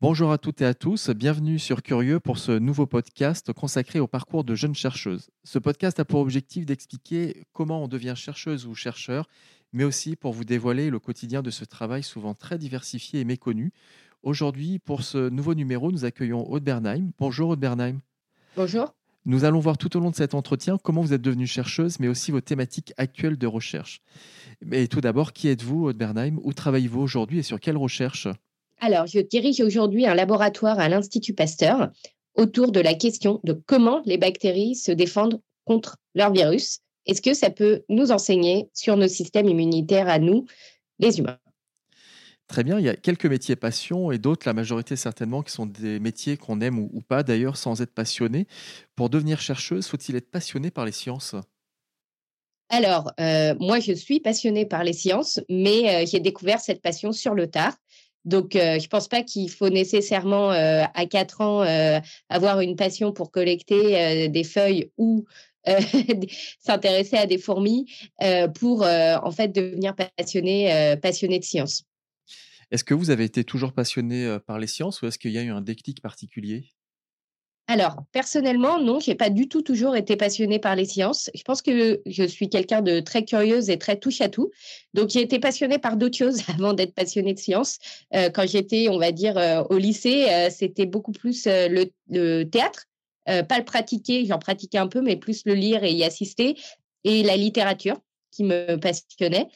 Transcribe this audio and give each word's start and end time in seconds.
Bonjour 0.00 0.30
à 0.30 0.38
toutes 0.38 0.60
et 0.60 0.64
à 0.64 0.74
tous, 0.74 1.10
bienvenue 1.10 1.58
sur 1.58 1.82
Curieux 1.82 2.20
pour 2.20 2.38
ce 2.38 2.52
nouveau 2.52 2.86
podcast 2.86 3.52
consacré 3.52 3.98
au 3.98 4.06
parcours 4.06 4.44
de 4.44 4.54
jeunes 4.54 4.76
chercheuses. 4.76 5.28
Ce 5.42 5.58
podcast 5.58 5.98
a 5.98 6.04
pour 6.04 6.20
objectif 6.20 6.64
d'expliquer 6.64 7.42
comment 7.52 7.82
on 7.82 7.88
devient 7.88 8.14
chercheuse 8.14 8.64
ou 8.64 8.76
chercheur, 8.76 9.28
mais 9.72 9.82
aussi 9.82 10.14
pour 10.14 10.32
vous 10.32 10.44
dévoiler 10.44 10.90
le 10.90 11.00
quotidien 11.00 11.42
de 11.42 11.50
ce 11.50 11.64
travail 11.64 12.04
souvent 12.04 12.34
très 12.34 12.58
diversifié 12.58 13.18
et 13.18 13.24
méconnu. 13.24 13.72
Aujourd'hui, 14.22 14.78
pour 14.78 15.02
ce 15.02 15.30
nouveau 15.30 15.56
numéro, 15.56 15.90
nous 15.90 16.04
accueillons 16.04 16.48
Aude 16.48 16.62
Bernheim. 16.62 17.10
Bonjour 17.18 17.48
Aude 17.48 17.58
Bernheim. 17.58 17.98
Bonjour. 18.54 18.94
Nous 19.26 19.42
allons 19.42 19.58
voir 19.58 19.78
tout 19.78 19.96
au 19.96 20.00
long 20.00 20.10
de 20.10 20.16
cet 20.16 20.34
entretien 20.34 20.78
comment 20.78 21.00
vous 21.00 21.12
êtes 21.12 21.22
devenue 21.22 21.48
chercheuse, 21.48 21.98
mais 21.98 22.06
aussi 22.06 22.30
vos 22.30 22.40
thématiques 22.40 22.92
actuelles 22.98 23.36
de 23.36 23.48
recherche. 23.48 24.00
Et 24.70 24.86
tout 24.86 25.00
d'abord, 25.00 25.32
qui 25.32 25.48
êtes-vous, 25.48 25.86
Aude 25.86 25.98
Bernheim? 25.98 26.38
Où 26.44 26.52
travaillez-vous 26.52 27.00
aujourd'hui 27.00 27.40
et 27.40 27.42
sur 27.42 27.58
quelle 27.58 27.76
recherche? 27.76 28.28
Alors, 28.80 29.06
je 29.06 29.18
dirige 29.18 29.60
aujourd'hui 29.60 30.06
un 30.06 30.14
laboratoire 30.14 30.78
à 30.78 30.88
l'Institut 30.88 31.34
Pasteur 31.34 31.90
autour 32.34 32.70
de 32.70 32.80
la 32.80 32.94
question 32.94 33.40
de 33.44 33.52
comment 33.52 34.02
les 34.04 34.18
bactéries 34.18 34.76
se 34.76 34.92
défendent 34.92 35.40
contre 35.64 35.96
leur 36.14 36.32
virus. 36.32 36.80
Est-ce 37.06 37.20
que 37.20 37.34
ça 37.34 37.50
peut 37.50 37.82
nous 37.88 38.12
enseigner 38.12 38.68
sur 38.74 38.96
nos 38.96 39.08
systèmes 39.08 39.48
immunitaires 39.48 40.08
à 40.08 40.18
nous, 40.18 40.46
les 40.98 41.18
humains? 41.18 41.38
Très 42.46 42.64
bien, 42.64 42.78
il 42.78 42.84
y 42.84 42.88
a 42.88 42.96
quelques 42.96 43.26
métiers 43.26 43.56
passion 43.56 44.10
et 44.10 44.18
d'autres, 44.18 44.46
la 44.46 44.54
majorité 44.54 44.96
certainement, 44.96 45.42
qui 45.42 45.52
sont 45.52 45.66
des 45.66 46.00
métiers 46.00 46.36
qu'on 46.38 46.60
aime 46.60 46.78
ou, 46.78 47.02
pas 47.06 47.22
d'ailleurs 47.22 47.56
sans 47.56 47.82
être 47.82 47.92
passionné. 47.92 48.46
Pour 48.94 49.10
devenir 49.10 49.40
chercheuse, 49.40 49.86
faut-il 49.86 50.16
être 50.16 50.30
passionné 50.30 50.70
par 50.70 50.86
les 50.86 50.92
sciences? 50.92 51.34
Alors, 52.70 53.12
euh, 53.20 53.54
moi, 53.58 53.80
je 53.80 53.92
suis 53.92 54.20
passionnée 54.20 54.64
par 54.64 54.84
les 54.84 54.92
sciences, 54.92 55.40
mais 55.48 56.04
euh, 56.04 56.06
j'ai 56.06 56.20
découvert 56.20 56.60
cette 56.60 56.82
passion 56.82 57.12
sur 57.12 57.34
le 57.34 57.50
tard. 57.50 57.74
Donc, 58.24 58.56
euh, 58.56 58.78
je 58.78 58.84
ne 58.84 58.88
pense 58.88 59.08
pas 59.08 59.22
qu'il 59.22 59.50
faut 59.50 59.68
nécessairement 59.68 60.52
euh, 60.52 60.84
à 60.94 61.06
4 61.06 61.40
ans 61.40 61.62
euh, 61.62 61.98
avoir 62.28 62.60
une 62.60 62.76
passion 62.76 63.12
pour 63.12 63.30
collecter 63.30 64.28
des 64.28 64.44
feuilles 64.44 64.90
ou 64.98 65.24
s'intéresser 66.60 67.16
à 67.16 67.26
des 67.26 67.38
fourmis 67.38 67.86
pour 68.54 68.82
en 68.82 69.30
fait 69.30 69.48
devenir 69.48 69.94
passionné, 70.16 70.96
passionné 71.02 71.38
de 71.38 71.44
science. 71.44 71.84
Est-ce 72.70 72.84
que 72.84 72.94
vous 72.94 73.10
avez 73.10 73.24
été 73.24 73.44
toujours 73.44 73.72
passionné 73.72 74.38
par 74.46 74.58
les 74.58 74.66
sciences 74.66 75.02
ou 75.02 75.06
est-ce 75.06 75.18
qu'il 75.18 75.32
y 75.32 75.38
a 75.38 75.42
eu 75.42 75.50
un 75.50 75.60
déclic 75.60 76.00
particulier? 76.00 76.70
Alors, 77.70 77.96
personnellement, 78.12 78.80
non, 78.80 78.98
je 78.98 79.10
n'ai 79.10 79.14
pas 79.14 79.28
du 79.28 79.46
tout 79.46 79.60
toujours 79.60 79.94
été 79.94 80.16
passionnée 80.16 80.58
par 80.58 80.74
les 80.74 80.86
sciences. 80.86 81.30
Je 81.34 81.42
pense 81.42 81.60
que 81.60 82.00
je 82.06 82.24
suis 82.24 82.48
quelqu'un 82.48 82.80
de 82.80 83.00
très 83.00 83.26
curieuse 83.26 83.68
et 83.68 83.78
très 83.78 83.98
touche 83.98 84.22
à 84.22 84.30
tout. 84.30 84.50
Donc, 84.94 85.10
j'ai 85.10 85.20
été 85.20 85.38
passionnée 85.38 85.78
par 85.78 85.98
d'autres 85.98 86.16
choses 86.16 86.40
avant 86.48 86.72
d'être 86.72 86.94
passionnée 86.94 87.34
de 87.34 87.38
sciences. 87.38 87.78
Euh, 88.14 88.30
quand 88.30 88.48
j'étais, 88.48 88.88
on 88.88 88.98
va 88.98 89.12
dire, 89.12 89.36
euh, 89.36 89.62
au 89.68 89.76
lycée, 89.76 90.30
euh, 90.30 90.48
c'était 90.48 90.86
beaucoup 90.86 91.12
plus 91.12 91.46
le, 91.46 92.44
théâtre. 92.44 92.86
pas 93.26 93.58
le 93.58 93.64
pratiquer, 93.64 94.24
j'en 94.24 94.38
pratiquais 94.38 94.78
un 94.78 94.88
peu, 94.88 95.02
mais 95.02 95.16
plus 95.16 95.42
le 95.44 95.52
lire 95.52 95.84
et 95.84 95.92
y 95.92 96.04
assister. 96.04 96.56
Et 97.04 97.22
la 97.22 97.36
littérature 97.36 98.00
qui 98.30 98.44
me 98.44 98.76
passionnait. 98.76 99.46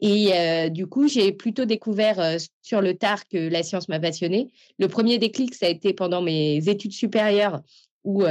Et 0.00 0.70
du 0.70 0.86
coup, 0.86 1.08
j'ai 1.08 1.32
plutôt 1.32 1.64
découvert 1.64 2.38
sur 2.62 2.80
le 2.80 2.96
tard 2.96 3.28
que 3.28 3.36
la 3.36 3.62
science 3.62 3.88
m'a 3.88 4.00
passionnée. 4.00 4.48
Le 4.78 4.88
premier 4.88 5.18
déclic, 5.18 5.54
ça 5.54 5.66
a 5.66 5.68
été 5.68 5.92
pendant 5.92 6.22
mes 6.22 6.68
études 6.68 6.92
supérieures 6.92 7.60
où, 8.04 8.24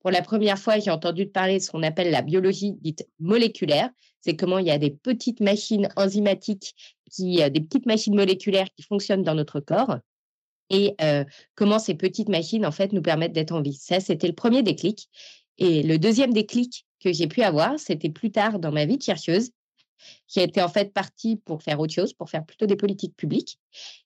pour 0.00 0.10
la 0.10 0.22
première 0.22 0.58
fois, 0.58 0.78
j'ai 0.78 0.90
entendu 0.90 1.26
parler 1.26 1.58
de 1.58 1.62
ce 1.62 1.70
qu'on 1.70 1.82
appelle 1.82 2.10
la 2.10 2.22
biologie 2.22 2.72
dite 2.80 3.08
moléculaire. 3.18 3.90
C'est 4.20 4.36
comment 4.36 4.58
il 4.58 4.66
y 4.66 4.70
a 4.70 4.78
des 4.78 4.90
petites 4.90 5.40
machines 5.40 5.88
enzymatiques, 5.96 6.74
qui, 7.10 7.36
des 7.36 7.60
petites 7.60 7.86
machines 7.86 8.14
moléculaires 8.14 8.68
qui 8.76 8.82
fonctionnent 8.82 9.22
dans 9.22 9.34
notre 9.34 9.60
corps 9.60 9.96
et 10.70 10.96
comment 11.54 11.78
ces 11.78 11.94
petites 11.94 12.28
machines, 12.28 12.66
en 12.66 12.72
fait, 12.72 12.92
nous 12.92 13.02
permettent 13.02 13.32
d'être 13.32 13.52
en 13.52 13.62
vie. 13.62 13.74
Ça, 13.74 14.00
c'était 14.00 14.26
le 14.26 14.34
premier 14.34 14.62
déclic. 14.62 15.08
Et 15.58 15.82
le 15.82 15.98
deuxième 15.98 16.32
déclic 16.32 16.84
que 17.02 17.12
j'ai 17.12 17.28
pu 17.28 17.42
avoir, 17.42 17.78
c'était 17.78 18.10
plus 18.10 18.30
tard 18.30 18.58
dans 18.58 18.72
ma 18.72 18.84
vie 18.84 18.98
de 18.98 19.02
chercheuse 19.02 19.50
qui 20.28 20.40
été 20.40 20.62
en 20.62 20.68
fait 20.68 20.92
partie 20.92 21.36
pour 21.36 21.62
faire 21.62 21.80
autre 21.80 21.92
chose, 21.92 22.12
pour 22.12 22.30
faire 22.30 22.44
plutôt 22.44 22.66
des 22.66 22.76
politiques 22.76 23.16
publiques. 23.16 23.58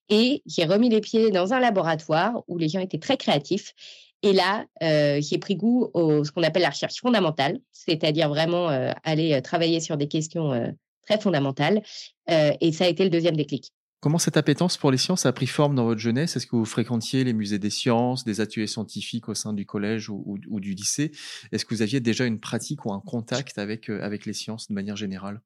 Et 0.09 0.43
j'ai 0.47 0.65
remis 0.65 0.89
les 0.89 1.01
pieds 1.01 1.31
dans 1.31 1.53
un 1.53 1.61
laboratoire 1.61 2.43
où 2.49 2.59
les 2.59 2.69
gens 2.69 2.81
étaient 2.81 2.99
très 2.99 3.17
créatifs. 3.17 3.75
Et 4.23 4.33
là, 4.33 4.67
euh, 4.83 5.21
j'ai 5.23 5.39
pris 5.39 5.56
goût 5.56 5.91
à 5.95 6.25
ce 6.25 6.31
qu'on 6.31 6.43
appelle 6.43 6.62
la 6.62 6.71
recherche 6.71 7.00
fondamentale, 7.00 7.59
c'est-à-dire 7.73 8.29
vraiment 8.29 8.69
euh, 8.69 8.93
aller 9.03 9.34
euh, 9.34 9.41
travailler 9.41 9.81
sur 9.81 9.97
des 9.97 10.09
questions 10.09 10.75
très 11.06 11.19
fondamentales. 11.19 11.83
et 12.29 12.73
ça 12.73 12.84
a 12.84 12.89
été 12.89 13.03
le 13.05 13.11
deuxième 13.11 13.37
déclic. 13.37 13.73
Comment 14.00 14.19
cette 14.19 14.37
appétence 14.37 14.79
pour 14.79 14.91
les 14.91 14.97
sciences 14.97 15.27
a 15.27 15.33
pris 15.33 15.47
forme 15.47 15.75
dans 15.75 15.84
votre 15.84 16.00
jeunesse? 16.00 16.37
Est-ce 16.37 16.47
que 16.47 16.56
vous 16.56 16.65
fréquentiez 16.65 17.23
les 17.23 17.34
musées 17.34 17.59
des 17.59 17.71
sciences, 17.71 18.25
des 18.25 18.41
ateliers 18.41 18.67
scientifiques 18.67 19.29
au 19.29 19.34
sein 19.34 19.53
du 19.53 19.67
collège 19.67 20.09
ou, 20.09 20.39
ou 20.49 20.61
du 20.61 20.75
lycée? 20.75 21.11
Est-ce 21.53 21.65
que 21.65 21.75
vous 21.75 21.83
aviez 21.83 22.00
déjà 22.00 22.25
une 22.25 22.41
pratique 22.41 22.87
ou 22.87 22.93
un 22.93 23.00
contact 23.00 23.59
avec, 23.59 23.91
avec 23.91 24.25
les 24.25 24.33
sciences 24.33 24.69
de 24.69 24.75
manière 24.75 24.97
générale? 24.97 25.43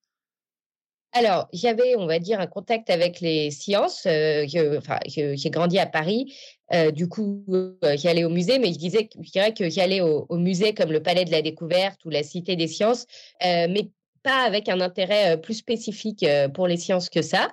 Alors, 1.16 1.48
j'avais, 1.52 1.94
on 1.96 2.06
va 2.06 2.18
dire, 2.18 2.40
un 2.40 2.48
contact 2.48 2.90
avec 2.90 3.20
les 3.20 3.52
sciences. 3.52 4.04
Euh, 4.06 4.46
j'ai 4.48 5.50
grandi 5.50 5.78
à 5.78 5.86
Paris. 5.86 6.34
Euh, 6.72 6.90
du 6.90 7.08
coup, 7.08 7.44
euh, 7.50 7.76
j'allais 7.96 8.24
au 8.24 8.30
musée, 8.30 8.58
mais 8.58 8.72
je, 8.72 8.78
disais, 8.78 9.08
dirais 9.32 9.54
que 9.54 9.70
j'allais 9.70 10.00
au, 10.00 10.26
au, 10.28 10.38
musée 10.38 10.74
comme 10.74 10.90
le 10.90 11.00
Palais 11.00 11.24
de 11.24 11.30
la 11.30 11.40
Découverte 11.40 12.04
ou 12.04 12.10
la 12.10 12.24
Cité 12.24 12.56
des 12.56 12.66
Sciences, 12.66 13.06
mais 13.42 13.90
pas 14.24 14.42
avec 14.42 14.68
un 14.68 14.80
intérêt 14.80 15.40
plus 15.40 15.54
spécifique 15.54 16.26
pour 16.52 16.66
les 16.66 16.78
sciences 16.78 17.08
que 17.08 17.22
ça. 17.22 17.52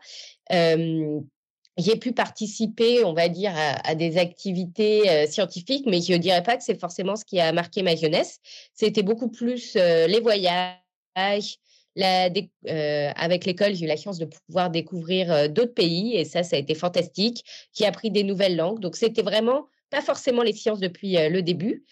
j'ai 0.49 1.95
pu 1.97 2.13
participer, 2.13 3.03
on 3.03 3.13
va 3.13 3.29
dire, 3.29 3.51
à, 3.55 3.87
à 3.87 3.93
des 3.93 4.17
activités 4.17 5.27
scientifiques, 5.27 5.85
mais 5.85 6.01
je 6.01 6.13
ne 6.13 6.17
dirais 6.17 6.41
pas 6.41 6.57
que 6.57 6.63
c'est 6.63 6.79
forcément 6.79 7.15
ce 7.15 7.25
qui 7.25 7.39
a 7.39 7.51
marqué 7.51 7.83
ma 7.83 7.95
jeunesse. 7.95 8.39
C'était 8.73 9.03
beaucoup 9.03 9.29
plus 9.29 9.75
les 9.75 10.19
voyages, 10.19 11.59
euh, 11.99 13.11
avec 13.15 13.45
l'école, 13.45 13.73
j'ai 13.75 13.85
eu 13.85 13.87
la 13.87 13.97
chance 13.97 14.17
de 14.17 14.25
pouvoir 14.25 14.69
découvrir 14.69 15.31
euh, 15.31 15.47
d'autres 15.47 15.73
pays 15.73 16.15
et 16.15 16.25
ça, 16.25 16.43
ça 16.43 16.55
a 16.55 16.59
été 16.59 16.75
fantastique. 16.75 17.43
J'ai 17.73 17.85
appris 17.85 18.11
des 18.11 18.23
nouvelles 18.23 18.55
langues. 18.55 18.79
Donc, 18.79 18.95
c'était 18.95 19.21
vraiment 19.21 19.67
pas 19.89 20.01
forcément 20.01 20.43
les 20.43 20.53
sciences 20.53 20.79
depuis 20.79 21.17
euh, 21.17 21.29
le 21.29 21.41
début. 21.41 21.83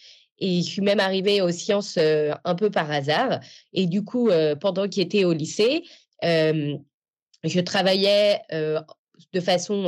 Et 0.41 0.61
je 0.61 0.69
suis 0.69 0.81
même 0.81 1.01
arrivée 1.01 1.41
aux 1.41 1.51
sciences 1.51 1.97
un 1.97 2.55
peu 2.55 2.71
par 2.71 2.89
hasard. 2.89 3.41
Et 3.73 3.87
du 3.87 4.05
coup, 4.05 4.29
pendant 4.61 4.87
qu'il 4.87 5.03
était 5.03 5.25
au 5.25 5.33
lycée, 5.33 5.83
je 6.23 7.59
travaillais 7.59 8.39
de 8.49 9.39
façon 9.41 9.83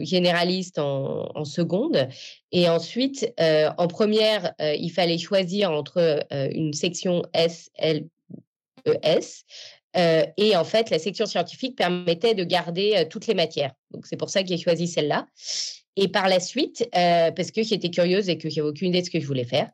généraliste 0.00 0.78
en, 0.78 1.44
seconde. 1.44 2.08
Et 2.50 2.66
ensuite, 2.70 3.30
en 3.38 3.88
première, 3.88 4.54
il 4.58 4.88
fallait 4.88 5.18
choisir 5.18 5.70
entre 5.70 6.24
une 6.30 6.72
section 6.72 7.22
S, 7.34 7.68
L, 7.76 8.06
ES. 8.86 9.44
Euh, 9.96 10.24
et 10.36 10.56
en 10.56 10.64
fait, 10.64 10.90
la 10.90 10.98
section 10.98 11.26
scientifique 11.26 11.76
permettait 11.76 12.34
de 12.34 12.44
garder 12.44 12.94
euh, 12.96 13.04
toutes 13.08 13.26
les 13.26 13.34
matières. 13.34 13.72
Donc, 13.90 14.06
c'est 14.06 14.16
pour 14.16 14.30
ça 14.30 14.42
que 14.42 14.48
j'ai 14.48 14.58
choisi 14.58 14.86
celle-là. 14.86 15.26
Et 15.96 16.08
par 16.08 16.28
la 16.28 16.40
suite, 16.40 16.88
euh, 16.94 17.30
parce 17.32 17.50
que 17.50 17.62
j'étais 17.62 17.90
curieuse 17.90 18.28
et 18.28 18.38
que 18.38 18.48
j'avais 18.48 18.68
aucune 18.68 18.88
idée 18.88 19.00
de 19.00 19.06
ce 19.06 19.10
que 19.10 19.20
je 19.20 19.26
voulais 19.26 19.44
faire. 19.44 19.68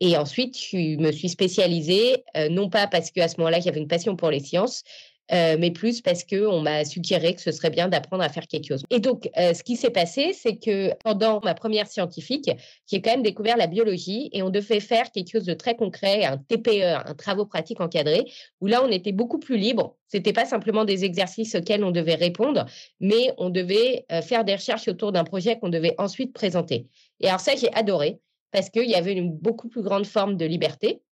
Et 0.00 0.16
ensuite, 0.16 0.56
je 0.56 0.96
me 0.96 1.10
suis 1.10 1.28
spécialisée, 1.28 2.22
non 2.50 2.70
pas 2.70 2.86
parce 2.86 3.10
qu'à 3.10 3.26
ce 3.26 3.36
moment-là, 3.38 3.58
j'avais 3.58 3.80
une 3.80 3.88
passion 3.88 4.14
pour 4.14 4.30
les 4.30 4.38
sciences, 4.38 4.84
euh, 5.32 5.56
mais 5.58 5.70
plus 5.70 6.00
parce 6.00 6.24
qu'on 6.24 6.60
m'a 6.60 6.84
suggéré 6.84 7.34
que 7.34 7.40
ce 7.40 7.52
serait 7.52 7.70
bien 7.70 7.88
d'apprendre 7.88 8.22
à 8.22 8.28
faire 8.28 8.46
quelque 8.46 8.68
chose. 8.68 8.82
Et 8.90 9.00
donc, 9.00 9.28
euh, 9.36 9.54
ce 9.54 9.62
qui 9.62 9.76
s'est 9.76 9.90
passé, 9.90 10.32
c'est 10.32 10.56
que 10.56 10.94
pendant 11.04 11.40
ma 11.42 11.54
première 11.54 11.86
scientifique, 11.86 12.50
j'ai 12.90 13.00
quand 13.00 13.10
même 13.10 13.22
découvert 13.22 13.56
la 13.56 13.66
biologie 13.66 14.30
et 14.32 14.42
on 14.42 14.50
devait 14.50 14.80
faire 14.80 15.10
quelque 15.12 15.30
chose 15.30 15.44
de 15.44 15.54
très 15.54 15.76
concret, 15.76 16.24
un 16.24 16.38
TPE, 16.38 17.06
un 17.08 17.14
travaux 17.14 17.46
pratiques 17.46 17.80
encadrés, 17.80 18.24
où 18.60 18.66
là, 18.66 18.82
on 18.84 18.90
était 18.90 19.12
beaucoup 19.12 19.38
plus 19.38 19.56
libre. 19.56 19.96
C'était 20.08 20.32
pas 20.32 20.46
simplement 20.46 20.84
des 20.84 21.04
exercices 21.04 21.54
auxquels 21.54 21.84
on 21.84 21.90
devait 21.90 22.14
répondre, 22.14 22.64
mais 23.00 23.32
on 23.36 23.50
devait 23.50 24.06
euh, 24.10 24.22
faire 24.22 24.44
des 24.44 24.54
recherches 24.54 24.88
autour 24.88 25.12
d'un 25.12 25.24
projet 25.24 25.58
qu'on 25.58 25.68
devait 25.68 25.94
ensuite 25.98 26.32
présenter. 26.32 26.86
Et 27.20 27.28
alors 27.28 27.40
ça, 27.40 27.54
j'ai 27.56 27.72
adoré 27.74 28.18
parce 28.50 28.70
qu'il 28.70 28.88
y 28.88 28.94
avait 28.94 29.12
une 29.12 29.30
beaucoup 29.30 29.68
plus 29.68 29.82
grande 29.82 30.06
forme 30.06 30.36
de 30.36 30.46
liberté. 30.46 31.02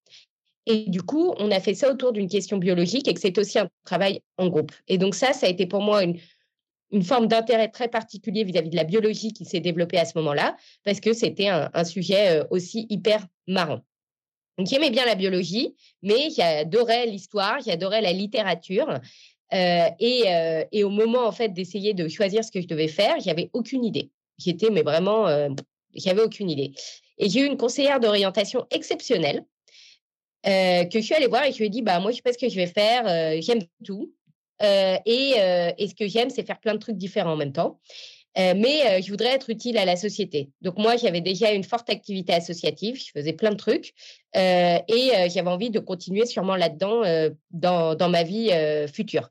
Et 0.67 0.85
du 0.89 1.03
coup, 1.03 1.33
on 1.39 1.51
a 1.51 1.61
fait 1.61 1.75
ça 1.75 1.91
autour 1.91 2.13
d'une 2.13 2.29
question 2.29 2.59
biologique 2.59 3.07
et 3.07 3.15
que 3.15 3.21
c'est 3.21 3.39
aussi 3.39 3.59
un 3.59 3.69
travail 3.85 4.21
en 4.37 4.49
groupe. 4.49 4.73
Et 4.89 4.99
donc 4.99 5.15
ça, 5.15 5.33
ça 5.33 5.47
a 5.47 5.49
été 5.49 5.67
pour 5.67 5.81
moi 5.81 6.03
une, 6.03 6.19
forme 7.03 7.29
d'intérêt 7.29 7.69
très 7.69 7.89
particulier 7.89 8.45
vis-à-vis 8.45 8.71
de 8.71 8.77
la 8.77 8.85
biologie 8.85 9.33
qui 9.33 9.45
s'est 9.45 9.61
développée 9.61 9.99
à 9.99 10.05
ce 10.05 10.17
moment-là, 10.19 10.57
parce 10.85 11.01
que 11.01 11.13
c'était 11.13 11.49
un, 11.49 11.85
sujet 11.85 12.43
aussi 12.51 12.87
hyper 12.89 13.27
marrant. 13.47 13.81
Donc, 14.57 14.67
j'aimais 14.69 14.91
bien 14.91 15.05
la 15.05 15.15
biologie, 15.15 15.75
mais 16.03 16.31
j'adorais 16.31 17.07
l'histoire, 17.07 17.59
j'adorais 17.61 18.01
la 18.01 18.13
littérature. 18.13 19.01
Euh, 19.53 19.89
et, 20.01 20.23
euh, 20.27 20.65
et, 20.73 20.83
au 20.83 20.91
moment 20.91 21.25
en 21.25 21.31
fait 21.31 21.51
d'essayer 21.51 21.95
de 21.95 22.09
choisir 22.09 22.43
ce 22.43 22.51
que 22.51 22.61
je 22.61 22.67
devais 22.67 22.89
faire, 22.89 23.21
j'avais 23.21 23.51
aucune 23.53 23.85
idée. 23.85 24.11
J'étais 24.39 24.71
mais 24.71 24.83
vraiment, 24.83 25.29
euh, 25.29 25.51
j'avais 25.95 26.23
aucune 26.23 26.51
idée. 26.51 26.73
Et 27.19 27.29
j'ai 27.29 27.41
eu 27.41 27.47
une 27.47 27.57
conseillère 27.57 28.01
d'orientation 28.01 28.67
exceptionnelle 28.71 29.45
que 30.47 30.89
je 30.95 31.01
suis 31.01 31.15
allée 31.15 31.27
voir 31.27 31.45
et 31.45 31.53
je 31.53 31.59
lui 31.59 31.67
ai 31.67 31.71
dit 31.71 31.83
bah 31.83 31.99
moi 31.99 32.13
je 32.13 32.17
sais 32.17 32.23
pas 32.23 32.33
ce 32.33 32.39
que 32.39 32.49
je 32.49 32.57
vais 32.57 32.67
faire, 32.67 33.43
j'aime 33.43 33.61
tout 33.85 34.13
et, 34.61 35.35
et, 35.79 35.89
ce 35.89 35.95
que 35.95 36.07
j'aime 36.09 36.31
c'est 36.31 36.47
faire 36.47 36.61
plein 36.61 36.75
de 36.75 36.79
trucs 36.79 36.97
différents 36.97 37.33
en 37.33 37.37
même 37.37 37.53
temps. 37.53 37.79
Euh, 38.39 38.53
mais 38.55 38.87
euh, 38.87 39.01
je 39.03 39.11
voudrais 39.11 39.31
être 39.31 39.49
utile 39.49 39.79
à 39.79 39.85
la 39.85 39.97
société. 39.97 40.51
Donc 40.61 40.77
moi, 40.77 40.97
j'avais 40.97 41.23
déjà 41.23 41.53
une 41.53 41.65
forte 41.65 41.89
activité 41.89 42.35
associative, 42.35 42.97
je 42.97 43.11
faisais 43.19 43.33
plein 43.33 43.51
de 43.51 43.57
trucs 43.57 43.95
euh, 44.37 44.79
et 44.89 45.11
j'avais 45.31 45.49
envie 45.49 45.71
de 45.71 45.79
continuer 45.79 46.27
sûrement 46.27 46.57
là-dedans 46.57 47.03
dans, 47.51 47.95
dans, 47.95 48.09
ma 48.09 48.23
vie 48.23 48.51
future. 48.93 49.31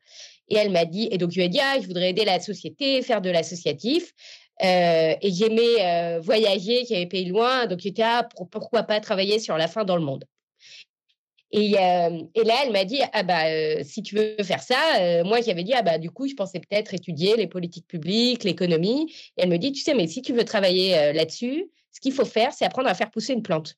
Et 0.50 0.56
elle 0.56 0.72
m'a 0.72 0.86
dit, 0.86 1.08
et 1.12 1.18
donc 1.18 1.32
je 1.32 1.38
lui 1.38 1.46
ai 1.46 1.50
dit, 1.50 1.60
ah, 1.62 1.78
je 1.80 1.88
voudrais 1.88 2.10
aider 2.10 2.26
la 2.26 2.40
société, 2.40 3.02
faire 3.02 3.22
de 3.22 3.30
l'associatif. 3.30 4.14
et 4.62 5.18
j'aimais 5.22 6.20
voyager, 6.20 6.86
j'avais 6.90 7.06
pays 7.06 7.26
loin, 7.26 7.68
donc 7.68 7.80
j'étais, 7.80 8.04
ah, 8.04 8.28
pourquoi 8.52 8.84
pas 8.84 9.00
travailler 9.00 9.38
sur 9.40 9.58
la 9.58 9.68
fin 9.68 9.84
dans 9.84 9.98
le 9.98 10.04
monde. 10.04 10.26
Et, 11.52 11.72
et, 11.72 12.44
là, 12.44 12.56
elle 12.66 12.72
m'a 12.72 12.84
dit 12.84 13.00
ah 13.14 13.24
bah 13.24 13.84
si 13.84 14.04
tu 14.04 14.16
veux 14.16 14.36
faire 14.44 14.62
ça, 14.62 15.24
moi 15.24 15.40
j'avais 15.42 15.64
dit 15.64 15.74
ah 15.74 15.84
bah 15.84 15.98
du 15.98 16.12
coup 16.12 16.28
je 16.28 16.34
pensais 16.34 16.60
peut-être 16.60 16.94
étudier 16.94 17.38
les 17.38 17.48
politiques 17.48 17.88
publiques, 17.88 18.44
l'économie. 18.44 19.14
Et 19.38 19.44
elle 19.44 19.50
me 19.50 19.58
dit 19.58 19.72
tu 19.72 19.82
sais 19.82 19.94
mais 19.94 20.08
si 20.08 20.22
tu 20.22 20.34
veux 20.34 20.44
travailler 20.44 21.14
là-dessus, 21.14 21.70
ce 21.92 22.02
qu'il 22.02 22.14
faut 22.14 22.26
faire 22.26 22.52
c'est 22.52 22.66
apprendre 22.66 22.90
à 22.90 22.94
faire 22.94 23.12
pousser 23.12 23.34
une 23.34 23.44
plante. 23.44 23.76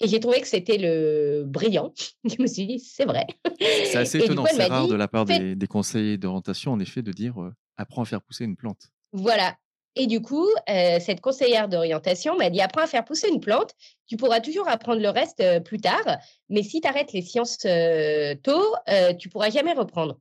Et 0.00 0.08
j'ai 0.08 0.20
trouvé 0.20 0.40
que 0.40 0.48
c'était 0.48 0.78
le 0.78 1.44
brillant. 1.46 1.92
Je 2.24 2.40
me 2.40 2.46
suis 2.46 2.66
dit 2.66 2.78
c'est 2.78 3.04
vrai. 3.04 3.26
C'est 3.60 3.96
assez 3.96 4.18
étonnant, 4.18 4.46
c'est 4.50 4.64
rare 4.64 4.88
de 4.88 4.94
la 4.94 5.08
part 5.08 5.24
des, 5.26 5.54
des 5.54 5.66
conseillers 5.66 6.18
d'orientation 6.18 6.72
en 6.72 6.80
effet 6.80 7.02
de 7.02 7.12
dire 7.12 7.34
apprends 7.76 8.02
à 8.02 8.06
faire 8.06 8.22
pousser 8.22 8.44
une 8.44 8.56
plante. 8.56 8.90
Voilà, 9.12 9.56
et 9.98 10.06
du 10.06 10.20
coup, 10.20 10.46
euh, 10.68 10.98
cette 11.00 11.22
conseillère 11.22 11.68
d'orientation 11.68 12.36
m'a 12.36 12.50
dit 12.50 12.60
apprends 12.60 12.82
à 12.82 12.86
faire 12.86 13.04
pousser 13.04 13.28
une 13.28 13.40
plante, 13.40 13.72
tu 14.06 14.18
pourras 14.18 14.40
toujours 14.40 14.68
apprendre 14.68 15.00
le 15.00 15.08
reste 15.08 15.40
euh, 15.40 15.58
plus 15.58 15.80
tard, 15.80 16.18
mais 16.50 16.62
si 16.62 16.82
tu 16.82 16.86
arrêtes 16.86 17.14
les 17.14 17.22
sciences 17.22 17.64
euh, 17.64 18.34
tôt, 18.42 18.74
tu 19.18 19.30
pourras 19.30 19.48
jamais 19.48 19.72
reprendre. 19.72 20.20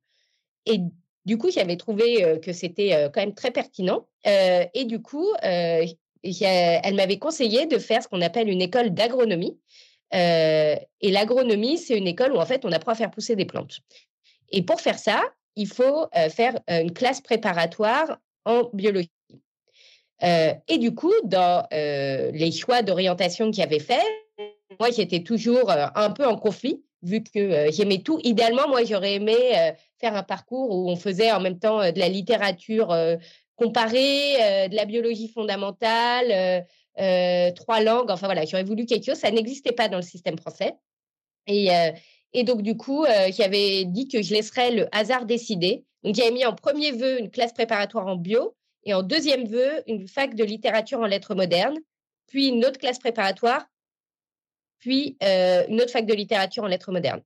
Et 0.66 0.80
du 1.25 1.38
coup, 1.38 1.51
j'avais 1.51 1.75
trouvé 1.75 2.39
que 2.42 2.54
c'était 2.54 3.10
quand 3.13 3.22
même 3.22 3.33
très 3.33 3.51
pertinent. 3.51 4.07
et 4.24 4.86
du 4.86 5.01
coup, 5.01 5.27
elle 5.42 5.95
m'avait 6.95 7.19
conseillé 7.19 7.66
de 7.66 7.78
faire 7.78 8.01
ce 8.01 8.07
qu'on 8.07 8.21
appelle 8.21 8.50
une 8.50 8.62
école 8.62 8.92
d'agronomie. 8.92 9.60
et 10.12 10.88
l'agronomie, 11.01 11.78
c'est 11.78 11.98
une 11.98 12.07
école 12.07 12.33
où 12.33 12.38
en 12.38 12.45
fait, 12.45 12.66
on 12.66 12.71
apprend 12.71 12.94
à 12.94 12.95
faire 12.95 13.12
pousser 13.12 13.36
des 13.36 13.45
plantes. 13.45 13.80
Et 14.51 14.63
pour 14.63 14.81
faire 14.81 15.00
ça, 15.00 15.21
il 15.56 15.68
faut 15.68 16.07
faire 16.30 16.60
une 16.68 16.94
classe 16.94 17.21
préparatoire 17.21 18.18
en 18.45 18.69
biologie. 18.74 19.15
Euh, 20.24 20.54
et 20.68 20.78
du 20.78 20.96
coup, 20.96 21.14
dans 21.24 21.68
euh, 21.74 22.32
les 22.32 22.52
choix 22.52 22.82
d'orientation 22.82 23.52
qu'il 23.52 23.64
avait 23.64 23.80
fait, 23.80 24.04
moi, 24.80 24.90
j'étais 24.92 25.24
toujours 25.24 25.70
euh, 25.72 25.88
un 25.96 26.12
peu 26.12 26.26
en 26.26 26.38
conflit, 26.38 26.84
vu 27.02 27.22
que 27.22 27.72
j'aimais 27.72 28.00
tout. 28.00 28.20
Idéalement, 28.24 28.68
moi, 28.68 28.84
j'aurais 28.84 29.16
aimé 29.16 29.36
faire 30.00 30.16
un 30.16 30.24
parcours 30.24 30.72
où 30.72 30.90
on 30.90 30.96
faisait 30.96 31.32
en 31.32 31.40
même 31.40 31.60
temps 31.60 31.80
de 31.92 32.00
la 32.00 32.10
littérature 32.10 32.96
comparée, 33.56 34.68
de 34.70 34.76
la 34.76 34.86
biologie 34.86 35.28
fondamentale, 35.28 36.66
trois 37.54 37.82
langues. 37.82 38.10
Enfin 38.10 38.26
voilà, 38.26 38.46
j'aurais 38.46 38.64
voulu 38.64 38.88
quelque 38.88 39.06
chose. 39.06 39.20
Ça 39.20 39.30
n'existait 39.30 39.72
pas 39.72 39.88
dans 39.88 39.98
le 39.98 40.04
système 40.04 40.40
français. 40.40 40.74
Et, 41.46 41.68
et 42.34 42.44
donc, 42.44 42.64
du 42.64 42.76
coup, 42.76 43.06
j'avais 43.38 43.86
dit 43.86 44.08
que 44.08 44.24
je 44.24 44.34
laisserais 44.34 44.72
le 44.72 44.88
hasard 44.92 45.26
décider. 45.26 45.86
Donc, 46.04 46.16
j'avais 46.16 46.32
mis 46.32 46.44
en 46.44 46.56
premier 46.56 46.92
vœu 46.92 47.20
une 47.20 47.30
classe 47.30 47.54
préparatoire 47.54 48.08
en 48.08 48.16
bio 48.16 48.56
et 48.86 48.94
en 48.94 49.04
deuxième 49.04 49.46
vœu, 49.46 49.84
une 49.88 50.08
fac 50.08 50.36
de 50.36 50.44
littérature 50.44 51.00
en 51.00 51.06
lettres 51.06 51.36
modernes, 51.36 51.78
puis 52.28 52.48
une 52.48 52.64
autre 52.66 52.80
classe 52.80 53.00
préparatoire, 53.00 53.66
puis 54.80 55.18
euh, 55.24 55.66
une 55.68 55.82
autre 55.82 55.92
fac 55.92 56.06
de 56.06 56.14
littérature 56.14 56.64
en 56.64 56.68
lettres 56.68 56.92
modernes. 56.92 57.22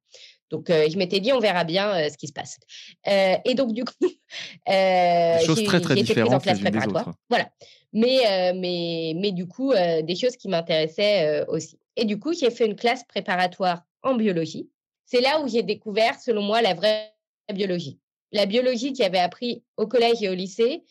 Donc, 0.49 0.69
euh, 0.69 0.89
je 0.89 0.97
m'étais 0.97 1.19
dit, 1.19 1.31
on 1.31 1.39
verra 1.39 1.63
bien 1.63 1.93
euh, 1.93 2.09
ce 2.09 2.17
qui 2.17 2.27
se 2.27 2.33
passe. 2.33 2.57
et 3.05 3.53
donc, 3.53 3.73
du 3.73 3.83
coup, 3.83 3.93
des 4.67 5.45
choses 5.45 5.63
très, 5.63 5.81
très 5.81 5.95
différentes 5.95 6.33
en 6.33 6.39
classe 6.39 6.59
préparatoire. 6.59 7.13
Voilà. 7.29 7.49
Mais, 7.91 8.53
mais, 8.55 9.13
mais 9.15 9.31
du 9.31 9.47
coup, 9.47 9.73
des 9.73 10.15
choses 10.15 10.37
qui 10.37 10.47
m'intéressaient 10.47 11.43
aussi. 11.47 11.79
Et 11.95 12.05
du 12.05 12.19
coup, 12.19 12.33
j'ai 12.33 12.51
fait 12.51 12.65
une 12.65 12.75
classe 12.75 13.03
préparatoire 13.03 13.83
en 14.03 14.15
biologie. 14.15 14.69
C'est 15.05 15.21
là 15.21 15.41
où 15.41 15.47
j'ai 15.47 15.63
découvert, 15.63 16.19
selon 16.19 16.43
moi, 16.43 16.61
la 16.61 16.75
vraie 16.75 17.13
biologie. 17.51 17.99
La 18.31 18.45
biologie 18.45 18.91
que 18.91 18.99
j'avais 18.99 19.19
appris 19.19 19.63
au 19.75 19.87
collège 19.87 20.21
et 20.21 20.29
au 20.29 20.35
lycée, 20.35 20.83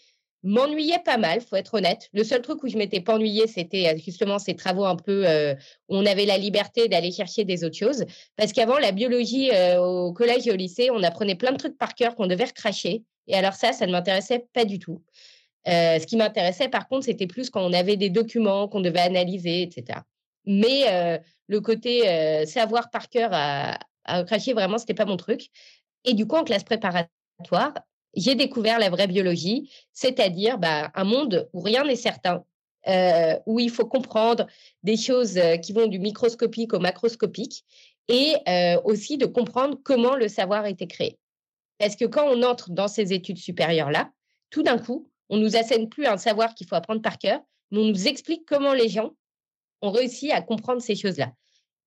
m'ennuyais 0.42 1.00
pas 1.04 1.16
mal, 1.16 1.40
faut 1.40 1.56
être 1.56 1.74
honnête. 1.74 2.08
Le 2.12 2.24
seul 2.24 2.42
truc 2.42 2.62
où 2.62 2.68
je 2.68 2.76
m'étais 2.76 3.00
pas 3.00 3.14
ennuyée, 3.14 3.46
c'était 3.46 3.88
euh, 3.88 3.98
justement 3.98 4.38
ces 4.38 4.54
travaux 4.54 4.84
un 4.84 4.96
peu 4.96 5.26
euh, 5.26 5.54
où 5.88 5.96
on 5.96 6.06
avait 6.06 6.26
la 6.26 6.38
liberté 6.38 6.88
d'aller 6.88 7.10
chercher 7.10 7.44
des 7.44 7.64
autres 7.64 7.76
choses. 7.76 8.04
Parce 8.36 8.52
qu'avant, 8.52 8.78
la 8.78 8.92
biologie 8.92 9.50
euh, 9.52 9.80
au 9.80 10.12
collège 10.12 10.46
et 10.46 10.52
au 10.52 10.56
lycée, 10.56 10.90
on 10.90 11.02
apprenait 11.02 11.34
plein 11.34 11.52
de 11.52 11.56
trucs 11.56 11.76
par 11.76 11.94
cœur 11.94 12.14
qu'on 12.14 12.26
devait 12.26 12.44
recracher. 12.44 13.02
Et 13.26 13.34
alors 13.34 13.54
ça, 13.54 13.72
ça 13.72 13.86
ne 13.86 13.92
m'intéressait 13.92 14.46
pas 14.52 14.64
du 14.64 14.78
tout. 14.78 15.02
ce 15.66 16.06
qui 16.06 16.16
m'intéressait, 16.16 16.68
par 16.68 16.88
contre, 16.88 17.04
c'était 17.04 17.26
plus 17.26 17.50
quand 17.50 17.62
on 17.62 17.72
avait 17.72 17.96
des 17.96 18.08
documents 18.08 18.68
qu'on 18.68 18.80
devait 18.80 19.00
analyser, 19.00 19.62
etc. 19.62 20.00
Mais 20.46 21.20
le 21.46 21.60
côté 21.60 22.46
savoir 22.46 22.88
par 22.88 23.10
cœur 23.10 23.28
à, 23.32 23.78
à 24.04 24.18
recracher, 24.20 24.54
vraiment, 24.54 24.78
c'était 24.78 24.94
pas 24.94 25.04
mon 25.04 25.18
truc. 25.18 25.50
Et 26.04 26.14
du 26.14 26.26
coup, 26.26 26.36
en 26.36 26.44
classe 26.44 26.64
préparatoire, 26.64 27.74
j'ai 28.20 28.34
découvert 28.34 28.78
la 28.78 28.90
vraie 28.90 29.06
biologie, 29.06 29.70
c'est-à-dire 29.92 30.58
bah, 30.58 30.90
un 30.94 31.04
monde 31.04 31.48
où 31.52 31.60
rien 31.60 31.84
n'est 31.84 31.96
certain, 31.96 32.44
euh, 32.86 33.38
où 33.46 33.60
il 33.60 33.70
faut 33.70 33.86
comprendre 33.86 34.46
des 34.82 34.96
choses 34.96 35.36
euh, 35.36 35.56
qui 35.56 35.72
vont 35.72 35.86
du 35.86 35.98
microscopique 35.98 36.72
au 36.72 36.78
macroscopique 36.78 37.64
et 38.08 38.34
euh, 38.48 38.80
aussi 38.84 39.18
de 39.18 39.26
comprendre 39.26 39.78
comment 39.82 40.14
le 40.14 40.28
savoir 40.28 40.64
a 40.64 40.70
été 40.70 40.86
créé. 40.86 41.18
Parce 41.78 41.96
que 41.96 42.06
quand 42.06 42.26
on 42.26 42.42
entre 42.42 42.70
dans 42.70 42.88
ces 42.88 43.12
études 43.12 43.38
supérieures-là, 43.38 44.10
tout 44.50 44.62
d'un 44.62 44.78
coup, 44.78 45.10
on 45.28 45.36
nous 45.36 45.56
assène 45.56 45.88
plus 45.88 46.06
un 46.06 46.16
savoir 46.16 46.54
qu'il 46.54 46.66
faut 46.66 46.74
apprendre 46.74 47.02
par 47.02 47.18
cœur, 47.18 47.40
mais 47.70 47.78
on 47.78 47.84
nous 47.84 48.08
explique 48.08 48.46
comment 48.46 48.72
les 48.72 48.88
gens 48.88 49.12
ont 49.82 49.90
réussi 49.90 50.32
à 50.32 50.40
comprendre 50.40 50.80
ces 50.80 50.96
choses-là. 50.96 51.32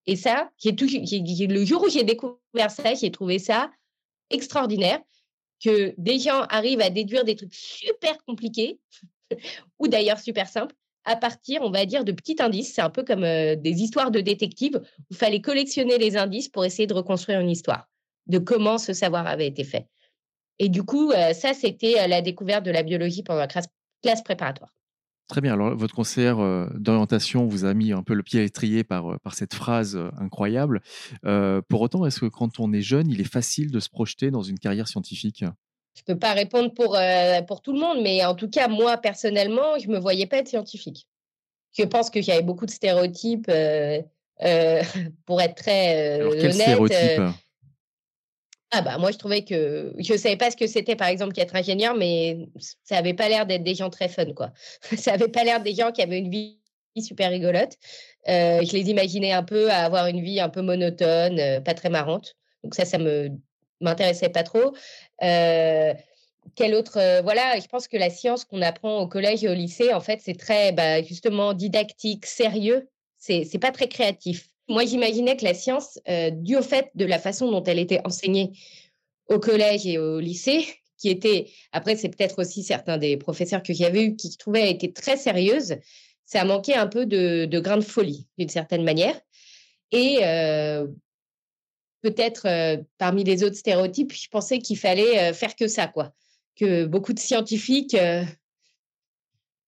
Et 0.06 0.16
ça, 0.16 0.50
le 0.64 1.64
jour 1.64 1.82
où 1.82 1.88
j'ai 1.88 2.04
découvert 2.04 2.70
ça, 2.70 2.94
j'ai 2.94 3.10
trouvé 3.10 3.38
ça 3.38 3.70
extraordinaire 4.30 5.00
que 5.62 5.94
des 5.98 6.18
gens 6.18 6.42
arrivent 6.48 6.80
à 6.80 6.90
déduire 6.90 7.24
des 7.24 7.36
trucs 7.36 7.54
super 7.54 8.16
compliqués, 8.26 8.78
ou 9.78 9.88
d'ailleurs 9.88 10.18
super 10.18 10.48
simples, 10.48 10.74
à 11.04 11.16
partir, 11.16 11.62
on 11.62 11.70
va 11.70 11.84
dire, 11.86 12.04
de 12.04 12.12
petits 12.12 12.36
indices. 12.40 12.74
C'est 12.74 12.82
un 12.82 12.90
peu 12.90 13.02
comme 13.02 13.24
euh, 13.24 13.56
des 13.56 13.82
histoires 13.82 14.10
de 14.10 14.20
détectives 14.20 14.76
où 14.76 15.04
il 15.10 15.16
fallait 15.16 15.40
collectionner 15.40 15.98
les 15.98 16.16
indices 16.16 16.48
pour 16.48 16.64
essayer 16.64 16.86
de 16.86 16.94
reconstruire 16.94 17.40
une 17.40 17.50
histoire, 17.50 17.88
de 18.26 18.38
comment 18.38 18.78
ce 18.78 18.92
savoir 18.92 19.26
avait 19.26 19.46
été 19.46 19.64
fait. 19.64 19.86
Et 20.58 20.68
du 20.68 20.82
coup, 20.84 21.10
euh, 21.10 21.32
ça, 21.32 21.54
c'était 21.54 22.00
euh, 22.00 22.06
la 22.06 22.22
découverte 22.22 22.64
de 22.64 22.70
la 22.70 22.82
biologie 22.82 23.22
pendant 23.22 23.40
la 23.40 23.48
classe, 23.48 24.22
préparatoire. 24.22 24.72
Très 25.28 25.40
bien. 25.40 25.54
Alors, 25.54 25.74
votre 25.74 25.94
conseillère 25.94 26.36
d'orientation 26.74 27.46
vous 27.46 27.64
a 27.64 27.72
mis 27.72 27.92
un 27.92 28.02
peu 28.02 28.14
le 28.14 28.22
pied 28.22 28.40
à 28.40 28.42
l'étrier 28.42 28.84
par, 28.84 29.18
par 29.20 29.34
cette 29.34 29.54
phrase 29.54 29.98
incroyable. 30.18 30.82
pour 31.68 31.80
autant, 31.80 32.04
est-ce 32.04 32.20
que 32.20 32.26
quand 32.26 32.60
on 32.60 32.72
est 32.72 32.82
jeune, 32.82 33.08
il 33.08 33.20
est 33.20 33.32
facile 33.32 33.70
de 33.70 33.80
se 33.80 33.88
projeter 33.88 34.30
dans 34.30 34.42
une 34.42 34.58
carrière 34.58 34.88
scientifique? 34.88 35.44
Je 35.94 36.02
ne 36.06 36.14
peux 36.14 36.18
pas 36.18 36.32
répondre 36.32 36.74
pour, 36.74 36.98
pour 37.46 37.62
tout 37.62 37.72
le 37.72 37.78
monde, 37.78 38.02
mais 38.02 38.24
en 38.24 38.34
tout 38.34 38.50
cas, 38.50 38.68
moi, 38.68 38.98
personnellement, 38.98 39.78
je 39.78 39.88
ne 39.88 39.94
me 39.94 39.98
voyais 39.98 40.26
pas 40.26 40.38
être 40.38 40.48
scientifique. 40.48 41.06
Je 41.78 41.84
pense 41.84 42.10
que 42.10 42.20
j'avais 42.20 42.42
beaucoup 42.42 42.66
de 42.66 42.70
stéréotypes. 42.70 43.50
pour 45.24 45.40
être 45.40 45.54
très 45.54 46.20
Alors, 46.20 46.32
Stéréotype 46.32 47.36
ah 48.72 48.80
bah 48.80 48.96
moi 48.98 49.10
je 49.12 49.18
trouvais 49.18 49.44
que 49.44 49.92
je 49.98 50.16
savais 50.16 50.36
pas 50.38 50.50
ce 50.50 50.56
que 50.56 50.66
c'était 50.66 50.96
par 50.96 51.08
exemple 51.08 51.34
qu'être 51.34 51.54
ingénieur, 51.54 51.94
mais 51.94 52.48
ça 52.84 52.96
avait 52.96 53.12
pas 53.12 53.28
l'air 53.28 53.46
d'être 53.46 53.62
des 53.62 53.74
gens 53.74 53.90
très 53.90 54.08
fun 54.08 54.32
quoi. 54.32 54.50
ça 54.96 55.12
avait 55.12 55.28
pas 55.28 55.44
l'air 55.44 55.62
des 55.62 55.74
gens 55.74 55.92
qui 55.92 56.00
avaient 56.02 56.18
une 56.18 56.30
vie 56.30 56.58
super 57.00 57.30
rigolote. 57.30 57.76
Euh, 58.28 58.64
je 58.64 58.72
les 58.72 58.90
imaginais 58.90 59.32
un 59.32 59.42
peu 59.42 59.70
à 59.70 59.84
avoir 59.84 60.06
une 60.06 60.22
vie 60.22 60.40
un 60.40 60.48
peu 60.48 60.62
monotone, 60.62 61.38
euh, 61.38 61.60
pas 61.60 61.74
très 61.74 61.90
marrante. 61.90 62.34
Donc 62.64 62.74
ça, 62.74 62.84
ça 62.84 62.98
me 62.98 63.30
m'intéressait 63.80 64.28
pas 64.28 64.42
trop. 64.42 64.74
Euh, 65.22 65.94
autre 66.60 67.20
Voilà, 67.22 67.58
je 67.60 67.66
pense 67.66 67.88
que 67.88 67.96
la 67.96 68.10
science 68.10 68.44
qu'on 68.44 68.62
apprend 68.62 69.00
au 69.00 69.08
collège 69.08 69.44
et 69.44 69.48
au 69.48 69.54
lycée, 69.54 69.92
en 69.92 70.00
fait, 70.00 70.20
c'est 70.22 70.38
très 70.38 70.72
bah, 70.72 71.02
justement 71.02 71.52
didactique, 71.52 72.26
sérieux. 72.26 72.88
C'est 73.18 73.44
c'est 73.44 73.58
pas 73.58 73.72
très 73.72 73.88
créatif. 73.88 74.48
Moi, 74.72 74.86
j'imaginais 74.86 75.36
que 75.36 75.44
la 75.44 75.52
science, 75.52 75.98
dû 76.32 76.56
au 76.56 76.62
fait 76.62 76.90
de 76.94 77.04
la 77.04 77.18
façon 77.18 77.50
dont 77.50 77.62
elle 77.62 77.78
était 77.78 78.00
enseignée 78.06 78.52
au 79.28 79.38
collège 79.38 79.86
et 79.86 79.98
au 79.98 80.18
lycée, 80.18 80.66
qui 80.96 81.10
était, 81.10 81.50
après, 81.72 81.94
c'est 81.94 82.08
peut-être 82.08 82.40
aussi 82.40 82.62
certains 82.62 82.96
des 82.96 83.18
professeurs 83.18 83.62
que 83.62 83.74
j'avais 83.74 84.02
eu 84.04 84.16
qui 84.16 84.34
trouvaient 84.34 84.70
été 84.70 84.90
très 84.90 85.18
sérieuses, 85.18 85.76
ça 86.24 86.44
manquait 86.46 86.74
un 86.74 86.86
peu 86.86 87.04
de, 87.04 87.44
de 87.44 87.60
grain 87.60 87.76
de 87.76 87.82
folie, 87.82 88.26
d'une 88.38 88.48
certaine 88.48 88.82
manière. 88.82 89.20
Et 89.90 90.20
peut-être 92.00 92.82
parmi 92.96 93.24
les 93.24 93.44
autres 93.44 93.56
stéréotypes, 93.56 94.14
je 94.14 94.28
pensais 94.30 94.58
qu'il 94.58 94.78
fallait 94.78 95.34
faire 95.34 95.54
que 95.54 95.68
ça, 95.68 95.86
quoi. 95.86 96.14
Que 96.56 96.86
beaucoup 96.86 97.12
de 97.12 97.18
scientifiques, 97.18 97.94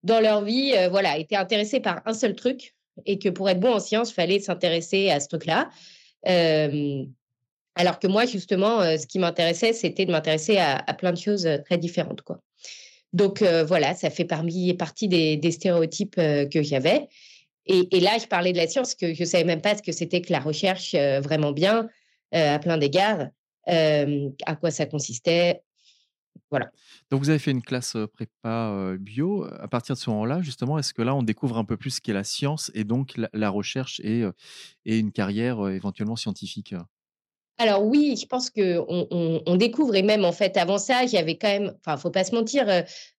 dans 0.03 0.21
leur 0.21 0.43
vie, 0.43 0.73
voilà, 0.89 1.19
étaient 1.19 1.37
intéressés 1.37 1.81
par 1.81 2.01
un 2.07 2.15
seul 2.15 2.35
truc 2.35 2.75
et 3.07 3.19
que 3.19 3.29
pour 3.29 3.49
être 3.51 3.61
bon 3.61 3.75
en 3.75 3.81
sciences, 3.81 4.11
il 4.11 4.15
fallait 4.15 4.41
s'intéresser 4.41 5.11
à 5.11 5.21
ce 5.21 5.29
truc-là. 5.29 5.71
alors 7.77 7.99
que 7.99 8.07
moi, 8.07 8.25
justement, 8.27 8.81
ce 8.97 9.07
qui 9.07 9.19
m'intéressait, 9.19 9.73
c'était 9.73 10.07
de 10.07 10.13
m'intéresser 10.13 10.59
à, 10.59 10.95
plein 10.95 11.13
de 11.13 11.19
choses 11.19 11.49
très 11.65 11.79
différentes, 11.79 12.23
quoi. 12.23 12.41
Donc 13.13 13.43
voilà, 13.43 13.95
ça 13.95 14.11
fait 14.11 14.25
parmi, 14.25 14.73
partie 14.75 15.09
des, 15.09 15.37
des 15.37 15.51
stéréotypes 15.51 16.17
que 16.17 16.63
j'avais. 16.63 17.09
Et, 17.67 17.97
et, 17.97 18.01
là, 18.01 18.19
je 18.21 18.27
parlais 18.27 18.53
de 18.53 18.59
la 18.59 18.67
science, 18.67 18.95
que 18.95 19.13
je 19.15 19.21
ne 19.21 19.27
savais 19.27 19.45
même 19.45 19.61
pas 19.61 19.77
ce 19.77 19.83
que 19.83 19.93
c'était 19.93 20.21
que 20.21 20.33
la 20.33 20.41
recherche 20.41 20.95
vraiment 20.95 21.53
bien. 21.53 21.89
Euh, 22.35 22.55
à 22.55 22.59
plein 22.59 22.79
d'égards, 22.79 23.29
euh, 23.69 24.29
à 24.45 24.57
quoi 24.57 24.73
ça 24.73 24.87
consistait. 24.87 25.63
Voilà. 26.51 26.71
Donc, 27.11 27.21
vous 27.21 27.31
avez 27.31 27.39
fait 27.39 27.51
une 27.51 27.63
classe 27.63 27.97
prépa 28.13 28.95
bio. 28.99 29.45
À 29.45 29.69
partir 29.69 29.95
de 29.95 30.01
ce 30.01 30.11
moment-là, 30.11 30.41
justement, 30.43 30.79
est-ce 30.79 30.95
que 30.95 31.03
là, 31.03 31.15
on 31.15 31.23
découvre 31.23 31.59
un 31.59 31.65
peu 31.65 31.77
plus 31.77 31.91
ce 31.91 32.01
qu'est 32.01 32.13
la 32.13 32.25
science 32.25 32.71
et 32.75 32.85
donc 32.85 33.15
la, 33.33 33.51
recherche 33.51 34.01
et, 34.01 34.25
et, 34.85 34.99
une 34.99 35.13
carrière 35.13 35.69
éventuellement 35.69 36.17
scientifique 36.17 36.75
alors 37.57 37.85
oui, 37.85 38.17
je 38.21 38.27
pense 38.27 38.51
qu'on 38.51 38.85
on, 39.47 39.57
découvre, 39.57 39.95
et 39.95 40.03
même 40.03 40.25
en 40.25 40.33
fait 40.33 40.57
avant 40.57 40.77
ça, 40.77 41.07
j'avais 41.07 41.39
quand 41.39 41.47
même, 41.49 41.73
enfin, 41.79 41.97
faut 41.97 42.11
pas 42.11 42.25
se 42.25 42.35
mentir, 42.35 42.67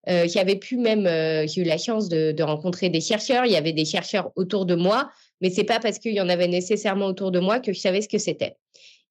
j'avais 0.06 0.56
pu 0.56 0.76
même, 0.76 1.04
j'ai 1.48 1.62
eu 1.62 1.64
la 1.64 1.78
chance 1.78 2.10
de, 2.10 2.32
de, 2.32 2.42
rencontrer 2.42 2.90
des 2.90 3.00
chercheurs, 3.00 3.46
il 3.46 3.52
y 3.52 3.56
avait 3.56 3.72
des 3.72 3.86
chercheurs 3.86 4.32
autour 4.36 4.66
de 4.66 4.74
moi, 4.74 5.10
mais 5.40 5.50
c'est 5.50 5.64
pas 5.64 5.80
parce 5.80 5.98
qu'il 5.98 6.12
y 6.12 6.20
en 6.20 6.28
avait 6.28 6.48
nécessairement 6.48 7.06
autour 7.06 7.30
de 7.30 7.40
moi 7.40 7.60
que 7.60 7.72
je 7.72 7.80
savais 7.80 8.02
ce 8.02 8.08
que 8.08 8.18
c'était. 8.18 8.56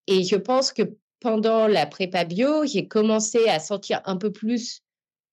Et 0.07 0.24
je 0.24 0.36
pense 0.36 0.72
que 0.72 0.84
pendant 1.19 1.67
la 1.67 1.86
prépa 1.86 2.24
bio, 2.25 2.65
j'ai 2.65 2.88
commencé 2.88 3.48
à 3.48 3.60
sentir 3.60 4.01
un 4.05 4.17
peu 4.17 4.31
plus 4.31 4.81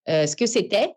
ce 0.06 0.34
que 0.34 0.46
c'était. 0.46 0.90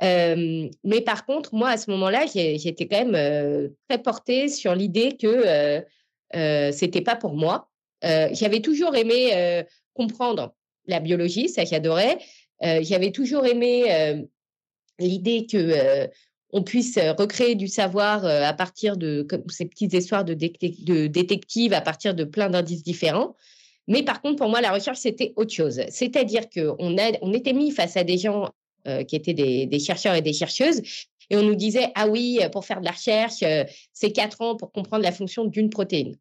mais 0.00 1.00
par 1.04 1.26
contre, 1.26 1.54
moi, 1.54 1.70
à 1.70 1.76
ce 1.76 1.90
moment-là, 1.90 2.26
j'étais 2.26 2.86
quand 2.86 3.04
même 3.04 3.70
très 3.88 4.02
portée 4.02 4.48
sur 4.48 4.74
l'idée 4.74 5.16
que 5.16 5.82
ce 6.34 6.84
n'était 6.84 7.00
pas 7.00 7.16
pour 7.16 7.34
moi. 7.34 7.68
J'avais 8.02 8.60
toujours 8.60 8.94
aimé 8.96 9.64
comprendre 9.94 10.54
la 10.86 11.00
biologie, 11.00 11.48
ça 11.48 11.64
j'adorais. 11.64 12.18
J'avais 12.62 13.12
toujours 13.12 13.46
aimé 13.46 14.26
l'idée 14.98 15.46
que 15.46 16.08
on 16.52 16.62
puisse 16.62 16.96
euh, 16.96 17.12
recréer 17.12 17.54
du 17.54 17.68
savoir 17.68 18.24
euh, 18.24 18.42
à 18.42 18.52
partir 18.52 18.96
de 18.96 19.26
ces 19.48 19.66
petites 19.66 19.92
histoires 19.92 20.24
de, 20.24 20.34
de 20.34 21.06
détectives, 21.06 21.72
à 21.72 21.80
partir 21.80 22.14
de 22.14 22.24
plein 22.24 22.50
d'indices 22.50 22.82
différents. 22.82 23.36
Mais 23.90 24.02
par 24.02 24.22
contre, 24.22 24.36
pour 24.36 24.48
moi, 24.48 24.62
la 24.62 24.72
recherche, 24.72 24.98
c'était 24.98 25.34
autre 25.36 25.52
chose. 25.52 25.82
C'est-à-dire 25.90 26.48
qu'on 26.48 26.76
on 26.78 27.32
était 27.34 27.52
mis 27.52 27.70
face 27.70 27.98
à 27.98 28.04
des 28.04 28.16
gens 28.16 28.48
euh, 28.88 29.04
qui 29.04 29.16
étaient 29.16 29.34
des, 29.34 29.78
chercheurs 29.78 30.14
et 30.14 30.22
des 30.22 30.32
chercheuses, 30.32 30.80
et 31.28 31.36
on 31.36 31.42
nous 31.42 31.54
disait, 31.54 31.92
ah 31.94 32.08
oui, 32.08 32.40
pour 32.50 32.64
faire 32.64 32.80
de 32.80 32.86
la 32.86 32.92
recherche, 32.92 33.44
c'est 33.92 34.12
quatre 34.12 34.40
ans 34.40 34.56
pour 34.56 34.72
comprendre 34.72 35.04
la 35.04 35.12
fonction 35.12 35.44
d'une 35.44 35.70
protéine. 35.70 36.16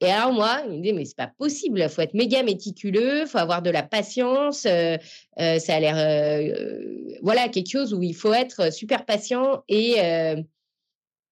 Et 0.00 0.06
alors, 0.06 0.32
moi, 0.32 0.62
il 0.64 0.78
me 0.78 0.82
dit, 0.82 0.92
mais 0.92 1.04
c'est 1.04 1.16
pas 1.16 1.26
possible, 1.26 1.80
il 1.80 1.88
faut 1.88 2.02
être 2.02 2.14
méga 2.14 2.44
méticuleux, 2.44 3.22
il 3.22 3.26
faut 3.26 3.38
avoir 3.38 3.62
de 3.62 3.70
la 3.70 3.82
patience, 3.82 4.64
euh, 4.64 4.96
euh, 5.40 5.58
ça 5.58 5.74
a 5.74 5.80
l'air, 5.80 5.96
euh, 5.98 7.18
voilà, 7.22 7.48
quelque 7.48 7.70
chose 7.70 7.92
où 7.92 8.02
il 8.02 8.14
faut 8.14 8.32
être 8.32 8.72
super 8.72 9.04
patient 9.04 9.64
et, 9.68 9.96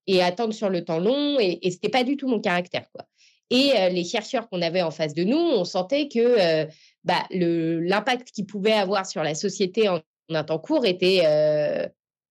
et 0.08 0.22
attendre 0.22 0.52
sur 0.52 0.68
le 0.68 0.84
temps 0.84 0.98
long, 0.98 1.38
et, 1.38 1.60
et 1.62 1.70
c'était 1.70 1.88
pas 1.88 2.02
du 2.02 2.16
tout 2.16 2.26
mon 2.26 2.40
caractère, 2.40 2.90
quoi. 2.90 3.06
Et 3.50 3.72
les 3.92 4.02
chercheurs 4.02 4.48
qu'on 4.48 4.60
avait 4.60 4.82
en 4.82 4.90
face 4.90 5.14
de 5.14 5.22
nous, 5.22 5.36
on 5.36 5.64
sentait 5.64 6.08
que 6.08 6.66
bah, 7.04 7.24
l'impact 7.30 8.32
qu'ils 8.32 8.46
pouvaient 8.46 8.72
avoir 8.72 9.06
sur 9.06 9.22
la 9.22 9.36
société 9.36 9.88
en, 9.88 10.00
un 10.30 10.42
temps 10.42 10.58
court 10.58 10.84
était, 10.84 11.22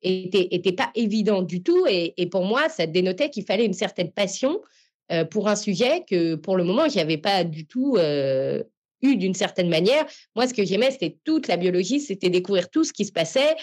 était, 0.02 0.48
était, 0.52 0.72
pas 0.74 0.92
évident 0.96 1.42
du 1.42 1.64
tout, 1.64 1.86
et, 1.88 2.14
pour 2.30 2.44
moi, 2.44 2.70
ça 2.70 2.86
dénotait 2.86 3.30
qu'il 3.30 3.46
fallait 3.46 3.66
une 3.66 3.74
certaine 3.74 4.12
passion 4.12 4.60
euh, 5.12 5.24
pour 5.24 5.48
un 5.48 5.56
sujet 5.56 6.04
que 6.10 6.36
pour 6.36 6.58
le 6.58 6.64
moment, 6.64 6.90
je 6.90 6.96
n'avais 6.96 7.18
pas 7.18 7.44
du 7.44 7.68
tout 7.68 7.96
euh, 7.98 8.64
eu 9.04 9.18
d'une 9.18 9.36
certaine 9.36 9.70
manière. 9.70 10.06
Moi, 10.36 10.48
ce 10.48 10.54
que 10.54 10.66
j'aimais, 10.66 10.90
c'était 10.90 11.18
toute 11.24 11.48
la 11.48 11.58
biologie, 11.58 12.00
c'était 12.00 12.30
découvrir 12.30 12.70
tout 12.70 12.84
ce 12.84 12.92
qui 12.92 13.06
se 13.06 13.12
passait. 13.12 13.56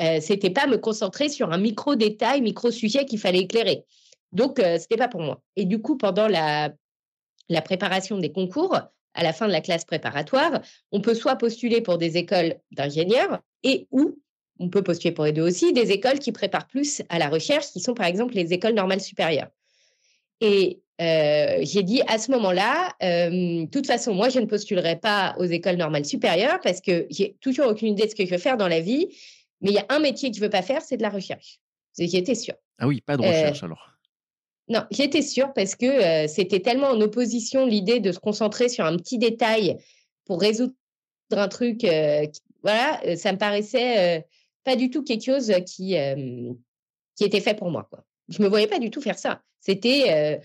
Euh, 0.00 0.18
c'était 0.20 0.50
pas 0.50 0.66
me 0.66 0.78
concentrer 0.78 1.28
sur 1.28 1.52
un 1.52 1.58
micro 1.58 1.96
détail, 1.96 2.40
micro 2.40 2.70
sujet 2.70 3.04
qu'il 3.04 3.18
fallait 3.18 3.40
éclairer. 3.40 3.84
Donc, 4.32 4.58
euh, 4.58 4.78
c'était 4.78 4.96
pas 4.96 5.08
pour 5.08 5.20
moi. 5.20 5.42
Et 5.56 5.66
du 5.66 5.80
coup, 5.80 5.98
pendant 5.98 6.28
la, 6.28 6.72
la 7.48 7.62
préparation 7.62 8.18
des 8.18 8.32
concours, 8.32 8.78
à 9.14 9.22
la 9.22 9.32
fin 9.32 9.46
de 9.46 9.52
la 9.52 9.60
classe 9.60 9.84
préparatoire, 9.84 10.60
on 10.92 11.00
peut 11.00 11.14
soit 11.14 11.36
postuler 11.36 11.80
pour 11.80 11.98
des 11.98 12.16
écoles 12.16 12.56
d'ingénieurs 12.70 13.40
et 13.62 13.86
ou 13.90 14.18
on 14.58 14.68
peut 14.68 14.82
postuler 14.82 15.12
pour 15.12 15.24
les 15.24 15.32
deux 15.32 15.42
aussi, 15.42 15.72
des 15.72 15.92
écoles 15.92 16.18
qui 16.18 16.32
préparent 16.32 16.66
plus 16.66 17.02
à 17.08 17.18
la 17.18 17.28
recherche, 17.28 17.66
qui 17.72 17.80
sont 17.80 17.94
par 17.94 18.06
exemple 18.06 18.34
les 18.34 18.52
écoles 18.52 18.74
normales 18.74 19.00
supérieures. 19.00 19.50
Et 20.40 20.80
euh, 21.00 21.58
j'ai 21.60 21.82
dit 21.82 22.02
à 22.06 22.18
ce 22.18 22.30
moment-là, 22.32 22.90
de 23.00 23.66
toute 23.66 23.86
façon, 23.86 24.14
moi, 24.14 24.28
je 24.28 24.40
ne 24.40 24.46
postulerai 24.46 24.96
pas 24.96 25.34
aux 25.38 25.44
écoles 25.44 25.76
normales 25.76 26.04
supérieures 26.04 26.60
parce 26.62 26.80
que 26.80 27.06
j'ai 27.10 27.36
toujours 27.40 27.68
aucune 27.68 27.88
idée 27.88 28.04
de 28.04 28.10
ce 28.10 28.14
que 28.14 28.24
je 28.24 28.30
veux 28.30 28.38
faire 28.38 28.56
dans 28.56 28.68
la 28.68 28.80
vie. 28.80 29.08
Mais 29.60 29.70
il 29.70 29.74
y 29.74 29.78
a 29.78 29.86
un 29.88 29.98
métier 29.98 30.30
que 30.30 30.36
je 30.36 30.40
ne 30.40 30.46
veux 30.46 30.50
pas 30.50 30.62
faire, 30.62 30.82
c'est 30.82 30.96
de 30.96 31.02
la 31.02 31.10
recherche. 31.10 31.60
J'étais 31.98 32.34
sûre. 32.34 32.56
Ah 32.78 32.86
oui, 32.86 33.00
pas 33.00 33.16
de 33.16 33.22
recherche 33.22 33.62
alors. 33.62 33.95
Non, 34.68 34.84
j'étais 34.90 35.22
sûre 35.22 35.52
parce 35.54 35.76
que 35.76 36.26
c'était 36.26 36.60
tellement 36.60 36.88
en 36.88 37.00
opposition 37.00 37.66
l'idée 37.66 38.00
de 38.00 38.10
se 38.10 38.18
concentrer 38.18 38.68
sur 38.68 38.84
un 38.84 38.96
petit 38.96 39.18
détail 39.18 39.76
pour 40.24 40.40
résoudre 40.40 40.74
un 41.30 41.48
truc. 41.48 41.86
voilà, 42.62 43.16
ça 43.16 43.32
me 43.32 43.38
paraissait 43.38 44.26
pas 44.64 44.74
du 44.74 44.90
tout 44.90 45.04
quelque 45.04 45.24
chose 45.24 45.52
qui, 45.66 45.94
qui 47.14 47.24
était 47.24 47.40
fait 47.40 47.54
pour 47.54 47.70
moi. 47.70 47.86
Quoi. 47.88 48.04
Je 48.28 48.42
me 48.42 48.48
voyais 48.48 48.66
pas 48.66 48.80
du 48.80 48.90
tout 48.90 49.00
faire 49.00 49.18
ça. 49.18 49.40
C'était 49.60 50.40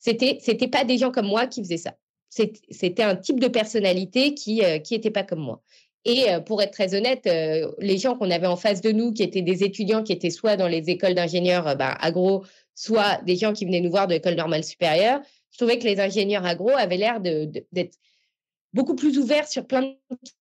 c'était 0.00 0.38
c'était 0.40 0.68
pas 0.68 0.84
des 0.84 0.98
gens 0.98 1.12
comme 1.12 1.26
moi 1.26 1.46
qui 1.46 1.62
faisaient 1.62 1.76
ça. 1.76 1.94
C'était 2.30 3.02
un 3.02 3.16
type 3.16 3.40
de 3.40 3.48
personnalité 3.48 4.34
qui 4.34 4.64
euh, 4.64 4.78
qui 4.78 4.98
pas 4.98 5.24
comme 5.24 5.40
moi. 5.40 5.62
Et 6.04 6.30
euh, 6.30 6.40
pour 6.40 6.62
être 6.62 6.70
très 6.70 6.94
honnête, 6.94 7.26
euh, 7.26 7.70
les 7.78 7.98
gens 7.98 8.16
qu'on 8.16 8.30
avait 8.30 8.46
en 8.46 8.56
face 8.56 8.80
de 8.80 8.92
nous, 8.92 9.12
qui 9.12 9.22
étaient 9.22 9.42
des 9.42 9.64
étudiants 9.64 10.02
qui 10.02 10.12
étaient 10.12 10.30
soit 10.30 10.56
dans 10.56 10.68
les 10.68 10.88
écoles 10.88 11.14
d'ingénieurs 11.14 11.76
bah, 11.76 11.94
agro, 12.00 12.44
soit 12.80 13.20
des 13.24 13.36
gens 13.36 13.52
qui 13.52 13.64
venaient 13.64 13.80
nous 13.80 13.90
voir 13.90 14.06
de 14.06 14.14
l'école 14.14 14.34
normale 14.34 14.64
supérieure, 14.64 15.20
je 15.52 15.58
trouvais 15.58 15.78
que 15.78 15.84
les 15.84 16.00
ingénieurs 16.00 16.44
agro 16.44 16.70
avaient 16.70 16.96
l'air 16.96 17.20
d'être 17.20 17.96
beaucoup 18.72 18.94
plus 18.94 19.18
ouverts 19.18 19.48
sur 19.48 19.66
plein 19.66 19.82
de 19.82 19.96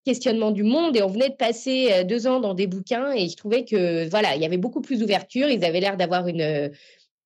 questionnements 0.06 0.52
du 0.52 0.64
monde 0.64 0.96
et 0.96 1.02
on 1.02 1.08
venait 1.08 1.30
de 1.30 1.36
passer 1.36 2.04
deux 2.06 2.28
ans 2.28 2.40
dans 2.40 2.54
des 2.54 2.68
bouquins 2.68 3.12
et 3.12 3.28
je 3.28 3.36
trouvais 3.36 3.66
que 3.66 4.08
voilà 4.08 4.36
il 4.36 4.42
y 4.42 4.46
avait 4.46 4.58
beaucoup 4.58 4.82
plus 4.82 5.00
d'ouverture 5.00 5.50
ils 5.50 5.66
avaient 5.66 5.80
l'air 5.80 5.98
d'avoir 5.98 6.28
une 6.28 6.72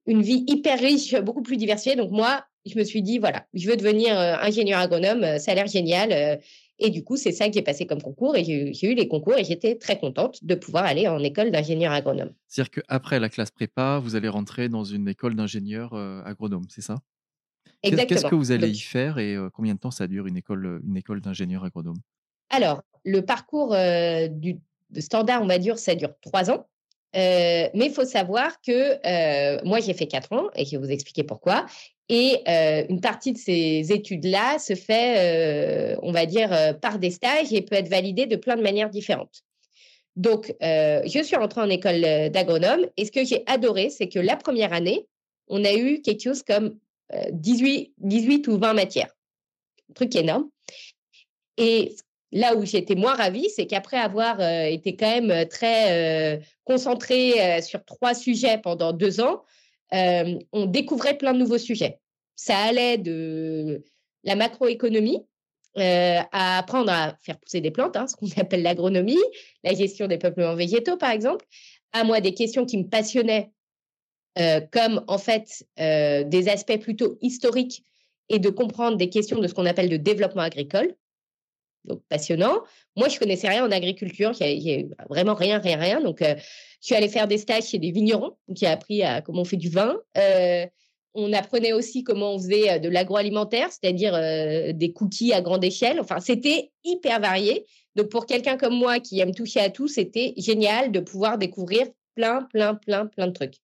une 0.05 0.21
vie 0.21 0.43
hyper 0.47 0.79
riche, 0.79 1.15
beaucoup 1.15 1.41
plus 1.41 1.57
diversifiée. 1.57 1.95
Donc 1.95 2.11
moi, 2.11 2.45
je 2.65 2.77
me 2.77 2.83
suis 2.83 3.01
dit, 3.01 3.19
voilà, 3.19 3.45
je 3.53 3.69
veux 3.69 3.77
devenir 3.77 4.17
euh, 4.17 4.35
ingénieur 4.41 4.79
agronome, 4.79 5.23
euh, 5.23 5.37
ça 5.37 5.51
a 5.51 5.55
l'air 5.55 5.67
génial. 5.67 6.39
Euh, 6.81 6.87
et 6.87 6.89
du 6.89 7.03
coup, 7.03 7.17
c'est 7.17 7.31
ça 7.31 7.49
qui 7.49 7.59
est 7.59 7.63
passé 7.63 7.85
comme 7.85 8.01
concours. 8.01 8.35
Et 8.35 8.43
j'ai 8.43 8.91
eu 8.91 8.95
les 8.95 9.07
concours 9.07 9.35
et 9.37 9.43
j'étais 9.43 9.75
très 9.75 9.99
contente 9.99 10.43
de 10.43 10.55
pouvoir 10.55 10.85
aller 10.85 11.07
en 11.07 11.19
école 11.19 11.51
d'ingénieur 11.51 11.91
agronome. 11.91 12.33
C'est-à-dire 12.47 12.71
qu'après 12.71 13.19
la 13.19 13.29
classe 13.29 13.51
prépa, 13.51 13.99
vous 13.99 14.15
allez 14.15 14.27
rentrer 14.27 14.69
dans 14.69 14.83
une 14.83 15.07
école 15.07 15.35
d'ingénieur 15.35 15.93
agronome, 16.25 16.65
c'est 16.69 16.81
ça? 16.81 16.97
Exactement. 17.83 18.07
Qu'est-ce 18.07 18.29
que 18.29 18.35
vous 18.35 18.51
allez 18.51 18.69
y 18.69 18.79
faire 18.79 19.19
et 19.19 19.37
combien 19.53 19.75
de 19.75 19.79
temps 19.79 19.91
ça 19.91 20.07
dure 20.07 20.27
une 20.27 20.37
école, 20.37 20.81
une 20.85 20.97
école 20.97 21.21
d'ingénieur 21.21 21.63
agronome? 21.63 21.97
Alors, 22.49 22.81
le 23.03 23.21
parcours 23.21 23.75
du, 24.31 24.59
de 24.89 25.01
standard, 25.01 25.41
on 25.41 25.47
va 25.47 25.57
dire, 25.57 25.77
ça 25.77 25.95
dure 25.95 26.13
trois 26.21 26.49
ans. 26.49 26.67
Euh, 27.15 27.69
mais 27.75 27.85
il 27.85 27.91
faut 27.91 28.05
savoir 28.05 28.59
que 28.61 28.71
euh, 29.05 29.61
moi, 29.63 29.79
j'ai 29.79 29.93
fait 29.93 30.07
quatre 30.07 30.33
ans 30.33 30.49
et 30.55 30.65
je 30.65 30.71
vais 30.71 30.77
vous 30.77 30.91
expliquer 30.91 31.23
pourquoi. 31.23 31.65
Et 32.09 32.39
euh, 32.47 32.83
une 32.89 32.99
partie 32.99 33.31
de 33.31 33.37
ces 33.37 33.91
études-là 33.91 34.59
se 34.59 34.75
fait, 34.75 35.97
on 36.01 36.11
va 36.11 36.25
dire, 36.25 36.77
par 36.81 36.99
des 36.99 37.11
stages 37.11 37.53
et 37.53 37.61
peut 37.61 37.75
être 37.75 37.87
validée 37.87 38.25
de 38.25 38.35
plein 38.35 38.55
de 38.55 38.61
manières 38.61 38.89
différentes. 38.89 39.43
Donc, 40.15 40.53
je 40.61 41.21
suis 41.23 41.35
rentrée 41.35 41.61
en 41.61 41.69
école 41.69 42.01
d'agronome 42.29 42.85
et 42.97 43.05
ce 43.05 43.11
que 43.11 43.25
j'ai 43.25 43.43
adoré, 43.47 43.89
c'est 43.89 44.09
que 44.09 44.19
la 44.19 44.35
première 44.35 44.73
année, 44.73 45.07
on 45.47 45.63
a 45.63 45.73
eu 45.73 46.01
quelque 46.01 46.21
chose 46.21 46.43
comme 46.43 46.77
18, 47.31 47.93
18 47.97 48.47
ou 48.47 48.57
20 48.57 48.73
matières. 48.73 49.15
Un 49.89 49.93
truc 49.93 50.15
énorme. 50.15 50.49
Et 51.57 51.95
là 52.31 52.55
où 52.55 52.65
j'étais 52.65 52.95
moins 52.95 53.15
ravie, 53.15 53.49
c'est 53.49 53.65
qu'après 53.65 53.97
avoir 53.97 54.41
été 54.41 54.95
quand 54.95 55.21
même 55.21 55.47
très 55.47 56.41
concentrée 56.65 57.61
sur 57.61 57.83
trois 57.85 58.13
sujets 58.13 58.59
pendant 58.59 58.91
deux 58.91 59.21
ans, 59.21 59.43
on 59.93 60.65
découvrait 60.65 61.17
plein 61.17 61.33
de 61.33 61.39
nouveaux 61.39 61.57
sujets. 61.57 61.99
Ça 62.35 62.57
allait 62.57 62.97
de 62.97 63.83
la 64.23 64.35
macroéconomie, 64.35 65.25
à 65.75 66.57
apprendre 66.57 66.91
à 66.91 67.15
faire 67.21 67.39
pousser 67.39 67.61
des 67.61 67.71
plantes, 67.71 67.95
hein, 67.95 68.07
ce 68.07 68.15
qu'on 68.15 68.27
appelle 68.41 68.63
l'agronomie, 68.63 69.19
la 69.63 69.73
gestion 69.73 70.07
des 70.07 70.17
peuplements 70.17 70.55
végétaux, 70.55 70.97
par 70.97 71.11
exemple, 71.11 71.45
à 71.91 72.03
moi 72.03 72.21
des 72.21 72.33
questions 72.33 72.65
qui 72.65 72.77
me 72.77 72.87
passionnaient, 72.87 73.51
comme 74.71 75.03
en 75.07 75.17
fait 75.17 75.63
des 75.77 76.49
aspects 76.49 76.79
plutôt 76.79 77.17
historiques 77.21 77.83
et 78.29 78.39
de 78.39 78.49
comprendre 78.49 78.97
des 78.97 79.09
questions 79.09 79.39
de 79.39 79.47
ce 79.47 79.53
qu'on 79.53 79.65
appelle 79.65 79.89
de 79.89 79.97
développement 79.97 80.41
agricole. 80.41 80.95
Donc, 81.85 82.01
passionnant. 82.09 82.61
Moi, 82.95 83.09
je 83.09 83.19
connaissais 83.19 83.47
rien 83.47 83.65
en 83.65 83.71
agriculture. 83.71 84.31
A, 84.39 85.05
vraiment 85.09 85.33
rien, 85.33 85.59
rien, 85.59 85.77
rien. 85.77 86.01
Donc, 86.01 86.19
je 86.21 86.35
suis 86.79 86.95
allée 86.95 87.09
faire 87.09 87.27
des 87.27 87.37
stages 87.37 87.65
chez 87.65 87.79
des 87.79 87.91
vignerons. 87.91 88.37
qui 88.55 88.65
a 88.65 88.71
appris 88.71 89.03
à 89.03 89.21
comment 89.21 89.41
on 89.41 89.45
fait 89.45 89.57
du 89.57 89.69
vin. 89.69 89.97
on 91.13 91.33
apprenait 91.33 91.73
aussi 91.73 92.03
comment 92.03 92.33
on 92.33 92.39
faisait 92.39 92.79
de 92.79 92.89
l'agroalimentaire, 92.89 93.69
c'est-à-dire 93.69 94.13
des 94.73 94.93
cookies 94.93 95.33
à 95.33 95.41
grande 95.41 95.63
échelle. 95.63 95.99
Enfin, 95.99 96.19
c'était 96.19 96.71
hyper 96.83 97.19
varié. 97.19 97.65
Donc, 97.95 98.09
pour 98.09 98.25
quelqu'un 98.25 98.57
comme 98.57 98.75
moi 98.75 98.99
qui 98.99 99.19
aime 99.19 99.35
toucher 99.35 99.59
à 99.59 99.69
tout, 99.69 99.87
c'était 99.87 100.33
génial 100.37 100.91
de 100.91 100.99
pouvoir 100.99 101.37
découvrir 101.37 101.87
plein, 102.15 102.43
plein, 102.43 102.75
plein, 102.75 103.05
plein 103.07 103.27
de 103.27 103.33
trucs. 103.33 103.55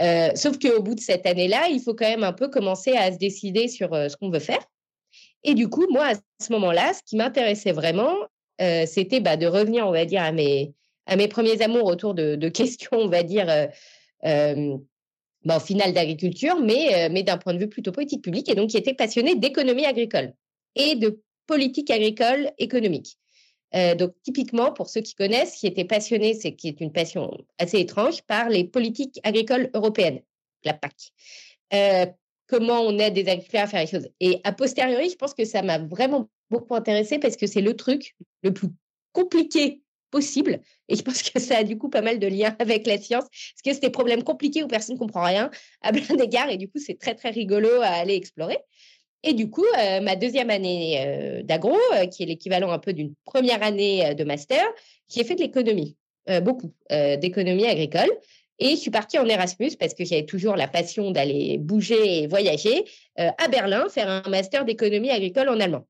Euh, 0.00 0.30
sauf 0.34 0.58
qu'au 0.58 0.82
bout 0.82 0.94
de 0.94 1.00
cette 1.00 1.26
année-là, 1.26 1.68
il 1.68 1.80
faut 1.80 1.94
quand 1.94 2.08
même 2.08 2.24
un 2.24 2.32
peu 2.32 2.48
commencer 2.48 2.92
à 2.92 3.12
se 3.12 3.18
décider 3.18 3.68
sur 3.68 3.92
euh, 3.92 4.08
ce 4.08 4.16
qu'on 4.16 4.30
veut 4.30 4.38
faire. 4.38 4.64
Et 5.44 5.54
du 5.54 5.68
coup, 5.68 5.86
moi, 5.90 6.12
à 6.12 6.14
ce 6.42 6.52
moment-là, 6.52 6.92
ce 6.92 7.02
qui 7.04 7.16
m'intéressait 7.16 7.72
vraiment, 7.72 8.14
euh, 8.60 8.84
c'était 8.86 9.20
bah, 9.20 9.36
de 9.36 9.46
revenir, 9.46 9.86
on 9.86 9.92
va 9.92 10.04
dire, 10.04 10.22
à 10.22 10.32
mes, 10.32 10.74
premiers 11.28 11.62
amours 11.62 11.86
autour 11.86 12.14
de, 12.14 12.48
questions, 12.54 12.90
on 12.92 13.08
va 13.08 13.22
dire, 13.22 13.46
bah, 14.22 15.56
au 15.56 15.60
final 15.60 15.92
d'agriculture, 15.92 16.60
mais, 16.60 17.08
mais 17.10 17.22
d'un 17.22 17.38
point 17.38 17.54
de 17.54 17.58
vue 17.58 17.68
plutôt 17.68 17.92
politique 17.92 18.22
publique, 18.22 18.50
et 18.50 18.54
donc 18.54 18.70
qui 18.70 18.76
était 18.76 18.94
passionné 18.94 19.34
d'économie 19.34 19.86
agricole 19.86 20.34
et 20.76 20.94
de 20.96 21.20
politique 21.46 21.90
agricole 21.90 22.52
économique. 22.58 23.18
Euh, 23.74 23.94
donc, 23.94 24.14
typiquement, 24.22 24.72
pour 24.72 24.88
ceux 24.88 25.00
qui 25.00 25.14
connaissent, 25.14 25.56
qui 25.56 25.66
étaient 25.66 25.84
passionnés, 25.84 26.34
c'est 26.34 26.54
qui 26.54 26.68
est 26.68 26.80
une 26.80 26.92
passion 26.92 27.30
assez 27.58 27.78
étrange, 27.78 28.22
par 28.22 28.48
les 28.48 28.64
politiques 28.64 29.20
agricoles 29.22 29.70
européennes, 29.74 30.22
la 30.64 30.74
PAC. 30.74 31.12
Comment 32.50 32.80
on 32.80 32.98
aide 32.98 33.14
des 33.14 33.28
agriculteurs 33.28 33.62
à 33.62 33.66
faire 33.68 33.80
les 33.80 33.86
choses. 33.86 34.08
Et 34.18 34.40
a 34.42 34.52
posteriori, 34.52 35.08
je 35.08 35.14
pense 35.14 35.34
que 35.34 35.44
ça 35.44 35.62
m'a 35.62 35.78
vraiment 35.78 36.28
beaucoup 36.50 36.74
intéressé 36.74 37.20
parce 37.20 37.36
que 37.36 37.46
c'est 37.46 37.60
le 37.60 37.76
truc 37.76 38.16
le 38.42 38.52
plus 38.52 38.66
compliqué 39.12 39.82
possible. 40.10 40.60
Et 40.88 40.96
je 40.96 41.02
pense 41.02 41.22
que 41.22 41.38
ça 41.38 41.58
a 41.58 41.62
du 41.62 41.78
coup 41.78 41.88
pas 41.88 42.02
mal 42.02 42.18
de 42.18 42.26
liens 42.26 42.56
avec 42.58 42.88
la 42.88 42.98
science, 42.98 43.24
parce 43.30 43.62
que 43.64 43.72
c'est 43.72 43.86
des 43.86 43.90
problèmes 43.90 44.24
compliqués 44.24 44.64
où 44.64 44.66
personne 44.66 44.96
ne 44.96 44.98
comprend 44.98 45.22
rien 45.22 45.48
à 45.82 45.92
plein 45.92 46.16
d'égards. 46.16 46.50
Et 46.50 46.56
du 46.56 46.68
coup, 46.68 46.80
c'est 46.84 46.98
très, 46.98 47.14
très 47.14 47.30
rigolo 47.30 47.68
à 47.82 47.88
aller 47.88 48.16
explorer. 48.16 48.58
Et 49.22 49.34
du 49.34 49.48
coup, 49.48 49.66
euh, 49.78 50.00
ma 50.00 50.16
deuxième 50.16 50.50
année 50.50 51.04
euh, 51.06 51.42
d'agro, 51.44 51.76
euh, 51.94 52.06
qui 52.06 52.22
est 52.22 52.26
l'équivalent 52.26 52.70
un 52.72 52.78
peu 52.78 52.92
d'une 52.92 53.14
première 53.24 53.62
année 53.62 54.14
de 54.14 54.24
master, 54.24 54.64
j'ai 55.08 55.24
fait 55.24 55.34
de 55.34 55.40
l'économie, 55.40 55.96
beaucoup 56.42 56.72
d'économie 56.90 57.66
agricole. 57.66 58.08
Et 58.60 58.70
je 58.70 58.76
suis 58.76 58.90
partie 58.90 59.18
en 59.18 59.26
Erasmus 59.26 59.72
parce 59.78 59.94
que 59.94 60.04
j'avais 60.04 60.26
toujours 60.26 60.54
la 60.54 60.68
passion 60.68 61.10
d'aller 61.10 61.58
bouger 61.58 62.22
et 62.22 62.26
voyager 62.26 62.84
à 63.16 63.48
Berlin, 63.48 63.88
faire 63.88 64.08
un 64.08 64.28
master 64.28 64.64
d'économie 64.64 65.10
agricole 65.10 65.48
en 65.48 65.58
allemand. 65.58 65.86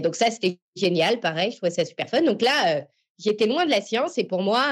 Donc 0.00 0.14
ça, 0.14 0.30
c'était 0.30 0.58
génial, 0.76 1.20
pareil, 1.20 1.50
je 1.50 1.56
trouvais 1.56 1.72
ça 1.72 1.84
super 1.84 2.08
fun. 2.08 2.22
Donc 2.22 2.40
là, 2.40 2.86
j'étais 3.18 3.46
loin 3.46 3.64
de 3.64 3.70
la 3.70 3.80
science 3.80 4.16
et 4.16 4.24
pour 4.24 4.42
moi, 4.42 4.64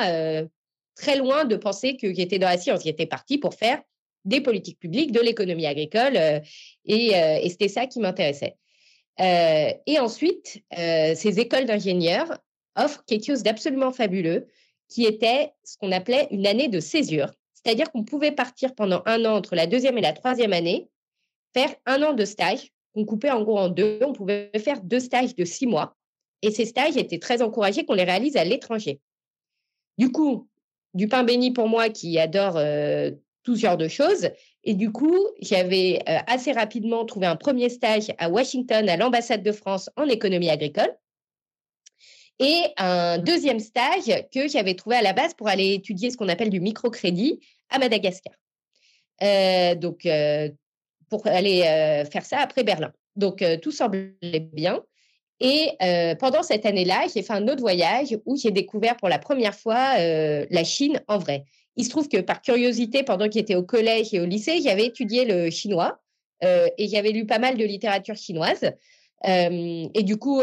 très 0.94 1.16
loin 1.16 1.44
de 1.44 1.56
penser 1.56 1.96
que 1.96 2.14
j'étais 2.14 2.38
dans 2.38 2.48
la 2.48 2.58
science. 2.58 2.84
J'étais 2.84 3.06
partie 3.06 3.38
pour 3.38 3.54
faire 3.54 3.80
des 4.24 4.40
politiques 4.40 4.78
publiques, 4.78 5.12
de 5.12 5.20
l'économie 5.20 5.66
agricole, 5.66 6.16
euh, 6.16 6.40
et, 6.84 7.16
euh, 7.16 7.38
c'était 7.48 7.68
ça 7.68 7.86
qui 7.86 8.00
m'intéressait. 8.00 8.56
Euh, 9.20 9.72
et 9.86 9.98
ensuite, 9.98 10.62
ces 10.72 11.40
écoles 11.40 11.66
d'ingénieurs 11.66 12.38
offrent 12.76 13.04
quelque 13.04 13.26
chose 13.26 13.42
d'absolument 13.42 13.92
fabuleux, 13.92 14.46
qui 14.90 15.04
était 15.04 15.52
ce 15.64 15.78
qu'on 15.78 15.92
appelait 15.92 16.28
une 16.30 16.46
année 16.46 16.68
de 16.68 16.80
césure, 16.80 17.30
c'est-à-dire 17.54 17.90
qu'on 17.90 18.04
pouvait 18.04 18.32
partir 18.32 18.74
pendant 18.74 19.02
un 19.06 19.24
an 19.24 19.36
entre 19.36 19.54
la 19.54 19.66
deuxième 19.66 19.96
et 19.96 20.02
la 20.02 20.12
troisième 20.12 20.52
année, 20.52 20.90
faire 21.54 21.74
un 21.86 22.02
an 22.02 22.12
de 22.12 22.24
stage, 22.24 22.72
qu'on 22.92 23.06
coupait 23.06 23.30
en 23.30 23.42
gros 23.42 23.58
en 23.58 23.68
deux, 23.68 24.00
on 24.04 24.12
pouvait 24.12 24.50
faire 24.58 24.82
deux 24.82 25.00
stages 25.00 25.34
de 25.34 25.44
six 25.44 25.66
mois, 25.66 25.96
et 26.42 26.50
ces 26.50 26.66
stages 26.66 26.96
étaient 26.96 27.18
très 27.18 27.40
encouragés 27.40 27.84
qu'on 27.84 27.94
les 27.94 28.04
réalise 28.04 28.36
à 28.36 28.44
l'étranger. 28.44 29.00
Du 29.96 30.12
coup, 30.12 30.48
du 30.92 31.08
pain 31.08 31.22
béni 31.22 31.52
pour 31.52 31.68
moi 31.68 31.88
qui 31.88 32.18
adore 32.18 32.58
tout 33.42 33.56
ce 33.56 33.60
genre 33.60 33.76
de 33.76 33.88
choses. 33.88 34.30
Et 34.64 34.74
du 34.74 34.92
coup, 34.92 35.16
j'avais 35.40 36.00
euh, 36.08 36.18
assez 36.26 36.52
rapidement 36.52 37.04
trouvé 37.04 37.26
un 37.26 37.36
premier 37.36 37.68
stage 37.68 38.12
à 38.18 38.28
Washington, 38.28 38.88
à 38.88 38.96
l'ambassade 38.96 39.42
de 39.42 39.52
France 39.52 39.90
en 39.96 40.04
économie 40.04 40.50
agricole. 40.50 40.94
Et 42.40 42.62
un 42.76 43.18
deuxième 43.18 43.60
stage 43.60 44.06
que 44.34 44.48
j'avais 44.48 44.74
trouvé 44.74 44.96
à 44.96 45.02
la 45.02 45.12
base 45.12 45.34
pour 45.34 45.46
aller 45.46 45.74
étudier 45.74 46.10
ce 46.10 46.16
qu'on 46.16 46.28
appelle 46.28 46.50
du 46.50 46.60
microcrédit 46.60 47.38
à 47.68 47.78
Madagascar. 47.78 48.34
Euh, 49.22 49.76
donc, 49.76 50.06
euh, 50.06 50.48
pour 51.08 51.26
aller 51.26 51.62
faire 52.10 52.24
ça 52.24 52.38
après 52.38 52.64
Berlin. 52.64 52.92
Donc, 53.16 53.44
tout 53.62 53.72
semblait 53.72 54.14
bien. 54.52 54.80
Et 55.40 55.70
pendant 56.20 56.42
cette 56.42 56.64
année-là, 56.66 57.06
j'ai 57.12 57.22
fait 57.22 57.32
un 57.32 57.48
autre 57.48 57.60
voyage 57.60 58.16
où 58.26 58.36
j'ai 58.36 58.52
découvert 58.52 58.96
pour 58.96 59.08
la 59.08 59.18
première 59.18 59.54
fois 59.54 59.98
la 59.98 60.64
Chine 60.64 61.02
en 61.08 61.18
vrai. 61.18 61.44
Il 61.76 61.84
se 61.84 61.90
trouve 61.90 62.08
que 62.08 62.18
par 62.18 62.42
curiosité, 62.42 63.02
pendant 63.02 63.28
qu'il 63.28 63.40
était 63.40 63.54
au 63.54 63.62
collège 63.62 64.12
et 64.12 64.20
au 64.20 64.26
lycée, 64.26 64.60
j'avais 64.62 64.86
étudié 64.86 65.24
le 65.24 65.50
chinois 65.50 65.98
euh, 66.44 66.68
et 66.78 66.88
j'avais 66.88 67.10
lu 67.10 67.26
pas 67.26 67.38
mal 67.38 67.56
de 67.56 67.64
littérature 67.64 68.16
chinoise. 68.16 68.72
Et 69.22 70.02
du 70.02 70.16
coup, 70.16 70.42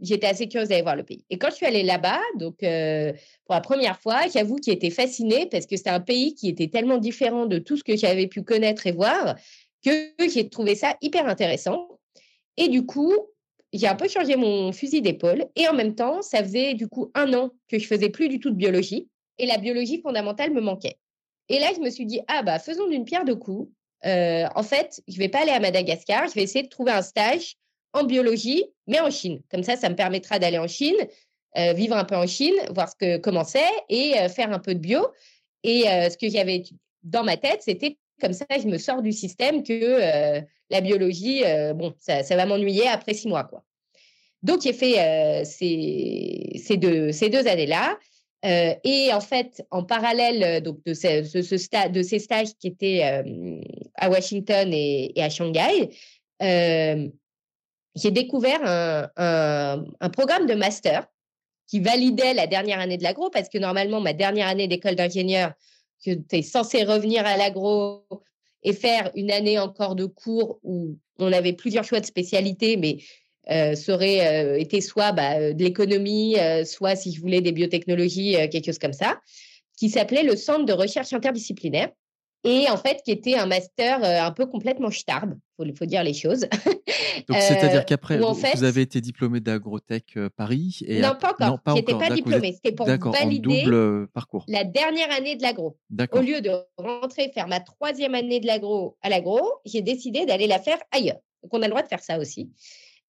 j'étais 0.00 0.26
assez 0.26 0.48
curieuse 0.48 0.68
d'aller 0.68 0.82
voir 0.82 0.96
le 0.96 1.04
pays. 1.04 1.24
Et 1.30 1.38
quand 1.38 1.50
je 1.50 1.56
suis 1.56 1.66
allée 1.66 1.82
là-bas, 1.82 2.20
donc 2.36 2.56
pour 2.58 3.54
la 3.54 3.60
première 3.60 4.00
fois, 4.00 4.22
j'avoue 4.32 4.56
qu'il 4.56 4.72
était 4.72 4.90
fasciné 4.90 5.46
parce 5.46 5.66
que 5.66 5.76
c'était 5.76 5.90
un 5.90 6.00
pays 6.00 6.34
qui 6.34 6.48
était 6.48 6.68
tellement 6.68 6.98
différent 6.98 7.46
de 7.46 7.58
tout 7.58 7.76
ce 7.76 7.84
que 7.84 7.96
j'avais 7.96 8.26
pu 8.26 8.42
connaître 8.42 8.86
et 8.86 8.92
voir 8.92 9.36
que 9.84 10.12
j'ai 10.32 10.48
trouvé 10.48 10.74
ça 10.74 10.96
hyper 11.00 11.26
intéressant. 11.26 11.88
Et 12.56 12.68
du 12.68 12.86
coup, 12.86 13.14
j'ai 13.72 13.86
un 13.86 13.94
peu 13.94 14.08
changé 14.08 14.36
mon 14.36 14.72
fusil 14.72 15.00
d'épaule. 15.00 15.46
Et 15.56 15.66
en 15.68 15.72
même 15.72 15.94
temps, 15.94 16.22
ça 16.22 16.42
faisait 16.42 16.74
du 16.74 16.88
coup 16.88 17.10
un 17.14 17.32
an 17.34 17.50
que 17.68 17.78
je 17.78 17.86
faisais 17.86 18.10
plus 18.10 18.28
du 18.28 18.40
tout 18.40 18.50
de 18.50 18.56
biologie 18.56 19.08
et 19.38 19.46
la 19.46 19.58
biologie 19.58 20.00
fondamentale 20.00 20.52
me 20.52 20.60
manquait. 20.60 20.96
Et 21.48 21.58
là, 21.58 21.68
je 21.74 21.80
me 21.80 21.90
suis 21.90 22.06
dit, 22.06 22.20
ah 22.28 22.42
bah, 22.42 22.58
faisons 22.58 22.88
d'une 22.88 23.04
pierre 23.04 23.24
deux 23.24 23.36
coups. 23.36 23.70
En 24.04 24.62
fait, 24.62 25.02
je 25.08 25.18
vais 25.18 25.28
pas 25.28 25.42
aller 25.42 25.52
à 25.52 25.60
Madagascar, 25.60 26.28
je 26.28 26.34
vais 26.34 26.42
essayer 26.42 26.64
de 26.64 26.68
trouver 26.68 26.92
un 26.92 27.02
stage 27.02 27.56
en 27.92 28.04
biologie, 28.04 28.64
mais 28.86 29.00
en 29.00 29.10
Chine. 29.10 29.40
Comme 29.50 29.62
ça, 29.62 29.76
ça 29.76 29.88
me 29.88 29.96
permettra 29.96 30.38
d'aller 30.38 30.58
en 30.58 30.68
Chine, 30.68 30.96
euh, 31.58 31.72
vivre 31.72 31.96
un 31.96 32.04
peu 32.04 32.16
en 32.16 32.26
Chine, 32.26 32.54
voir 32.74 32.88
ce 32.88 32.96
que, 32.96 33.16
comment 33.18 33.44
c'est 33.44 33.60
et 33.88 34.18
euh, 34.18 34.28
faire 34.28 34.52
un 34.52 34.58
peu 34.58 34.74
de 34.74 34.80
bio. 34.80 35.06
Et 35.64 35.82
ce 35.84 36.16
que 36.16 36.28
j'avais 36.28 36.64
dans 37.04 37.22
ma 37.22 37.36
tête, 37.36 37.62
c'était 37.62 37.96
comme 38.20 38.32
ça, 38.32 38.46
je 38.50 38.66
me 38.66 38.78
sors 38.78 39.00
du 39.00 39.12
système 39.12 39.62
que 39.62 40.42
la 40.70 40.80
biologie, 40.80 41.44
bon, 41.76 41.94
ça, 42.00 42.22
va 42.22 42.46
m'ennuyer 42.46 42.88
après 42.88 43.14
six 43.14 43.28
mois. 43.28 43.44
Quoi. 43.44 43.62
Donc, 44.42 44.62
j'ai 44.62 44.72
fait 44.72 45.44
ces, 45.44 46.58
ces, 46.58 46.76
deux, 46.78 47.12
ces 47.12 47.28
deux 47.28 47.46
années-là. 47.46 47.96
Euh, 48.44 48.74
et 48.82 49.12
en 49.12 49.20
fait, 49.20 49.64
en 49.70 49.84
parallèle 49.84 50.42
euh, 50.42 50.60
donc, 50.60 50.84
de, 50.84 50.94
ce, 50.94 51.22
ce, 51.22 51.88
de 51.88 52.02
ces 52.02 52.18
stages 52.18 52.54
qui 52.58 52.66
étaient 52.68 53.04
euh, 53.04 53.60
à 53.94 54.10
Washington 54.10 54.68
et, 54.72 55.12
à 55.16 55.30
Shanghai, 55.30 55.90
j'ai 57.94 58.10
découvert 58.10 58.60
un, 58.64 59.84
un, 60.00 60.10
programme 60.10 60.46
de 60.46 60.54
master 60.54 61.06
qui 61.66 61.80
validait 61.80 62.34
la 62.34 62.46
dernière 62.46 62.80
année 62.80 62.96
de 62.96 63.02
l'agro, 63.02 63.30
parce 63.30 63.48
que 63.48 63.58
normalement, 63.58 64.00
ma 64.00 64.12
dernière 64.12 64.48
année 64.48 64.68
d'école 64.68 64.94
d'ingénieur, 64.94 65.52
j'étais 66.04 66.42
censée 66.42 66.84
revenir 66.84 67.24
à 67.26 67.36
l'agro 67.36 68.04
et 68.62 68.72
faire 68.72 69.10
une 69.14 69.30
année 69.30 69.58
encore 69.58 69.94
de 69.94 70.06
cours 70.06 70.58
où 70.62 70.96
on 71.18 71.32
avait 71.32 71.52
plusieurs 71.52 71.84
choix 71.84 72.00
de 72.00 72.06
spécialité, 72.06 72.76
mais 72.76 72.98
euh, 73.50 73.74
serait 73.74 74.44
euh, 74.44 74.58
été 74.58 74.80
soit 74.80 75.10
bah, 75.10 75.38
euh, 75.38 75.52
de 75.52 75.64
l'économie, 75.64 76.36
soit 76.64 76.94
si 76.94 77.12
je 77.12 77.20
voulais 77.20 77.40
des 77.40 77.52
biotechnologies, 77.52 78.36
quelque 78.50 78.66
chose 78.66 78.78
comme 78.78 78.92
ça, 78.92 79.20
qui 79.76 79.88
s'appelait 79.88 80.22
le 80.22 80.36
Centre 80.36 80.64
de 80.64 80.72
recherche 80.72 81.12
interdisciplinaire 81.12 81.90
et 82.44 82.68
en 82.68 82.76
fait 82.76 83.02
qui 83.04 83.10
était 83.10 83.34
un 83.34 83.46
master 83.46 84.02
un 84.02 84.32
peu 84.32 84.46
complètement 84.46 84.90
starbe, 84.90 85.34
il 85.64 85.76
faut, 85.76 85.86
dire 85.86 86.02
les 86.02 86.14
choses. 86.14 86.46
Donc 87.28 87.38
c'est-à-dire 87.38 87.84
qu'après 87.84 88.18
vous 88.18 88.64
avez 88.64 88.80
été 88.80 89.00
diplômé 89.00 89.40
d'Agrotech 89.40 90.18
Paris 90.36 90.80
et 90.86 91.00
non 91.00 91.14
pas 91.20 91.32
encore, 91.32 91.60
non, 91.66 91.74
n'étais 91.74 91.94
pas 91.94 92.10
diplômé, 92.10 92.52
c'était 92.52 92.72
pour 92.72 92.86
valider 92.86 93.62
double 93.62 94.08
parcours. 94.08 94.44
la 94.48 94.64
dernière 94.64 95.10
année 95.12 95.36
de 95.36 95.42
l'agro. 95.42 95.76
Au 96.12 96.20
lieu 96.20 96.40
de 96.40 96.50
rentrer 96.76 97.30
faire 97.32 97.48
ma 97.48 97.60
troisième 97.60 98.14
année 98.14 98.40
de 98.40 98.46
l'agro 98.46 98.96
à 99.02 99.08
l'agro, 99.08 99.40
j'ai 99.64 99.82
décidé 99.82 100.26
d'aller 100.26 100.46
la 100.46 100.58
faire 100.58 100.78
ailleurs. 100.90 101.18
Donc 101.42 101.54
on 101.54 101.62
a 101.62 101.66
le 101.66 101.70
droit 101.70 101.82
de 101.82 101.88
faire 101.88 102.02
ça 102.02 102.18
aussi. 102.18 102.50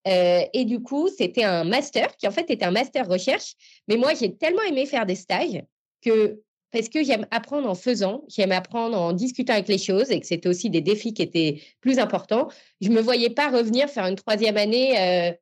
et 0.05 0.65
du 0.65 0.81
coup, 0.81 1.07
c'était 1.07 1.43
un 1.43 1.63
master 1.63 2.15
qui 2.17 2.27
en 2.27 2.31
fait 2.31 2.49
était 2.49 2.65
un 2.65 2.71
master 2.71 3.07
recherche. 3.07 3.55
Mais 3.87 3.97
moi, 3.97 4.13
j'ai 4.13 4.35
tellement 4.35 4.63
aimé 4.63 4.85
faire 4.85 5.05
des 5.05 5.15
stages 5.15 5.63
que 6.01 6.41
parce 6.73 6.89
que 6.89 7.03
j'aime 7.03 7.25
apprendre 7.31 7.69
en 7.69 7.75
faisant, 7.75 8.25
j'aime 8.27 8.51
apprendre 8.51 8.99
en 8.99 9.13
discutant 9.13 9.53
avec 9.53 9.69
les 9.69 9.77
choses 9.77 10.11
et 10.11 10.19
que 10.19 10.27
c'était 10.27 10.49
aussi 10.49 10.69
des 10.69 10.81
défis 10.81 11.13
qui 11.13 11.21
étaient 11.21 11.61
plus 11.79 11.99
importants. 11.99 12.49
Je 12.81 12.89
ne 12.89 12.95
me 12.95 13.01
voyais 13.01 13.29
pas 13.29 13.49
revenir 13.49 13.87
faire 13.87 14.05
une 14.05 14.15
troisième 14.15 14.57
année 14.57 15.37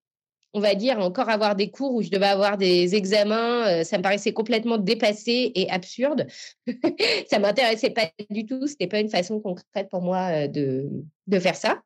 on 0.54 0.60
va 0.60 0.76
dire, 0.76 1.00
encore 1.00 1.30
avoir 1.30 1.56
des 1.56 1.72
cours 1.72 1.94
où 1.94 2.02
je 2.02 2.10
devais 2.10 2.28
avoir 2.28 2.58
des 2.58 2.96
examens, 2.96 3.68
euh, 3.68 3.84
ça 3.84 3.98
me 3.98 4.04
paraissait 4.04 4.34
complètement 4.34 4.78
dépassé 4.78 5.52
et 5.56 5.70
absurde. 5.70 6.28
ça 7.30 7.40
m'intéressait 7.40 7.92
pas 7.92 8.12
du 8.30 8.46
tout. 8.46 8.68
C'était 8.68 8.88
pas 8.88 9.00
une 9.00 9.10
façon 9.10 9.40
concrète 9.40 9.90
pour 9.90 10.02
moi 10.02 10.28
euh, 10.32 10.48
de, 10.48 10.90
de 11.28 11.40
faire 11.40 11.56
ça. 11.56 11.82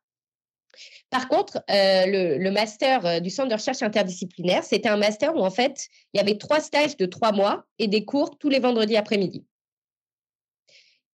Par 1.10 1.28
contre, 1.28 1.62
euh, 1.70 2.38
le, 2.38 2.50
master 2.50 3.20
du 3.20 3.30
Centre 3.30 3.48
de 3.48 3.54
recherche 3.54 3.82
interdisciplinaire, 3.82 4.64
c'était 4.64 4.88
un 4.88 4.96
master 4.96 5.34
où 5.34 5.40
en 5.40 5.50
fait, 5.50 5.88
il 6.12 6.18
y 6.18 6.20
avait 6.20 6.38
trois 6.38 6.60
stages 6.60 6.96
de 6.96 7.06
trois 7.06 7.32
mois 7.32 7.64
et 7.78 7.88
des 7.88 8.04
cours 8.04 8.38
tous 8.38 8.48
les 8.48 8.58
vendredis 8.58 8.96
après-midi. 8.96 9.44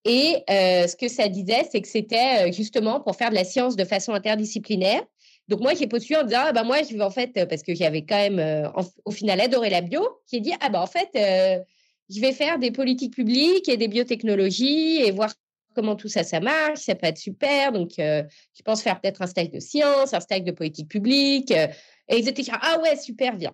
Et 0.04 0.42
ce 0.48 0.96
que 0.96 1.08
ça 1.08 1.28
disait, 1.28 1.66
c'est 1.70 1.80
que 1.80 1.88
c'était 1.88 2.52
justement 2.52 3.00
pour 3.00 3.14
faire 3.16 3.30
de 3.30 3.36
la 3.36 3.44
science 3.44 3.76
de 3.76 3.84
façon 3.84 4.12
interdisciplinaire 4.12 5.02
donc 5.48 5.60
moi, 5.60 5.74
j'ai 5.74 5.86
postulé 5.86 6.18
en 6.20 6.24
disant, 6.24 6.52
bah 6.54 6.62
moi, 6.62 6.78
je 6.82 6.96
vais 6.96 7.02
en 7.02 7.10
fait, 7.10 7.36
euh, 7.36 7.46
parce 7.46 7.62
que 7.62 7.74
j'avais 7.74 8.02
quand 8.02 8.16
même, 8.16 8.38
euh, 8.38 8.68
au 9.04 9.10
final, 9.10 9.40
adoré 9.40 9.70
la 9.70 9.80
bio, 9.80 10.06
j'ai 10.30 10.40
dit, 10.40 10.52
ah 10.60 10.68
bah 10.68 10.80
en 10.80 10.86
fait, 10.86 11.10
euh, 11.16 11.62
je 12.08 12.20
vais 12.20 12.32
faire 12.32 12.58
des 12.58 12.70
politiques 12.70 13.14
publiques 13.14 13.68
et 13.68 13.76
des 13.76 13.88
biotechnologies 13.88 15.02
et 15.02 15.10
voir 15.10 15.32
comment 15.74 15.96
tout 15.96 16.08
ça, 16.08 16.24
ça 16.24 16.40
marche, 16.40 16.80
ça 16.80 16.94
peut 16.94 17.06
être 17.06 17.18
super. 17.18 17.72
Donc, 17.72 17.92
je 17.96 18.62
pense 18.64 18.82
faire 18.82 19.00
peut-être 19.00 19.22
un 19.22 19.26
stage 19.26 19.50
de 19.50 19.60
science, 19.60 20.14
un 20.14 20.20
stage 20.20 20.42
de 20.42 20.52
politique 20.52 20.88
publique. 20.88 21.50
et 21.50 21.68
ils 22.08 22.28
étaient 22.28 22.42
genre, 22.42 22.58
ah 22.60 22.78
ouais, 22.82 22.96
super, 22.96 23.36
bien. 23.36 23.52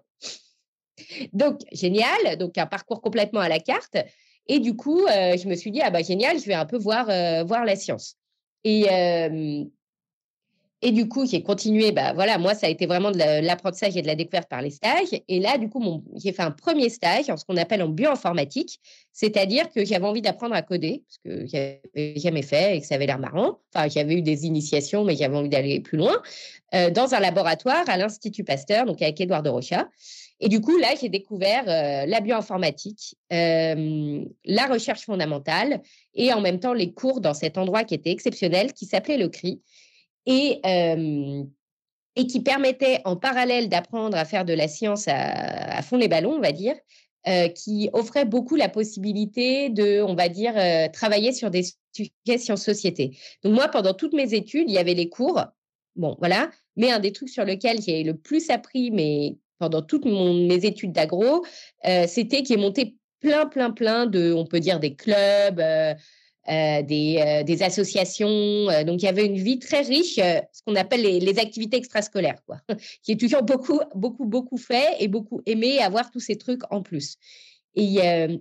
Donc, 1.33 1.61
génial. 1.73 2.37
Donc, 2.39 2.59
un 2.59 2.67
parcours 2.67 3.01
complètement 3.01 3.41
à 3.41 3.49
la 3.49 3.61
carte. 3.61 3.97
Et 4.47 4.61
du 4.61 4.75
coup, 4.77 5.07
je 5.07 5.49
me 5.49 5.55
suis 5.55 5.71
dit, 5.71 5.81
ah 5.83 5.91
bah 5.91 6.03
génial, 6.03 6.39
je 6.39 6.47
vais 6.47 6.55
un 6.55 6.67
peu 6.67 6.79
voir, 6.79 7.07
voir 7.47 7.65
la 7.65 7.77
science. 7.77 8.17
Et, 8.65 8.87
et 10.81 10.93
du 10.93 11.09
coup, 11.09 11.27
j'ai 11.27 11.43
continué. 11.43 11.91
Bah, 11.91 12.13
voilà, 12.13 12.39
moi, 12.39 12.55
ça 12.55 12.69
a 12.69 12.71
été 12.71 12.87
vraiment 12.87 13.11
de 13.11 13.19
l'apprentissage 13.19 13.97
et 13.97 14.03
de 14.03 14.07
la 14.07 14.15
découverte 14.15 14.49
par 14.49 14.63
les 14.63 14.71
stages. 14.71 15.09
Et 15.27 15.41
là, 15.41 15.59
du 15.59 15.69
coup, 15.69 16.05
j'ai 16.17 16.33
fait 16.33 16.43
un 16.43 16.53
premier 16.53 16.89
stage 16.89 17.29
en 17.31 17.37
ce 17.37 17.45
qu'on 17.45 17.57
appelle 17.57 17.83
en 17.83 17.89
bioinformatique, 17.89 18.79
c'est-à-dire 19.13 19.71
que 19.71 19.85
j'avais 19.85 20.07
envie 20.07 20.23
d'apprendre 20.23 20.55
à 20.55 20.63
coder, 20.63 21.03
parce 21.09 21.19
que 21.25 21.47
j'avais 21.49 22.15
jamais 22.17 22.43
fait 22.43 22.77
et 22.77 22.81
que 22.81 22.87
ça 22.87 22.95
avait 22.95 23.07
l'air 23.07 23.19
marrant. 23.19 23.59
Enfin, 23.75 23.89
j'avais 23.89 24.15
eu 24.15 24.23
des 24.23 24.47
initiations, 24.47 25.05
mais 25.05 25.17
j'avais 25.17 25.37
envie 25.37 25.49
d'aller 25.49 25.81
plus 25.81 25.99
loin, 25.99 26.17
euh, 26.75 26.91
dans 26.91 27.13
un 27.13 27.19
laboratoire 27.19 27.89
à 27.89 27.97
l'Institut 27.97 28.45
Pasteur, 28.45 28.87
donc 28.87 29.03
avec 29.03 29.21
Édouard 29.21 29.43
de 29.43 29.51
Rocha. 29.51 29.89
Et 30.39 30.49
du 30.49 30.61
coup, 30.61 30.79
là, 30.79 30.89
j'ai 31.01 31.09
découvert 31.09 31.65
euh, 31.67 32.07
la 32.07 32.21
bioinformatique, 32.21 33.17
euh, 33.33 34.25
la 34.45 34.67
recherche 34.67 35.01
fondamentale 35.01 35.81
et 36.15 36.33
en 36.33 36.41
même 36.41 36.61
temps 36.61 36.73
les 36.73 36.93
cours 36.93 37.21
dans 37.21 37.35
cet 37.35 37.59
endroit 37.59 37.83
qui 37.83 37.95
était 37.95 38.13
exceptionnel, 38.13 38.73
qui 38.73 38.87
s'appelait 38.87 39.19
le 39.19 39.29
CRI 39.29 39.61
et, 40.29 42.27
qui 42.27 42.41
permettait 42.41 43.01
en 43.05 43.17
parallèle 43.17 43.69
d'apprendre 43.69 44.17
à 44.17 44.25
faire 44.25 44.45
de 44.45 44.53
la 44.53 44.69
science 44.69 45.07
à, 45.09 45.81
fond 45.83 45.97
les 45.97 46.09
ballons, 46.09 46.35
on 46.35 46.41
va 46.41 46.53
dire, 46.53 46.77
qui 47.55 47.91
offrait 47.93 48.25
beaucoup 48.25 48.57
la 48.57 48.69
possibilité 48.69 49.71
de, 49.71 50.03
on 50.03 50.15
va 50.15 50.29
dire, 50.29 50.55
travailler 50.93 51.33
sur 51.33 51.51
des 51.51 51.65
sujets 51.93 52.39
sciences-société. 52.39 53.17
Donc 53.43 53.55
moi, 53.55 53.69
pendant 53.69 53.95
toutes 53.95 54.15
mes 54.15 54.35
études, 54.35 54.69
il 54.69 54.75
y 54.75 54.79
avait 54.79 54.95
les 54.95 55.09
cours, 55.09 55.41
bon, 55.97 56.17
voilà, 56.19 56.51
mais 56.77 56.91
un 56.91 56.99
des 56.99 57.13
trucs 57.13 57.29
sur 57.29 57.45
lesquels 57.45 57.81
j'ai 57.81 58.03
le 58.03 58.17
plus 58.17 58.51
appris, 58.51 58.91
mais 58.91 59.37
pendant 59.59 59.83
toutes 59.83 60.05
mes 60.05 60.65
études 60.65 60.93
d'agro, 60.93 61.45
c'était 62.07 62.43
qu'il 62.43 62.59
est 62.59 62.61
monté 62.61 62.97
plein, 63.21 63.47
plein, 63.47 63.71
plein 63.71 64.07
de, 64.07 64.33
on 64.33 64.45
peut 64.45 64.61
dire, 64.61 64.81
des 64.81 64.95
clubs, 64.95 65.63
euh, 66.51 66.81
des, 66.81 67.19
euh, 67.19 67.43
des, 67.43 67.63
associations. 67.63 68.27
Euh, 68.71 68.83
donc, 68.83 69.03
il 69.03 69.05
y 69.05 69.09
avait 69.09 69.27
une 69.27 69.37
vie 69.37 69.59
très 69.59 69.83
riche, 69.83 70.15
ce 70.15 70.63
qu'on 70.65 70.77
appelle 70.77 71.03
les, 71.03 71.39
activités 71.39 71.77
extrascolaires, 71.77 72.43
quoi, 72.47 72.57
qui 73.03 73.13
est 73.13 73.21
toujours 73.21 73.43
beaucoup, 73.43 73.81
beaucoup, 73.95 74.25
beaucoup 74.25 74.57
fait 74.57 74.97
et 74.99 75.09
beaucoup 75.09 75.43
aimé 75.45 75.79
avoir 75.81 76.11
tous 76.11 76.21
ces 76.21 76.39
trucs 76.39 76.63
en 76.73 76.81
plus. 76.81 77.17
Et, 77.75 77.99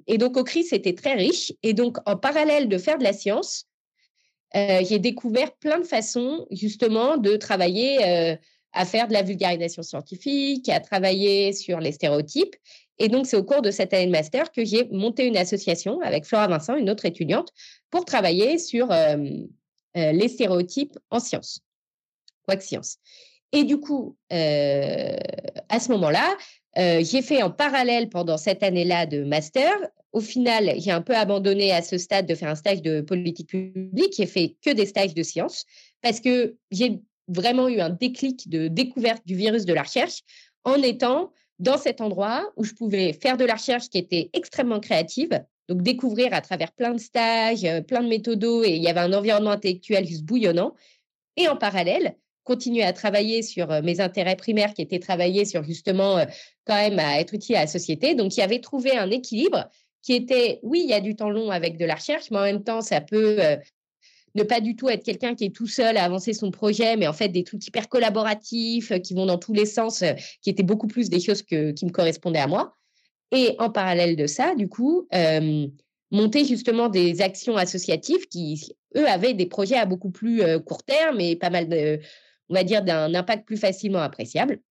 et 0.07 0.17
donc, 0.17 0.37
au 0.37 0.45
CRI, 0.45 0.63
c'était 0.63 0.93
très 0.93 1.15
riche. 1.15 1.51
Et 1.63 1.73
donc, 1.73 1.97
en 2.05 2.15
parallèle 2.15 2.69
de 2.69 2.77
faire 2.77 2.97
de 2.97 3.03
la 3.03 3.11
science, 3.11 3.65
j'ai 4.53 4.99
découvert 4.99 5.51
plein 5.57 5.79
de 5.79 5.85
façons, 5.85 6.47
justement, 6.49 7.17
de 7.17 7.35
travailler 7.35 8.37
à 8.71 8.85
faire 8.85 9.07
de 9.07 9.13
la 9.13 9.21
vulgarisation 9.21 9.83
scientifique, 9.83 10.69
à 10.69 10.79
travailler 10.79 11.51
sur 11.51 11.79
les 11.79 11.91
stéréotypes. 11.91 12.55
Et 12.99 13.09
donc, 13.09 13.27
c'est 13.27 13.37
au 13.37 13.43
cours 13.43 13.61
de 13.61 13.71
cette 13.71 13.93
année 13.93 14.07
de 14.07 14.11
master 14.11 14.51
que 14.51 14.65
j'ai 14.65 14.85
monté 14.89 15.25
une 15.25 15.37
association 15.37 16.01
avec 16.01 16.25
Flora 16.25 16.47
Vincent, 16.47 16.75
une 16.75 16.89
autre 16.89 17.05
étudiante, 17.05 17.51
pour 17.91 18.05
travailler 18.05 18.57
sur 18.57 18.91
euh, 18.91 19.17
euh, 19.97 20.11
les 20.11 20.27
stéréotypes 20.27 20.97
en 21.09 21.19
sciences, 21.19 21.61
quoi 22.45 22.55
que 22.55 22.63
science. 22.63 22.97
Et 23.51 23.63
du 23.63 23.79
coup, 23.79 24.17
euh, 24.33 25.15
à 25.69 25.79
ce 25.79 25.91
moment-là, 25.91 26.35
j'ai 26.75 27.23
fait 27.23 27.41
en 27.41 27.49
parallèle 27.49 28.07
pendant 28.07 28.37
cette 28.37 28.61
année-là 28.61 29.07
de 29.07 29.23
master. 29.23 29.73
Au 30.11 30.19
final, 30.19 30.73
j'ai 30.77 30.91
un 30.91 31.01
peu 31.01 31.15
abandonné 31.15 31.71
à 31.71 31.81
ce 31.81 31.97
stade 31.97 32.27
de 32.27 32.35
faire 32.35 32.49
un 32.49 32.55
stage 32.55 32.83
de 32.83 33.01
politique 33.01 33.49
publique. 33.49 34.13
J'ai 34.15 34.27
fait 34.27 34.57
que 34.63 34.69
des 34.69 34.85
stages 34.85 35.15
de 35.15 35.23
sciences 35.23 35.65
parce 36.03 36.19
que 36.19 36.55
j'ai 36.69 36.99
vraiment 37.27 37.67
eu 37.67 37.79
un 37.79 37.89
déclic 37.89 38.47
de 38.49 38.67
découverte 38.67 39.25
du 39.25 39.35
virus 39.35 39.65
de 39.65 39.73
la 39.73 39.81
recherche 39.81 40.21
en 40.65 40.75
étant 40.83 41.31
dans 41.59 41.77
cet 41.77 42.01
endroit 42.01 42.51
où 42.55 42.63
je 42.63 42.73
pouvais 42.73 43.13
faire 43.13 43.37
de 43.37 43.45
la 43.45 43.55
recherche 43.55 43.89
qui 43.89 43.97
était 43.97 44.29
extrêmement 44.33 44.79
créative, 44.79 45.43
donc 45.67 45.81
découvrir 45.81 46.33
à 46.33 46.41
travers 46.41 46.71
plein 46.71 46.93
de 46.93 46.99
stages, 46.99 47.65
euh, 47.65 47.81
plein 47.81 48.01
de 48.01 48.07
méthodos, 48.07 48.63
et 48.63 48.75
il 48.75 48.83
y 48.83 48.87
avait 48.87 48.99
un 48.99 49.13
environnement 49.13 49.51
intellectuel 49.51 50.05
juste 50.05 50.23
bouillonnant. 50.23 50.73
Et 51.35 51.47
en 51.47 51.57
parallèle, 51.57 52.15
continuer 52.43 52.83
à 52.83 52.93
travailler 52.93 53.41
sur 53.41 53.71
euh, 53.71 53.81
mes 53.81 53.99
intérêts 53.99 54.35
primaires 54.35 54.73
qui 54.73 54.81
étaient 54.81 54.99
travaillés 54.99 55.45
sur 55.45 55.63
justement 55.63 56.19
euh, 56.19 56.25
quand 56.65 56.75
même 56.75 56.99
à 56.99 57.19
être 57.19 57.33
utile 57.33 57.57
à 57.57 57.61
la 57.61 57.67
société. 57.67 58.15
Donc, 58.15 58.37
il 58.37 58.39
y 58.39 58.43
avait 58.43 58.61
trouvé 58.61 58.97
un 58.97 59.09
équilibre 59.09 59.69
qui 60.03 60.13
était, 60.13 60.59
oui, 60.63 60.81
il 60.83 60.89
y 60.89 60.93
a 60.93 61.01
du 61.01 61.15
temps 61.15 61.29
long 61.29 61.51
avec 61.51 61.77
de 61.77 61.85
la 61.85 61.95
recherche, 61.95 62.31
mais 62.31 62.37
en 62.37 62.43
même 62.43 62.63
temps, 62.63 62.81
ça 62.81 63.01
peut 63.01 63.39
ne 64.37 64.43
pas 64.43 64.61
du 64.61 64.75
tout 64.75 64.87
être 64.87 65.03
quelqu'un 65.03 65.35
qui 65.35 65.45
est 65.45 65.55
tout 65.55 65.67
seul 65.67 65.97
à 65.97 66.03
avancer 66.03 66.33
son 66.33 66.51
projet, 66.51 66.95
mais 66.95 67.07
en 67.07 67.13
fait 67.13 67.29
des 67.29 67.43
trucs 67.43 67.65
hyper 67.65 67.89
collaboratifs 67.89 68.91
euh, 68.91 68.99
qui 68.99 69.13
vont 69.13 69.25
dans 69.25 69.39
tous 69.39 69.53
les 69.53 69.65
sens, 69.65 70.03
euh, 70.03 70.13
qui 70.41 70.49
étaient 70.49 70.63
beaucoup 70.63 70.87
plus 70.87 71.09
des 71.09 71.19
choses 71.19 71.41
qui 71.41 71.55
me 71.55 71.89
correspondaient 71.89 72.39
à 72.39 72.47
moi. 72.47 72.75
Et 73.31 73.55
en 73.59 73.69
parallèle 73.69 74.15
de 74.15 74.27
ça, 74.27 74.55
du 74.55 74.69
coup, 74.69 75.07
euh, 75.13 75.67
monter 76.11 76.45
justement 76.45 76.87
des 76.87 77.21
actions 77.21 77.57
associatives 77.57 78.27
qui, 78.27 78.75
eux, 78.95 79.07
avaient 79.07 79.33
des 79.33 79.47
projets 79.47 79.75
à 79.75 79.85
beaucoup 79.85 80.11
plus 80.11 80.41
court 80.65 80.83
terme 80.83 81.19
et 81.19 81.35
pas 81.35 81.49
mal 81.49 81.67
de, 81.67 81.99
on 82.47 82.53
va 82.53 82.63
dire, 82.63 82.83
d'un 82.83 83.13
impact 83.13 83.45
plus 83.45 83.57
facilement 83.57 83.99
appréciable. 83.99 84.61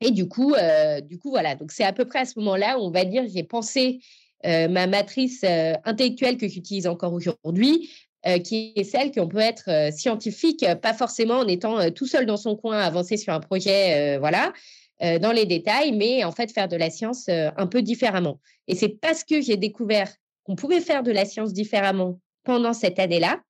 Et 0.00 0.12
du 0.12 0.28
coup, 0.28 0.54
du 1.02 1.18
coup, 1.18 1.30
voilà. 1.30 1.56
Donc 1.56 1.72
c'est 1.72 1.82
à 1.82 1.92
peu 1.92 2.04
près 2.04 2.20
à 2.20 2.24
ce 2.24 2.38
moment-là 2.38 2.78
où 2.78 2.82
on 2.82 2.92
va 2.92 3.04
dire 3.04 3.24
j'ai 3.26 3.42
pensé 3.42 3.98
ma 4.44 4.86
matrice 4.86 5.42
intellectuelle 5.42 6.36
que 6.36 6.46
j'utilise 6.46 6.86
encore 6.86 7.12
aujourd'hui 7.12 7.90
euh, 8.26 8.38
qui 8.38 8.74
est 8.76 8.84
celle 8.84 9.12
qu'on 9.12 9.28
peut 9.28 9.38
être 9.38 9.70
euh, 9.70 9.90
scientifique, 9.90 10.62
euh, 10.62 10.74
pas 10.74 10.92
forcément 10.92 11.38
en 11.38 11.48
étant 11.48 11.90
tout 11.90 12.06
seul 12.06 12.26
dans 12.26 12.36
son 12.36 12.54
coin, 12.54 12.78
avancer 12.78 13.16
sur 13.16 13.32
un 13.32 13.40
projet, 13.40 14.18
voilà, 14.18 14.52
dans 15.00 15.32
les 15.32 15.46
détails, 15.46 15.92
mais 15.92 16.24
en 16.24 16.32
fait 16.32 16.52
faire 16.52 16.68
de 16.68 16.76
la 16.76 16.90
science 16.90 17.28
un 17.28 17.66
peu 17.66 17.80
différemment. 17.80 18.38
Et 18.68 18.74
c'est 18.74 18.90
parce 18.90 19.24
que 19.24 19.40
j'ai 19.40 19.56
découvert 19.56 20.12
qu'on 20.44 20.56
pouvait 20.56 20.82
faire 20.82 21.02
de 21.02 21.10
la 21.10 21.24
science 21.24 21.54
différemment 21.54 22.20
pendant 22.44 22.74
cette 22.74 22.98
année-là 22.98 23.40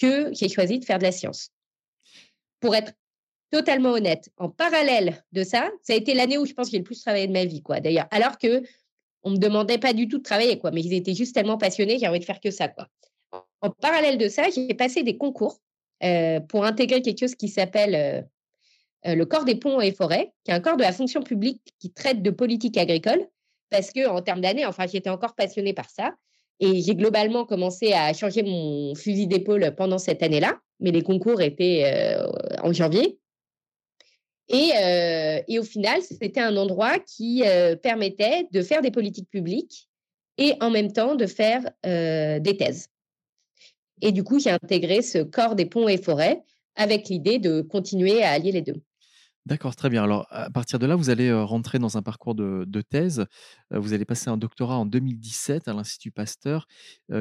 que 0.00 0.32
j'ai 0.32 0.48
choisi 0.48 0.78
de 0.78 0.84
faire 0.84 0.98
de 0.98 1.04
la 1.04 1.10
science. 1.10 1.50
Pour 2.60 2.76
être 2.76 2.92
totalement 3.50 3.90
honnête, 3.90 4.30
en 4.36 4.48
parallèle 4.48 5.24
de 5.32 5.42
ça, 5.42 5.68
ça 5.82 5.94
a 5.94 5.96
été 5.96 6.14
l'année 6.14 6.38
où 6.38 6.46
je 6.46 6.52
pense 6.52 6.68
que 6.68 6.72
j'ai 6.72 6.78
le 6.78 6.84
plus 6.84 7.00
travaillé 7.00 7.26
de 7.26 7.32
ma 7.32 7.44
vie, 7.44 7.62
quoi. 7.62 7.80
D'ailleurs, 7.80 8.06
alors 8.12 8.38
que 8.38 8.62
on 9.24 9.30
me 9.30 9.38
demandait 9.38 9.78
pas 9.78 9.94
du 9.94 10.06
tout 10.06 10.18
de 10.18 10.22
travailler, 10.22 10.58
quoi, 10.58 10.70
mais 10.70 10.82
ils 10.82 10.92
étaient 10.92 11.14
juste 11.14 11.34
tellement 11.34 11.58
passionnés, 11.58 11.98
j'ai 11.98 12.06
envie 12.06 12.20
de 12.20 12.24
faire 12.24 12.40
que 12.40 12.52
ça, 12.52 12.68
quoi 12.68 12.88
en 13.64 13.70
parallèle 13.70 14.18
de 14.18 14.28
ça, 14.28 14.44
j'ai 14.54 14.74
passé 14.74 15.02
des 15.02 15.16
concours 15.16 15.58
euh, 16.02 16.38
pour 16.40 16.66
intégrer 16.66 17.00
quelque 17.00 17.20
chose 17.20 17.34
qui 17.34 17.48
s'appelle 17.48 17.94
euh, 17.94 19.10
euh, 19.10 19.14
le 19.14 19.24
corps 19.24 19.46
des 19.46 19.54
ponts 19.54 19.80
et 19.80 19.92
forêts, 19.92 20.32
qui 20.44 20.50
est 20.50 20.54
un 20.54 20.60
corps 20.60 20.76
de 20.76 20.82
la 20.82 20.92
fonction 20.92 21.22
publique 21.22 21.62
qui 21.80 21.90
traite 21.90 22.20
de 22.20 22.30
politique 22.30 22.76
agricole. 22.76 23.26
Parce 23.70 23.90
que 23.90 24.06
en 24.06 24.20
termes 24.20 24.42
d'années, 24.42 24.66
enfin, 24.66 24.86
j'étais 24.86 25.08
encore 25.08 25.34
passionnée 25.34 25.72
par 25.72 25.88
ça. 25.88 26.12
Et 26.60 26.82
j'ai 26.82 26.94
globalement 26.94 27.46
commencé 27.46 27.94
à 27.94 28.12
changer 28.12 28.42
mon 28.42 28.94
fusil 28.94 29.26
d'épaule 29.26 29.74
pendant 29.76 29.98
cette 29.98 30.22
année-là. 30.22 30.58
Mais 30.78 30.90
les 30.90 31.02
concours 31.02 31.40
étaient 31.40 32.16
en 32.62 32.72
janvier. 32.72 33.18
Et, 34.48 34.70
et, 35.48 35.58
au 35.58 35.64
final, 35.64 36.00
c'était 36.02 36.40
un 36.40 36.56
endroit 36.56 36.98
qui 37.00 37.42
permettait 37.82 38.46
de 38.52 38.62
faire 38.62 38.82
des 38.82 38.92
politiques 38.92 39.28
publiques 39.30 39.88
et 40.38 40.52
en 40.60 40.70
même 40.70 40.92
temps 40.92 41.16
de 41.16 41.26
faire 41.26 41.62
des 41.82 42.56
thèses. 42.56 42.88
Et 44.00 44.12
du 44.12 44.24
coup, 44.24 44.38
j'ai 44.38 44.50
intégré 44.50 45.02
ce 45.02 45.18
corps 45.18 45.54
des 45.54 45.66
ponts 45.66 45.88
et 45.88 45.98
forêts 45.98 46.42
avec 46.76 47.08
l'idée 47.08 47.38
de 47.38 47.60
continuer 47.60 48.22
à 48.22 48.30
allier 48.30 48.52
les 48.52 48.62
deux. 48.62 48.82
D'accord, 49.46 49.76
très 49.76 49.90
bien. 49.90 50.02
Alors, 50.02 50.26
à 50.30 50.48
partir 50.48 50.78
de 50.78 50.86
là, 50.86 50.96
vous 50.96 51.10
allez 51.10 51.30
rentrer 51.30 51.78
dans 51.78 51.98
un 51.98 52.02
parcours 52.02 52.34
de, 52.34 52.64
de 52.66 52.80
thèse. 52.80 53.26
Vous 53.70 53.92
allez 53.92 54.06
passer 54.06 54.30
un 54.30 54.38
doctorat 54.38 54.78
en 54.78 54.86
2017 54.86 55.68
à 55.68 55.74
l'Institut 55.74 56.10
Pasteur 56.10 56.66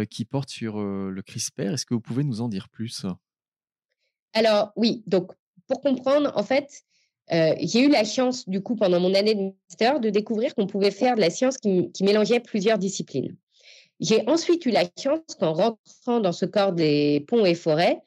qui 0.10 0.24
porte 0.24 0.50
sur 0.50 0.82
le 0.82 1.22
CRISPR. 1.22 1.74
Est-ce 1.74 1.86
que 1.86 1.94
vous 1.94 2.00
pouvez 2.00 2.24
nous 2.24 2.40
en 2.40 2.48
dire 2.48 2.70
plus? 2.70 3.06
Alors, 4.32 4.72
oui. 4.78 5.04
Donc, 5.06 5.34
pour 5.68 5.82
comprendre, 5.82 6.32
en 6.36 6.44
fait, 6.44 6.84
j'ai 7.30 7.82
eu 7.82 7.90
la 7.90 8.06
chance, 8.06 8.48
du 8.48 8.62
coup, 8.62 8.78
pendant 8.78 9.02
mon 9.02 9.14
année 9.14 9.36
de 9.36 9.52
master, 9.70 10.00
de 10.00 10.10
découvrir 10.10 10.56
qu'on 10.56 10.66
pouvait 10.68 10.92
faire 10.92 11.16
de 11.16 11.22
la 11.22 11.30
science 11.30 11.58
qui, 11.58 11.92
qui 11.92 12.06
mélangeait 12.06 12.40
plusieurs 12.40 12.78
disciplines. 12.78 13.36
J'ai 14.00 14.28
ensuite 14.28 14.66
eu 14.66 14.72
la 14.72 14.84
chance 14.98 15.22
qu'en 15.40 15.54
rentrant 15.54 16.20
dans 16.20 16.32
ce 16.32 16.46
corps 16.46 16.74
des 16.74 17.26
ponts 17.28 17.46
et 17.46 17.56
forêts, 17.56 18.02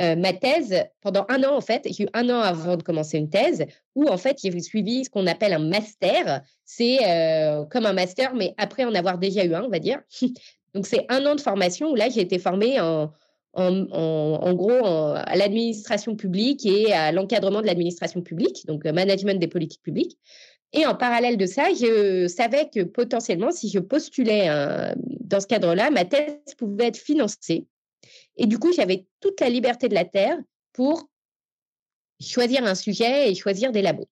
euh, 0.00 0.16
ma 0.16 0.32
thèse, 0.32 0.84
pendant 1.02 1.26
un 1.28 1.42
an, 1.44 1.56
en 1.56 1.60
fait, 1.60 1.86
j'ai 1.90 2.04
eu 2.04 2.08
un 2.14 2.30
an 2.30 2.40
avant 2.40 2.76
de 2.76 2.82
commencer 2.82 3.18
une 3.18 3.28
thèse, 3.28 3.66
où, 3.94 4.08
en 4.08 4.16
fait, 4.16 4.38
j'ai 4.42 4.58
suivi 4.60 5.04
ce 5.04 5.10
qu'on 5.10 5.26
appelle 5.26 5.52
un 5.52 5.58
master. 5.58 6.42
C'est 6.64 6.98
euh, 7.06 7.64
comme 7.66 7.84
un 7.84 7.92
master, 7.92 8.34
mais 8.34 8.54
après 8.56 8.84
en 8.84 8.94
avoir 8.94 9.18
déjà 9.18 9.44
eu 9.44 9.52
un, 9.54 9.62
on 9.64 9.68
va 9.68 9.78
dire. 9.78 10.00
Donc, 10.74 10.86
c'est 10.86 11.04
un 11.08 11.26
an 11.26 11.34
de 11.34 11.40
formation 11.40 11.90
où 11.90 11.96
là, 11.96 12.08
j'ai 12.08 12.20
été 12.20 12.38
formée 12.38 12.80
en, 12.80 13.12
en, 13.54 14.54
gros 14.54 14.84
à 14.84 15.36
l'administration 15.36 16.16
publique 16.16 16.64
et 16.66 16.92
à 16.92 17.12
l'encadrement 17.12 17.60
de 17.60 17.66
l'administration 17.66 18.22
publique, 18.22 18.66
donc 18.66 18.86
euh, 18.86 18.92
management 18.92 19.38
des 19.38 19.48
politiques 19.48 19.82
publiques. 19.82 20.18
Et 20.72 20.86
en 20.86 20.94
parallèle 20.94 21.36
de 21.36 21.46
ça, 21.46 21.68
je 21.74 22.28
savais 22.28 22.70
que 22.72 22.84
potentiellement, 22.84 23.50
si 23.50 23.68
je 23.68 23.80
postulais 23.80 24.48
dans 25.20 25.40
ce 25.40 25.46
cadre-là, 25.46 25.90
ma 25.90 26.04
thèse 26.04 26.54
pouvait 26.56 26.86
être 26.86 26.96
financée 26.96 27.66
et 28.36 28.46
du 28.46 28.58
coup, 28.58 28.72
j'avais 28.72 29.06
toute 29.20 29.40
la 29.40 29.50
liberté 29.50 29.88
de 29.88 29.94
la 29.94 30.04
Terre 30.04 30.38
pour 30.72 31.08
choisir 32.20 32.64
un 32.64 32.74
sujet 32.74 33.30
et 33.30 33.34
choisir 33.34 33.72
des 33.72 33.82
labos. 33.82 34.08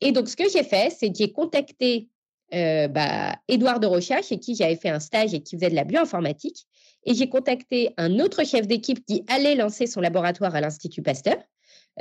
Et 0.00 0.12
donc, 0.12 0.28
ce 0.28 0.36
que 0.36 0.48
j'ai 0.48 0.62
fait, 0.62 0.94
c'est 0.96 1.10
que 1.10 1.16
j'ai 1.18 1.32
contacté 1.32 2.08
euh, 2.52 2.88
bah, 2.88 3.36
Édouard 3.48 3.80
de 3.80 3.86
Rocha, 3.86 4.22
chez 4.22 4.38
qui 4.38 4.54
j'avais 4.54 4.76
fait 4.76 4.88
un 4.88 5.00
stage 5.00 5.34
et 5.34 5.42
qui 5.42 5.56
faisait 5.56 5.70
de 5.70 5.74
la 5.74 5.84
bioinformatique. 5.84 6.66
Et 7.06 7.14
j'ai 7.14 7.28
contacté 7.28 7.92
un 7.96 8.18
autre 8.20 8.44
chef 8.44 8.66
d'équipe 8.66 9.04
qui 9.04 9.24
allait 9.28 9.56
lancer 9.56 9.86
son 9.86 10.00
laboratoire 10.00 10.54
à 10.54 10.60
l'Institut 10.60 11.02
Pasteur. 11.02 11.36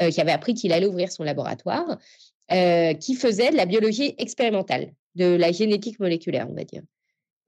Euh, 0.02 0.12
J'avais 0.12 0.32
appris 0.32 0.54
qu'il 0.54 0.74
allait 0.74 0.86
ouvrir 0.86 1.12
son 1.12 1.24
laboratoire, 1.24 1.98
euh, 2.52 2.94
qui 2.94 3.16
faisait 3.16 3.52
de 3.52 3.56
la 3.56 3.66
biologie 3.66 4.16
expérimentale, 4.18 4.94
de 5.16 5.36
la 5.36 5.52
génétique 5.52 6.00
moléculaire, 6.00 6.48
on 6.50 6.54
va 6.54 6.64
dire. 6.64 6.82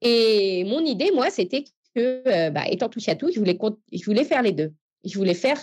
Et 0.02 0.64
mon 0.64 0.80
idée, 0.80 1.10
moi, 1.12 1.30
c'était 1.30 1.64
que, 1.94 2.22
euh, 2.26 2.50
bah, 2.50 2.64
étant 2.70 2.88
touche 2.88 3.08
à 3.08 3.14
tout, 3.14 3.30
je 3.32 3.38
voulais, 3.38 3.58
je 3.92 4.04
voulais 4.04 4.24
faire 4.24 4.42
les 4.42 4.52
deux. 4.52 4.72
Je 5.04 5.16
voulais 5.18 5.34
faire 5.34 5.58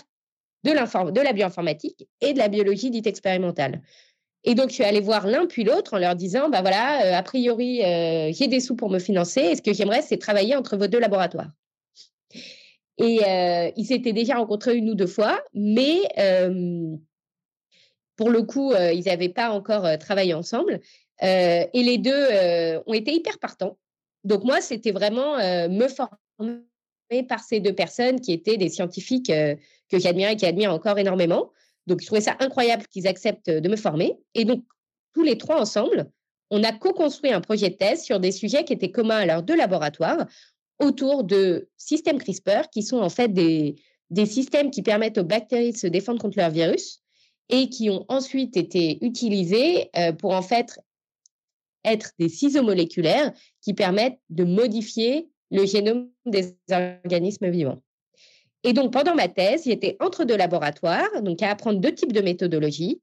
de, 0.63 0.71
de 1.11 1.21
la 1.21 1.33
bioinformatique 1.33 2.07
et 2.21 2.33
de 2.33 2.37
la 2.37 2.47
biologie 2.47 2.89
dite 2.89 3.07
expérimentale. 3.07 3.81
Et 4.43 4.55
donc, 4.55 4.69
je 4.69 4.75
suis 4.75 4.83
allée 4.83 4.99
voir 4.99 5.25
l'un 5.25 5.45
puis 5.45 5.63
l'autre 5.63 5.93
en 5.93 5.97
leur 5.97 6.15
disant, 6.15 6.49
bah 6.49 6.61
voilà, 6.61 7.05
euh, 7.05 7.17
a 7.17 7.23
priori, 7.23 7.81
j'ai 8.33 8.47
des 8.47 8.59
sous 8.59 8.75
pour 8.75 8.89
me 8.89 8.99
financer 8.99 9.41
et 9.41 9.55
ce 9.55 9.61
que 9.61 9.73
j'aimerais, 9.73 10.01
c'est 10.01 10.17
travailler 10.17 10.55
entre 10.55 10.77
vos 10.77 10.87
deux 10.87 10.99
laboratoires. 10.99 11.49
Et 12.97 13.21
ils 13.75 13.85
s'étaient 13.85 14.13
déjà 14.13 14.35
rencontrés 14.35 14.75
une 14.75 14.89
ou 14.89 14.95
deux 14.95 15.07
fois, 15.07 15.41
mais 15.53 16.01
pour 18.15 18.29
le 18.29 18.43
coup, 18.43 18.73
ils 18.73 19.03
n'avaient 19.05 19.29
pas 19.29 19.49
encore 19.49 19.97
travaillé 19.97 20.33
ensemble. 20.33 20.79
et 21.21 21.69
les 21.73 21.97
deux 21.97 22.27
ont 22.85 22.93
été 22.93 23.13
hyper 23.13 23.39
partants. 23.39 23.77
Donc 24.23 24.43
moi, 24.43 24.61
c'était 24.61 24.91
vraiment 24.91 25.37
me 25.37 25.87
former 25.87 26.59
par 27.21 27.43
ces 27.43 27.59
deux 27.59 27.73
personnes 27.73 28.19
qui 28.19 28.33
étaient 28.33 28.57
des 28.57 28.69
scientifiques 28.69 29.29
euh, 29.29 29.55
que 29.89 29.99
j'admirais 29.99 30.33
et 30.33 30.35
qui 30.35 30.47
admirent 30.47 30.73
encore 30.73 30.97
énormément. 30.97 31.51
Donc, 31.85 32.01
je 32.01 32.07
trouvais 32.07 32.21
ça 32.21 32.35
incroyable 32.39 32.87
qu'ils 32.87 33.07
acceptent 33.07 33.51
de 33.51 33.69
me 33.69 33.75
former. 33.75 34.17
Et 34.33 34.45
donc, 34.45 34.63
tous 35.13 35.23
les 35.23 35.37
trois 35.37 35.59
ensemble, 35.59 36.09
on 36.49 36.63
a 36.63 36.71
co-construit 36.71 37.31
un 37.31 37.41
projet 37.41 37.69
de 37.69 37.75
thèse 37.75 38.03
sur 38.03 38.19
des 38.19 38.31
sujets 38.31 38.63
qui 38.63 38.73
étaient 38.73 38.91
communs 38.91 39.17
à 39.17 39.25
leurs 39.25 39.43
deux 39.43 39.55
laboratoires 39.55 40.25
autour 40.79 41.23
de 41.23 41.69
systèmes 41.77 42.17
CRISPR, 42.17 42.69
qui 42.71 42.83
sont 42.83 42.99
en 42.99 43.09
fait 43.09 43.29
des, 43.29 43.75
des 44.09 44.25
systèmes 44.25 44.71
qui 44.71 44.81
permettent 44.81 45.17
aux 45.17 45.23
bactéries 45.23 45.71
de 45.71 45.77
se 45.77 45.87
défendre 45.87 46.21
contre 46.21 46.37
leurs 46.37 46.51
virus 46.51 47.01
et 47.49 47.69
qui 47.69 47.89
ont 47.89 48.05
ensuite 48.07 48.57
été 48.57 49.03
utilisés 49.05 49.89
euh, 49.97 50.13
pour 50.13 50.31
en 50.31 50.41
fait 50.41 50.79
être 51.83 52.11
des 52.19 52.29
ciseaux 52.29 52.63
moléculaires 52.63 53.33
qui 53.61 53.73
permettent 53.73 54.19
de 54.29 54.43
modifier 54.43 55.29
le 55.51 55.65
génome 55.65 56.09
des 56.25 56.55
organismes 56.71 57.49
vivants. 57.49 57.81
Et 58.63 58.71
donc, 58.71 58.93
pendant 58.93 59.13
ma 59.13 59.27
thèse, 59.27 59.63
j'étais 59.65 59.97
entre 59.99 60.23
deux 60.23 60.37
laboratoires, 60.37 61.21
donc 61.21 61.41
à 61.41 61.49
apprendre 61.51 61.79
deux 61.79 61.93
types 61.93 62.13
de 62.13 62.21
méthodologies. 62.21 63.01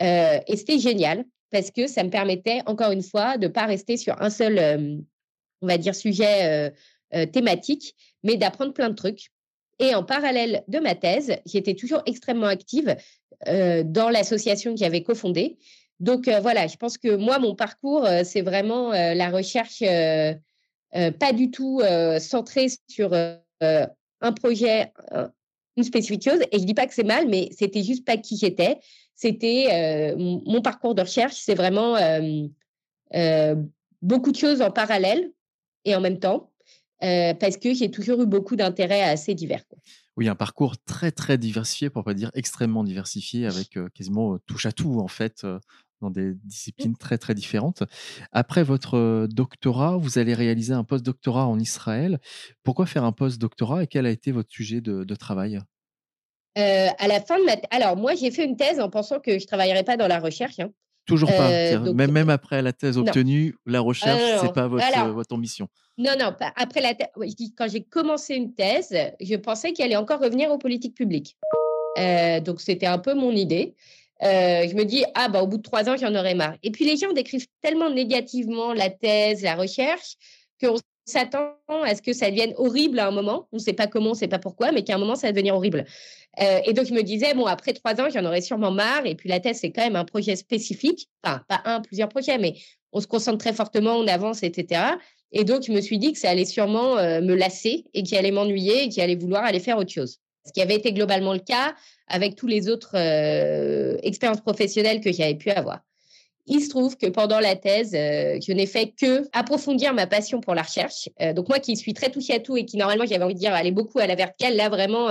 Euh, 0.00 0.38
et 0.46 0.56
c'était 0.56 0.78
génial 0.78 1.24
parce 1.50 1.70
que 1.70 1.86
ça 1.86 2.02
me 2.02 2.08
permettait, 2.08 2.60
encore 2.64 2.92
une 2.92 3.02
fois, 3.02 3.36
de 3.36 3.46
ne 3.46 3.52
pas 3.52 3.66
rester 3.66 3.98
sur 3.98 4.20
un 4.22 4.30
seul, 4.30 4.58
euh, 4.58 4.96
on 5.60 5.66
va 5.66 5.76
dire, 5.76 5.94
sujet 5.94 6.72
euh, 7.14 7.26
thématique, 7.26 7.94
mais 8.22 8.36
d'apprendre 8.36 8.72
plein 8.72 8.88
de 8.88 8.94
trucs. 8.94 9.30
Et 9.78 9.94
en 9.94 10.04
parallèle 10.04 10.62
de 10.68 10.78
ma 10.78 10.94
thèse, 10.94 11.36
j'étais 11.46 11.74
toujours 11.74 12.02
extrêmement 12.06 12.46
active 12.46 12.96
dans 13.44 14.08
l'association 14.08 14.72
que 14.72 14.78
j'avais 14.78 15.02
cofondée. 15.02 15.58
Donc 15.98 16.28
voilà, 16.28 16.68
je 16.68 16.76
pense 16.76 16.96
que 16.96 17.16
moi, 17.16 17.40
mon 17.40 17.56
parcours, 17.56 18.06
c'est 18.22 18.42
vraiment 18.42 18.90
la 18.90 19.30
recherche 19.30 19.82
euh, 20.94 21.10
pas 21.10 21.32
du 21.32 21.50
tout 21.50 21.80
euh, 21.82 22.18
centré 22.18 22.66
sur 22.88 23.12
euh, 23.14 23.36
un 24.20 24.32
projet, 24.32 24.92
une 25.76 25.84
spécifique 25.84 26.22
chose. 26.22 26.40
Et 26.52 26.58
je 26.58 26.64
dis 26.64 26.74
pas 26.74 26.86
que 26.86 26.94
c'est 26.94 27.02
mal, 27.02 27.28
mais 27.28 27.48
c'était 27.52 27.82
juste 27.82 28.04
pas 28.04 28.16
qui 28.16 28.36
j'étais. 28.36 28.78
C'était 29.14 30.14
mon 30.16 30.62
parcours 30.62 30.94
de 30.94 31.02
recherche, 31.02 31.36
c'est 31.36 31.54
vraiment 31.54 31.96
beaucoup 34.00 34.32
de 34.32 34.36
choses 34.36 34.62
en 34.62 34.70
parallèle 34.70 35.30
et 35.84 35.94
en 35.94 36.00
même 36.00 36.18
temps, 36.18 36.51
parce 37.02 37.56
que 37.56 37.74
j'ai 37.74 37.90
toujours 37.90 38.22
eu 38.22 38.26
beaucoup 38.26 38.56
d'intérêts 38.56 39.02
assez 39.02 39.34
divers. 39.34 39.64
Oui, 40.16 40.28
un 40.28 40.34
parcours 40.34 40.76
très 40.84 41.10
très 41.10 41.38
diversifié, 41.38 41.90
pour 41.90 42.04
pas 42.04 42.14
dire 42.14 42.30
extrêmement 42.34 42.84
diversifié, 42.84 43.46
avec 43.46 43.78
quasiment 43.94 44.38
touche 44.46 44.66
à 44.66 44.72
tout 44.72 45.00
en 45.00 45.08
fait 45.08 45.44
dans 46.02 46.10
des 46.10 46.34
disciplines 46.44 46.96
très 46.96 47.16
très 47.16 47.34
différentes. 47.34 47.84
Après 48.32 48.62
votre 48.62 49.26
doctorat, 49.30 49.96
vous 49.96 50.18
allez 50.18 50.34
réaliser 50.34 50.74
un 50.74 50.84
post-doctorat 50.84 51.46
en 51.46 51.58
Israël. 51.58 52.20
Pourquoi 52.62 52.84
faire 52.84 53.04
un 53.04 53.12
post-doctorat 53.12 53.84
et 53.84 53.86
quel 53.86 54.04
a 54.04 54.10
été 54.10 54.32
votre 54.32 54.52
sujet 54.52 54.82
de, 54.82 55.14
travail? 55.14 55.60
À 56.56 57.08
la 57.08 57.20
fin 57.20 57.38
de 57.38 57.44
ma 57.44 57.52
alors 57.70 57.96
moi 57.96 58.14
j'ai 58.14 58.30
fait 58.30 58.44
une 58.44 58.56
thèse 58.56 58.80
en 58.80 58.90
pensant 58.90 59.20
que 59.20 59.38
je 59.38 59.46
travaillerais 59.46 59.84
pas 59.84 59.96
dans 59.96 60.08
la 60.08 60.18
recherche. 60.18 60.58
Hein. 60.58 60.70
Toujours 61.06 61.30
pas. 61.30 61.78
même, 61.78 62.12
même 62.12 62.30
après 62.30 62.62
la 62.62 62.72
thèse 62.72 62.96
obtenue, 62.96 63.56
la 63.66 63.80
recherche, 63.80 64.20
ce 64.40 64.46
n'est 64.46 64.52
pas 64.52 64.68
votre, 64.68 65.08
votre 65.10 65.34
ambition. 65.34 65.68
Non, 65.98 66.12
non, 66.18 66.32
après 66.56 66.80
la 66.80 66.94
thèse. 66.94 67.08
Quand 67.56 67.68
j'ai 67.68 67.82
commencé 67.82 68.34
une 68.34 68.54
thèse, 68.54 68.96
je 69.20 69.34
pensais 69.36 69.72
qu'elle 69.72 69.86
allait 69.86 69.96
encore 69.96 70.20
revenir 70.20 70.50
aux 70.50 70.58
politiques 70.58 70.94
publiques. 70.94 71.36
donc 72.44 72.60
c'était 72.60 72.86
un 72.86 72.98
peu 72.98 73.14
mon 73.14 73.32
idée. 73.32 73.74
Euh, 74.22 74.68
je 74.68 74.74
me 74.74 74.84
dis, 74.84 75.04
ah, 75.14 75.28
bah, 75.28 75.42
au 75.42 75.46
bout 75.46 75.56
de 75.56 75.62
trois 75.62 75.88
ans, 75.88 75.96
j'en 75.96 76.14
aurais 76.14 76.34
marre. 76.34 76.54
Et 76.62 76.70
puis, 76.70 76.84
les 76.84 76.96
gens 76.96 77.12
décrivent 77.12 77.48
tellement 77.60 77.90
négativement 77.90 78.72
la 78.72 78.88
thèse, 78.88 79.42
la 79.42 79.56
recherche, 79.56 80.14
qu'on 80.60 80.76
s'attend 81.12 81.54
à 81.68 81.94
ce 81.94 82.02
que 82.02 82.12
ça 82.12 82.30
devienne 82.30 82.52
horrible 82.56 82.98
à 82.98 83.08
un 83.08 83.10
moment. 83.10 83.48
On 83.52 83.56
ne 83.56 83.62
sait 83.62 83.72
pas 83.72 83.86
comment, 83.86 84.08
on 84.08 84.12
ne 84.12 84.18
sait 84.18 84.28
pas 84.28 84.38
pourquoi, 84.38 84.72
mais 84.72 84.82
qu'à 84.82 84.94
un 84.94 84.98
moment, 84.98 85.14
ça 85.14 85.28
va 85.28 85.32
devenir 85.32 85.54
horrible. 85.54 85.84
Euh, 86.40 86.60
et 86.64 86.72
donc, 86.72 86.86
je 86.86 86.94
me 86.94 87.02
disais, 87.02 87.34
bon, 87.34 87.46
après 87.46 87.72
trois 87.72 88.00
ans, 88.00 88.08
j'en 88.12 88.24
aurais 88.24 88.40
sûrement 88.40 88.70
marre. 88.70 89.06
Et 89.06 89.14
puis, 89.14 89.28
la 89.28 89.40
thèse, 89.40 89.58
c'est 89.60 89.70
quand 89.70 89.82
même 89.82 89.96
un 89.96 90.04
projet 90.04 90.36
spécifique. 90.36 91.08
Enfin, 91.22 91.42
pas 91.48 91.62
un, 91.64 91.80
plusieurs 91.80 92.08
projets, 92.08 92.38
mais 92.38 92.54
on 92.92 93.00
se 93.00 93.06
concentre 93.06 93.38
très 93.38 93.52
fortement, 93.52 93.96
on 93.96 94.06
avance, 94.06 94.42
etc. 94.42 94.82
Et 95.32 95.44
donc, 95.44 95.62
je 95.64 95.72
me 95.72 95.80
suis 95.80 95.98
dit 95.98 96.12
que 96.12 96.18
ça 96.18 96.30
allait 96.30 96.44
sûrement 96.44 96.98
euh, 96.98 97.20
me 97.20 97.34
lasser 97.34 97.84
et 97.94 98.02
qu'il 98.02 98.18
allait 98.18 98.32
m'ennuyer 98.32 98.84
et 98.84 98.88
qu'il 98.88 99.02
allait 99.02 99.16
vouloir 99.16 99.44
aller 99.44 99.60
faire 99.60 99.78
autre 99.78 99.92
chose. 99.92 100.18
Ce 100.44 100.52
qui 100.52 100.60
avait 100.60 100.74
été 100.74 100.92
globalement 100.92 101.32
le 101.32 101.38
cas 101.38 101.74
avec 102.08 102.34
tous 102.34 102.46
les 102.46 102.68
autres 102.68 102.96
euh, 102.96 103.96
expériences 104.02 104.40
professionnelles 104.40 105.00
que 105.00 105.12
j'avais 105.12 105.36
pu 105.36 105.50
avoir. 105.50 105.80
Il 106.46 106.60
se 106.60 106.68
trouve 106.70 106.96
que 106.96 107.06
pendant 107.06 107.38
la 107.38 107.54
thèse, 107.54 107.94
euh, 107.94 108.38
je 108.44 108.52
n'ai 108.52 108.66
fait 108.66 108.92
que 109.00 109.28
approfondir 109.32 109.94
ma 109.94 110.06
passion 110.06 110.40
pour 110.40 110.54
la 110.54 110.62
recherche. 110.62 111.08
Euh, 111.20 111.32
donc 111.32 111.48
moi 111.48 111.60
qui 111.60 111.76
suis 111.76 111.94
très 111.94 112.10
touchée 112.10 112.34
à 112.34 112.40
tout 112.40 112.56
et 112.56 112.64
qui 112.64 112.76
normalement 112.76 113.06
j'avais 113.06 113.24
envie 113.24 113.34
de 113.34 113.38
dire 113.38 113.54
aller 113.54 113.70
beaucoup 113.70 113.98
à 114.00 114.06
la 114.06 114.14
verticale, 114.14 114.56
là 114.56 114.68
vraiment 114.68 115.08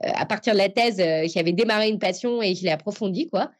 à 0.00 0.26
partir 0.26 0.52
de 0.52 0.58
la 0.58 0.68
thèse, 0.68 0.96
j'avais 1.32 1.52
démarré 1.52 1.88
une 1.88 1.98
passion 1.98 2.40
et 2.40 2.54
je 2.54 2.62
l'ai 2.62 2.70
approfondie 2.70 3.28
quoi. 3.28 3.50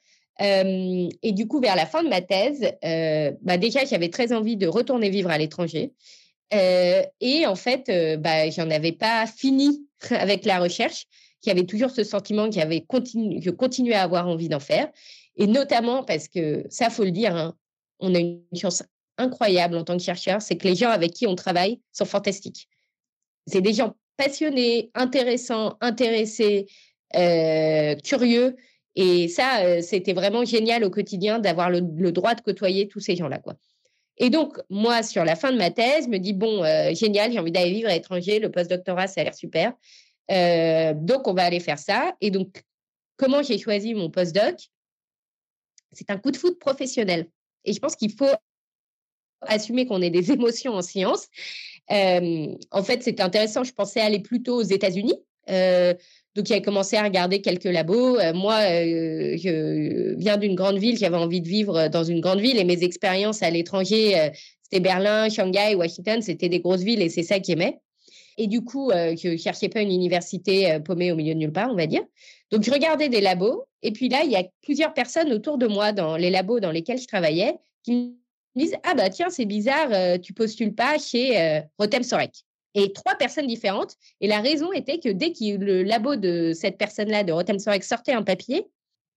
et 0.40 1.32
du 1.32 1.48
coup 1.48 1.61
vers 1.61 1.74
la 1.74 1.84
fin 1.84 2.04
de 2.04 2.08
ma 2.08 2.20
thèse, 2.20 2.72
bah, 3.42 3.56
déjà 3.58 3.84
j'avais 3.84 4.08
très 4.08 4.32
envie 4.32 4.56
de 4.56 4.68
retourner 4.68 5.11
vivre 5.11 5.30
à 5.30 5.38
l'étranger. 5.38 5.92
et 6.52 7.46
en 7.46 7.56
fait, 7.56 7.90
bah, 8.20 8.50
j'en 8.50 8.70
avais 8.70 8.92
pas 8.92 9.26
fini 9.26 9.84
avec 10.11 10.44
la 10.44 10.61
recherche 10.61 11.06
qui 11.40 11.50
avait 11.50 11.64
toujours 11.64 11.90
ce 11.90 12.04
sentiment 12.04 12.48
qu'il 12.50 12.61
avait 12.62 12.80
continu, 12.80 13.92
à 13.92 14.02
avoir 14.02 14.28
envie 14.28 14.48
d'en 14.48 14.61
faire. 14.61 14.88
Et 15.38 15.46
notamment 15.46 16.03
parce 16.03 16.29
que, 16.29 16.64
ça, 16.68 16.90
faut 16.90 17.05
le 17.05 17.12
dire, 17.12 17.35
hein, 17.35 17.55
on 18.01 18.14
a 18.14 18.18
une 18.18 18.42
chance 18.61 18.83
incroyable 19.16 19.77
en 19.77 19.85
tant 19.85 19.96
que 19.96 20.03
chercheur, 20.03 20.42
c'est 20.42 20.57
que 20.57 20.66
les 20.66 20.74
gens 20.74 20.90
avec 20.90 21.12
qui 21.12 21.27
on 21.27 21.37
travaille 21.37 21.81
sont 21.92 22.05
fantastiques. 22.05 22.68
C'est 23.46 23.61
des 23.61 23.72
gens 23.72 23.94
passionnés, 24.16 24.90
intéressants, 24.94 25.77
intéressés, 25.81 26.66
euh, 27.16 27.94
curieux. 28.05 28.57
Et 28.96 29.29
ça, 29.29 29.81
c'était 29.81 30.12
vraiment 30.12 30.44
génial 30.44 30.83
au 30.83 30.90
quotidien 30.90 31.38
d'avoir 31.38 31.70
le, 31.70 31.81
droit 32.11 32.35
de 32.35 32.40
côtoyer 32.40 32.88
tous 32.88 32.98
ces 32.98 33.14
gens-là. 33.14 33.40
Et 34.16 34.29
donc, 34.29 34.59
moi, 34.70 35.05
sur 35.05 35.24
la 35.24 35.37
fin 35.37 35.53
de 35.53 35.57
ma 35.57 35.70
thèse, 35.70 36.07
je 36.07 36.09
me 36.09 36.18
dis, 36.18 36.33
bon, 36.33 36.64
génial, 36.94 37.33
j'ai 37.33 37.38
envie 37.38 37.53
d'aller 37.53 37.70
vivre 37.70 37.88
à 37.88 37.92
l'étranger, 37.92 38.40
le 38.40 38.51
post-doctorat, 38.51 39.07
ça 39.07 39.20
a 39.20 39.24
l'air 39.24 39.35
super. 39.35 39.72
donc, 40.96 41.29
on 41.29 41.33
va 41.33 41.44
aller 41.44 41.61
faire 41.61 41.79
ça. 41.79 42.16
Et 42.20 42.33
donc, 42.33 42.64
comment 43.16 43.44
j'ai 43.44 43.59
choisi 43.59 43.94
mon 43.94 44.11
post-doc? 44.11 44.68
C'est 45.92 46.11
un 46.11 46.18
coup 46.18 46.31
de 46.31 46.37
foot 46.37 46.59
professionnel. 46.59 47.29
Et 47.64 47.72
je 47.72 47.79
pense 47.79 47.96
qu'il 47.96 48.12
faut 48.12 48.27
assumer 49.42 49.87
qu'on 49.87 50.03
ait 50.03 50.11
des 50.11 50.33
émotions 50.33 50.74
en 50.74 50.83
sciences. 50.83 51.29
en 51.90 52.83
fait, 52.83 53.03
c'était 53.03 53.22
intéressant. 53.22 53.64
Je 53.64 53.72
pensais 53.72 54.01
aller 54.01 54.20
plutôt 54.20 54.57
aux 54.57 54.62
États-Unis. 54.62 55.18
donc, 55.48 56.46
j'ai 56.46 56.62
commencé 56.62 56.96
à 56.96 57.05
regarder 57.05 57.40
quelques 57.40 57.64
labos. 57.64 58.18
moi, 58.35 58.61
je 58.62 60.14
viens 60.16 60.37
d'une 60.37 60.55
grande 60.55 60.79
ville. 60.79 60.98
J'avais 60.98 61.16
envie 61.16 61.40
de 61.40 61.48
vivre 61.48 61.88
dans 61.88 62.05
une 62.05 62.20
grande 62.20 62.40
ville 62.40 62.59
et 62.59 62.64
mes 62.64 62.83
expériences 62.85 63.42
à 63.42 63.51
l'étranger, 63.51 64.31
c'était 64.62 64.81
Berlin, 64.81 65.31
Shanghai, 65.31 65.74
Washington. 65.74 66.20
C'était 66.20 66.51
des 66.51 66.61
grosses 66.61 66.83
villes 66.83 67.01
et 67.01 67.09
c'est 67.09 67.22
ça 67.22 67.38
que 67.38 67.46
j'aimais. 67.46 67.81
Et 68.38 68.46
du 68.46 68.62
coup, 68.64 68.90
je 68.92 69.29
ne 69.29 69.37
cherchais 69.37 69.68
pas 69.68 69.81
une 69.81 69.90
université 69.90 70.79
paumée 70.85 71.12
au 71.12 71.16
milieu 71.16 71.35
de 71.35 71.38
nulle 71.40 71.53
part, 71.53 71.70
on 71.70 71.77
va 71.77 71.87
dire. 71.87 72.03
Donc, 72.51 72.62
je 72.62 72.70
regardais 72.70 73.09
des 73.09 73.20
labos. 73.20 73.64
Et 73.83 73.92
puis 73.92 74.09
là, 74.09 74.22
il 74.24 74.31
y 74.31 74.37
a 74.37 74.44
plusieurs 74.62 74.94
personnes 74.94 75.33
autour 75.33 75.59
de 75.59 75.66
moi 75.66 75.92
dans 75.92 76.16
les 76.16 76.31
labos 76.31 76.61
dans 76.61 76.70
lesquels 76.70 76.98
je 76.98 77.07
travaillais 77.07 77.57
qui 77.85 77.92
me 77.92 78.61
disent 78.61 78.77
Ah, 78.83 78.94
bah 78.94 79.11
tiens, 79.11 79.31
c'est 79.31 79.44
bizarre, 79.44 79.88
euh, 79.92 80.18
tu 80.18 80.33
postules 80.33 80.74
pas 80.74 80.98
chez 80.98 81.40
euh, 81.40 81.61
Rotem 81.79 82.03
Sorek. 82.03 82.44
Et 82.74 82.92
trois 82.92 83.14
personnes 83.16 83.46
différentes. 83.46 83.94
Et 84.20 84.29
la 84.29 84.40
raison 84.40 84.72
était 84.72 84.98
que 84.98 85.09
dès 85.09 85.33
que 85.33 85.57
le 85.57 85.83
labo 85.83 86.16
de 86.16 86.53
cette 86.55 86.79
personne-là, 86.79 87.24
de 87.24 87.33
Rotem 87.33 87.59
Sorek, 87.59 87.83
sortait 87.83 88.12
un 88.12 88.22
papier, 88.22 88.66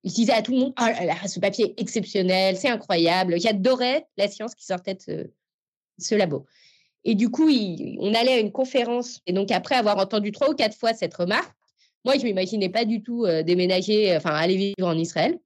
il 0.04 0.12
disait 0.12 0.34
à 0.34 0.42
tout 0.42 0.52
le 0.52 0.60
monde 0.60 0.74
Ah 0.78 1.28
ce 1.28 1.40
papier 1.40 1.66
est 1.66 1.82
exceptionnel, 1.82 2.58
c'est 2.58 2.70
incroyable. 2.70 3.40
J'adorais 3.40 4.06
la 4.18 4.28
science 4.28 4.56
qui 4.56 4.66
sortait 4.66 4.96
de 4.96 5.32
ce, 6.00 6.16
labo. 6.16 6.46
Et 7.04 7.16
du 7.16 7.30
coup, 7.30 7.50
on 7.50 8.14
allait 8.14 8.34
à 8.34 8.40
une 8.40 8.52
conférence. 8.52 9.22
Et 9.26 9.34
donc, 9.34 9.52
après 9.52 9.76
avoir 9.76 9.98
entendu 9.98 10.32
trois 10.32 10.50
ou 10.52 10.56
quatre 10.56 10.78
fois 10.78 10.94
cette 10.94 11.14
remarque, 11.16 11.52
moi, 12.06 12.16
je 12.16 12.20
ne 12.20 12.26
m'imaginais 12.26 12.70
pas 12.70 12.86
du 12.86 13.04
tout 13.04 13.26
euh, 13.26 13.44
déménager, 13.44 14.16
enfin, 14.16 14.32
aller 14.32 14.56
vivre 14.56 14.88
en 14.88 14.98
Israël. 14.98 15.40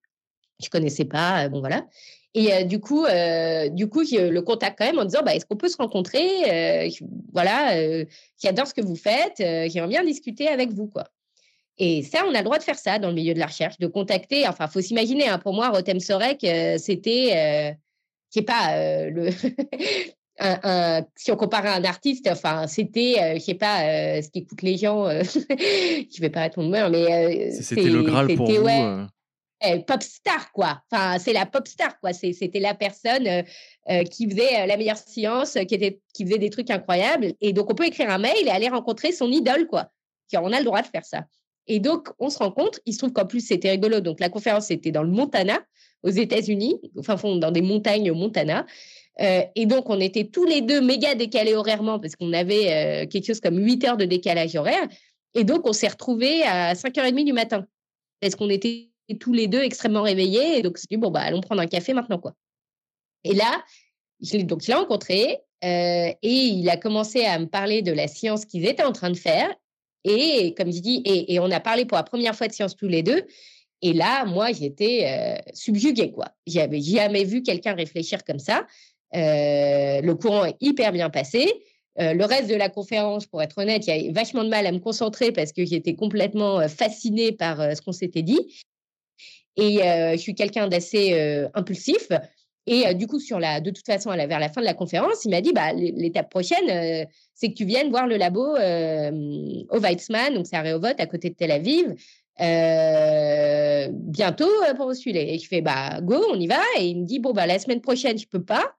Je 0.61 0.67
ne 0.67 0.69
connaissais 0.69 1.05
pas, 1.05 1.49
bon, 1.49 1.59
voilà. 1.59 1.85
Et 2.33 2.53
euh, 2.53 2.63
du 2.63 2.79
coup, 2.79 3.05
euh, 3.05 3.69
du 3.69 3.89
coup, 3.89 4.05
je 4.05 4.29
le 4.29 4.41
contacte 4.41 4.77
quand 4.77 4.85
même 4.85 4.99
en 4.99 5.05
disant, 5.05 5.21
bah, 5.23 5.35
est-ce 5.35 5.45
qu'on 5.45 5.57
peut 5.57 5.67
se 5.67 5.77
rencontrer 5.77 6.91
Voilà, 7.33 8.05
j'adore 8.41 8.67
ce 8.67 8.73
que 8.73 8.81
vous 8.81 8.95
faites, 8.95 9.37
j'aimerais 9.37 9.89
bien 9.89 10.03
discuter 10.03 10.47
avec 10.47 10.71
vous, 10.71 10.87
quoi. 10.87 11.05
Et 11.77 12.03
ça, 12.03 12.23
on 12.25 12.33
a 12.33 12.37
le 12.37 12.45
droit 12.45 12.57
de 12.57 12.63
faire 12.63 12.79
ça 12.79 12.99
dans 12.99 13.09
le 13.09 13.15
milieu 13.15 13.33
de 13.33 13.39
la 13.39 13.47
recherche, 13.47 13.77
de 13.79 13.87
contacter. 13.87 14.47
Enfin, 14.47 14.67
faut 14.67 14.79
s'imaginer. 14.79 15.27
Hein, 15.27 15.39
pour 15.39 15.53
moi, 15.53 15.69
Rotem 15.69 15.99
Sorek, 15.99 16.39
c'était, 16.79 17.75
je 18.29 18.39
sais 18.39 18.41
pas, 18.43 19.09
le. 19.09 19.29
Un, 20.37 21.05
si 21.15 21.31
on 21.31 21.37
compare 21.37 21.65
à 21.65 21.75
un 21.75 21.83
artiste, 21.85 22.27
enfin, 22.29 22.67
c'était, 22.67 23.35
je 23.35 23.39
sais 23.39 23.53
pas, 23.53 24.21
ce 24.21 24.29
qu'écoutent 24.29 24.63
les 24.63 24.77
gens. 24.77 25.09
je 25.21 26.21
vais 26.21 26.29
pas 26.29 26.41
répondre, 26.41 26.69
mais 26.69 27.51
c'était 27.51 27.83
le 27.83 28.03
Graal 28.03 28.35
pour 28.35 28.51
vous. 28.51 29.07
Eh, 29.63 29.79
pop 29.79 30.03
star, 30.03 30.51
quoi. 30.51 30.81
Enfin, 30.91 31.17
c'est 31.17 31.33
la 31.33 31.45
pop 31.45 31.67
star, 31.67 31.99
quoi. 31.99 32.13
C'était 32.13 32.59
la 32.59 32.75
personne 32.75 33.25
euh, 33.25 33.41
euh, 33.89 34.03
qui 34.03 34.29
faisait 34.29 34.61
euh, 34.61 34.65
la 34.65 34.77
meilleure 34.77 34.97
science, 34.97 35.53
qui, 35.53 35.75
était, 35.75 36.01
qui 36.13 36.25
faisait 36.25 36.37
des 36.37 36.49
trucs 36.49 36.69
incroyables. 36.69 37.33
Et 37.41 37.53
donc, 37.53 37.71
on 37.71 37.75
peut 37.75 37.85
écrire 37.85 38.09
un 38.09 38.17
mail 38.17 38.45
et 38.45 38.49
aller 38.49 38.67
rencontrer 38.67 39.11
son 39.11 39.31
idole, 39.31 39.67
quoi. 39.67 39.89
On 40.33 40.51
a 40.51 40.59
le 40.59 40.65
droit 40.65 40.81
de 40.81 40.87
faire 40.87 41.05
ça. 41.05 41.25
Et 41.67 41.79
donc, 41.79 42.09
on 42.19 42.29
se 42.29 42.37
rencontre. 42.37 42.79
Il 42.85 42.93
se 42.93 42.99
trouve 42.99 43.13
qu'en 43.13 43.25
plus, 43.25 43.47
c'était 43.47 43.71
rigolo. 43.71 44.01
Donc, 44.01 44.19
la 44.19 44.29
conférence 44.29 44.69
était 44.69 44.91
dans 44.91 45.03
le 45.03 45.09
Montana, 45.09 45.59
aux 46.03 46.09
États-Unis, 46.09 46.79
enfin, 46.99 47.15
dans 47.37 47.51
des 47.51 47.61
montagnes 47.61 48.11
au 48.11 48.15
Montana. 48.15 48.65
Et 49.17 49.65
donc, 49.65 49.89
on 49.89 49.99
était 49.99 50.25
tous 50.25 50.45
les 50.45 50.61
deux 50.61 50.81
méga 50.81 51.15
décalés 51.15 51.55
horairement 51.55 51.99
parce 51.99 52.15
qu'on 52.15 52.33
avait 52.33 53.07
quelque 53.09 53.25
chose 53.25 53.39
comme 53.39 53.57
8 53.57 53.83
heures 53.85 53.97
de 53.97 54.05
décalage 54.05 54.55
horaire. 54.55 54.87
Et 55.35 55.43
donc, 55.43 55.67
on 55.67 55.73
s'est 55.73 55.87
retrouvés 55.87 56.43
à 56.43 56.73
5h30 56.73 57.23
du 57.23 57.33
matin 57.33 57.65
parce 58.19 58.35
qu'on 58.35 58.49
était 58.49 58.89
tous 59.19 59.33
les 59.33 59.47
deux 59.47 59.61
extrêmement 59.61 60.01
réveillés. 60.01 60.57
Et 60.57 60.61
donc, 60.61 60.77
c'est 60.77 60.89
dit, 60.89 60.97
bon, 60.97 61.11
bah, 61.11 61.21
allons 61.21 61.41
prendre 61.41 61.61
un 61.61 61.67
café 61.67 61.93
maintenant, 61.93 62.19
quoi. 62.19 62.33
Et 63.23 63.33
là, 63.33 63.63
je 64.21 64.37
donc, 64.37 64.61
je 64.61 64.67
l'ai 64.67 64.73
rencontré 64.73 65.39
euh, 65.63 66.11
et 66.21 66.29
il 66.31 66.69
a 66.69 66.77
commencé 66.77 67.25
à 67.25 67.39
me 67.39 67.47
parler 67.47 67.81
de 67.81 67.91
la 67.91 68.07
science 68.07 68.45
qu'ils 68.45 68.65
étaient 68.65 68.83
en 68.83 68.91
train 68.91 69.09
de 69.09 69.17
faire. 69.17 69.53
Et 70.03 70.53
comme 70.55 70.71
je 70.71 70.79
dis, 70.79 71.01
et, 71.05 71.39
on 71.39 71.49
a 71.49 71.59
parlé 71.59 71.85
pour 71.85 71.97
la 71.97 72.03
première 72.03 72.35
fois 72.35 72.47
de 72.47 72.53
science 72.53 72.75
tous 72.75 72.87
les 72.87 73.01
deux. 73.01 73.23
Et 73.81 73.93
là, 73.93 74.25
moi, 74.25 74.51
j'étais 74.51 75.05
euh, 75.05 75.51
subjuguée, 75.53 76.11
quoi. 76.11 76.27
J'avais 76.45 76.81
jamais 76.81 77.23
vu 77.23 77.41
quelqu'un 77.41 77.73
réfléchir 77.73 78.23
comme 78.23 78.39
ça. 78.39 78.65
Euh, 79.13 80.01
le 80.01 80.15
courant 80.15 80.45
est 80.45 80.55
hyper 80.61 80.91
bien 80.91 81.09
passé. 81.09 81.51
le 81.97 82.25
reste 82.25 82.49
de 82.49 82.55
la 82.55 82.69
conférence, 82.69 83.25
pour 83.25 83.41
être 83.41 83.57
honnête, 83.57 83.87
il 83.87 83.95
y 83.95 84.09
a 84.09 84.11
vachement 84.11 84.43
de 84.43 84.49
mal 84.49 84.65
à 84.65 84.71
me 84.71 84.79
concentrer 84.79 85.31
parce 85.31 85.53
que 85.53 85.65
j'étais 85.65 85.95
complètement 85.95 86.67
fascinée 86.67 87.31
par 87.31 87.57
ce 87.75 87.81
qu'on 87.81 87.93
s'était 87.93 88.23
dit. 88.23 88.61
Et 89.55 89.77
je 89.77 90.17
suis 90.17 90.35
quelqu'un 90.35 90.67
d'assez 90.67 91.13
impulsif. 91.53 92.09
Et 92.67 92.93
du 92.95 93.07
coup, 93.07 93.19
sur 93.19 93.39
la, 93.39 93.61
de 93.61 93.69
toute 93.69 93.85
façon, 93.85 94.09
vers 94.09 94.39
la 94.39 94.49
fin 94.49 94.59
de 94.59 94.65
la 94.65 94.73
conférence, 94.73 95.23
il 95.23 95.29
m'a 95.29 95.39
dit 95.39 95.53
bah, 95.53 95.71
l'étape 95.71 96.29
prochaine, 96.29 97.07
c'est 97.33 97.49
que 97.49 97.53
tu 97.53 97.63
viennes 97.63 97.89
voir 97.89 98.07
le 98.07 98.17
labo 98.17 98.43
au 98.43 99.79
Weizmann, 99.79 100.33
donc 100.33 100.47
c'est 100.47 100.57
à 100.57 100.63
Rehovot, 100.63 100.87
à 100.97 101.05
côté 101.05 101.29
de 101.29 101.35
Tel 101.35 101.51
Aviv, 101.51 101.95
bientôt 103.89 104.49
pour 104.75 104.87
postuler. 104.87 105.27
Et 105.29 105.39
je 105.39 105.47
fais 105.47 105.61
bah, 105.61 106.01
go, 106.01 106.21
on 106.29 106.39
y 106.39 106.47
va. 106.47 106.59
Et 106.79 106.87
il 106.87 107.01
me 107.01 107.05
dit 107.05 107.19
bon, 107.19 107.31
bah, 107.31 107.47
la 107.47 107.59
semaine 107.59 107.81
prochaine, 107.81 108.17
je 108.17 108.27
peux 108.27 108.43
pas, 108.43 108.75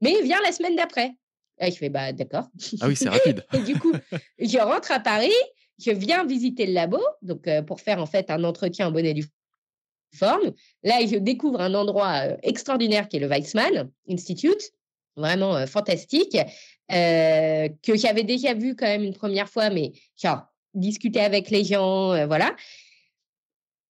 mais 0.00 0.22
viens 0.22 0.40
la 0.42 0.52
semaine 0.52 0.76
d'après. 0.76 1.12
Et 1.60 1.70
je 1.70 1.76
fais 1.76 1.88
bah, 1.88 2.12
d'accord. 2.12 2.48
Ah 2.80 2.88
oui, 2.88 2.96
c'est 2.96 3.08
rapide. 3.10 3.44
et 3.52 3.60
du 3.60 3.78
coup, 3.78 3.92
je 4.38 4.58
rentre 4.58 4.92
à 4.92 5.00
Paris, 5.00 5.32
je 5.78 5.90
viens 5.90 6.24
visiter 6.24 6.66
le 6.66 6.72
labo, 6.72 7.00
donc 7.22 7.48
pour 7.66 7.80
faire 7.80 8.00
en 8.00 8.06
fait 8.06 8.30
un 8.30 8.42
entretien 8.44 8.88
en 8.88 8.90
bonnet 8.90 9.14
du 9.14 9.24
forme. 10.14 10.52
Là, 10.82 11.00
je 11.06 11.16
découvre 11.16 11.60
un 11.60 11.74
endroit 11.74 12.26
euh, 12.26 12.36
extraordinaire 12.42 13.08
qui 13.08 13.16
est 13.16 13.20
le 13.20 13.28
Weizmann 13.28 13.90
Institute, 14.08 14.72
vraiment 15.16 15.56
euh, 15.56 15.66
fantastique, 15.66 16.36
euh, 16.92 17.68
que 17.82 17.96
j'avais 17.96 18.22
déjà 18.22 18.54
vu 18.54 18.74
quand 18.76 18.86
même 18.86 19.02
une 19.02 19.14
première 19.14 19.48
fois, 19.48 19.70
mais 19.70 19.92
genre 20.16 20.42
discuter 20.74 21.20
avec 21.20 21.50
les 21.50 21.64
gens, 21.64 22.26
voilà. 22.26 22.56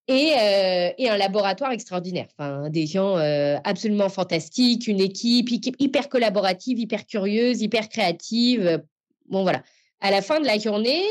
Et, 0.06 1.08
un 1.08 1.16
laboratoire 1.16 1.72
extraordinaire. 1.72 2.26
Enfin, 2.36 2.68
des 2.68 2.86
gens 2.86 3.16
absolument 3.64 4.08
fantastiques, 4.08 4.86
une 4.86 5.00
équipe 5.00 5.48
hyper 5.78 6.08
collaborative, 6.08 6.78
hyper 6.78 7.06
curieuse, 7.06 7.62
hyper 7.62 7.88
créative. 7.88 8.82
Bon, 9.28 9.42
voilà. 9.42 9.62
À 10.00 10.10
la 10.10 10.20
fin 10.20 10.40
de 10.40 10.44
la 10.44 10.58
journée, 10.58 11.02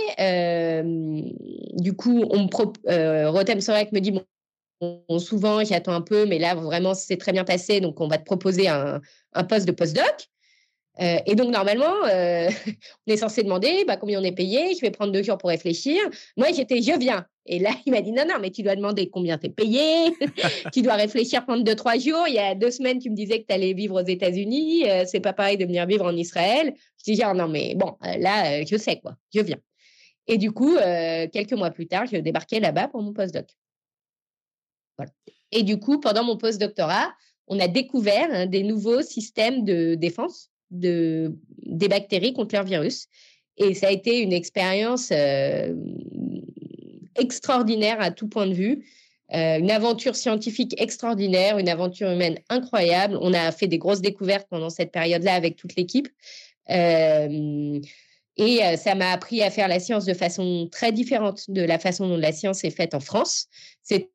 du 1.73 1.93
coup, 1.93 2.23
on 2.29 2.43
me 2.43 3.29
Rotem 3.29 3.61
Sorek 3.61 3.91
me 3.91 3.99
dit 3.99 4.11
bon, 4.11 5.19
souvent, 5.19 5.63
j'attends 5.63 5.93
un 5.93 6.01
peu, 6.01 6.25
mais 6.25 6.39
là, 6.39 6.55
vraiment, 6.55 6.93
c'est 6.93 7.17
très 7.17 7.31
bien 7.31 7.43
passé. 7.43 7.79
Donc, 7.79 7.99
on 8.01 8.07
va 8.07 8.17
te 8.17 8.25
proposer 8.25 8.67
un, 8.67 9.01
poste 9.47 9.67
de 9.67 9.71
postdoc. 9.71 10.29
Euh, 11.01 11.17
et 11.25 11.35
donc, 11.35 11.51
normalement, 11.51 11.93
euh, 12.05 12.49
on 13.07 13.11
est 13.11 13.17
censé 13.17 13.43
demander 13.43 13.83
bah, 13.85 13.97
combien 13.97 14.19
on 14.19 14.23
est 14.23 14.31
payé. 14.35 14.75
Je 14.75 14.81
vais 14.81 14.91
prendre 14.91 15.11
deux 15.11 15.23
jours 15.23 15.37
pour 15.37 15.49
réfléchir. 15.49 16.01
Moi, 16.37 16.51
j'étais, 16.53 16.81
je 16.81 16.97
viens. 16.97 17.25
Et 17.45 17.59
là, 17.59 17.71
il 17.85 17.91
m'a 17.91 18.01
dit 18.01 18.11
non, 18.11 18.23
non, 18.27 18.35
mais 18.39 18.51
tu 18.51 18.63
dois 18.63 18.75
demander 18.75 19.09
combien 19.09 19.37
tu 19.37 19.47
es 19.47 19.49
payé. 19.49 20.13
tu 20.73 20.81
dois 20.81 20.95
réfléchir 20.95 21.45
pendant 21.45 21.61
deux, 21.61 21.75
trois 21.75 21.97
jours. 21.97 22.25
Il 22.27 22.35
y 22.35 22.39
a 22.39 22.55
deux 22.55 22.71
semaines, 22.71 22.99
tu 22.99 23.09
me 23.09 23.15
disais 23.15 23.41
que 23.41 23.47
tu 23.47 23.53
allais 23.53 23.73
vivre 23.73 24.01
aux 24.01 24.05
États-Unis. 24.05 24.89
Euh, 24.89 25.03
c'est 25.05 25.19
pas 25.19 25.33
pareil 25.33 25.57
de 25.57 25.65
venir 25.65 25.85
vivre 25.85 26.05
en 26.05 26.15
Israël. 26.15 26.73
Je 26.99 27.11
dis 27.11 27.19
genre, 27.19 27.35
non, 27.35 27.47
mais 27.47 27.75
bon, 27.75 27.97
là, 28.01 28.63
je 28.63 28.77
sais 28.77 28.99
quoi. 28.99 29.17
Je 29.33 29.41
viens. 29.41 29.59
Et 30.27 30.37
du 30.37 30.51
coup, 30.51 30.77
quelques 31.33 31.51
mois 31.51 31.69
plus 31.69 31.85
tard, 31.87 32.05
je 32.09 32.15
débarquais 32.15 32.61
là-bas 32.61 32.87
pour 32.87 33.01
mon 33.01 33.11
postdoc. 33.11 33.47
Et 35.51 35.63
du 35.63 35.79
coup, 35.79 35.99
pendant 35.99 36.23
mon 36.23 36.37
post-doctorat, 36.37 37.13
on 37.47 37.59
a 37.59 37.67
découvert 37.67 38.27
hein, 38.31 38.45
des 38.45 38.63
nouveaux 38.63 39.01
systèmes 39.01 39.63
de 39.63 39.95
défense 39.95 40.49
de, 40.71 41.35
des 41.65 41.87
bactéries 41.87 42.33
contre 42.33 42.55
leurs 42.55 42.63
virus. 42.63 43.07
Et 43.57 43.73
ça 43.75 43.87
a 43.87 43.91
été 43.91 44.19
une 44.19 44.33
expérience 44.33 45.09
euh, 45.11 45.75
extraordinaire 47.17 48.01
à 48.01 48.11
tout 48.11 48.27
point 48.27 48.47
de 48.47 48.53
vue. 48.53 48.85
Euh, 49.33 49.57
une 49.57 49.71
aventure 49.71 50.15
scientifique 50.15 50.79
extraordinaire, 50.79 51.57
une 51.57 51.69
aventure 51.69 52.09
humaine 52.11 52.39
incroyable. 52.49 53.17
On 53.21 53.33
a 53.33 53.51
fait 53.51 53.67
des 53.67 53.77
grosses 53.77 54.01
découvertes 54.01 54.47
pendant 54.49 54.69
cette 54.69 54.91
période-là 54.91 55.33
avec 55.33 55.55
toute 55.55 55.75
l'équipe. 55.75 56.07
Euh, 56.69 57.79
et 58.37 58.77
ça 58.77 58.95
m'a 58.95 59.11
appris 59.11 59.43
à 59.43 59.51
faire 59.51 59.67
la 59.67 59.79
science 59.79 60.05
de 60.05 60.13
façon 60.15 60.67
très 60.71 60.91
différente 60.91 61.51
de 61.51 61.61
la 61.61 61.77
façon 61.77 62.07
dont 62.07 62.17
la 62.17 62.31
science 62.31 62.63
est 62.63 62.71
faite 62.71 62.95
en 62.95 62.99
France. 62.99 63.45
C'est 63.83 64.09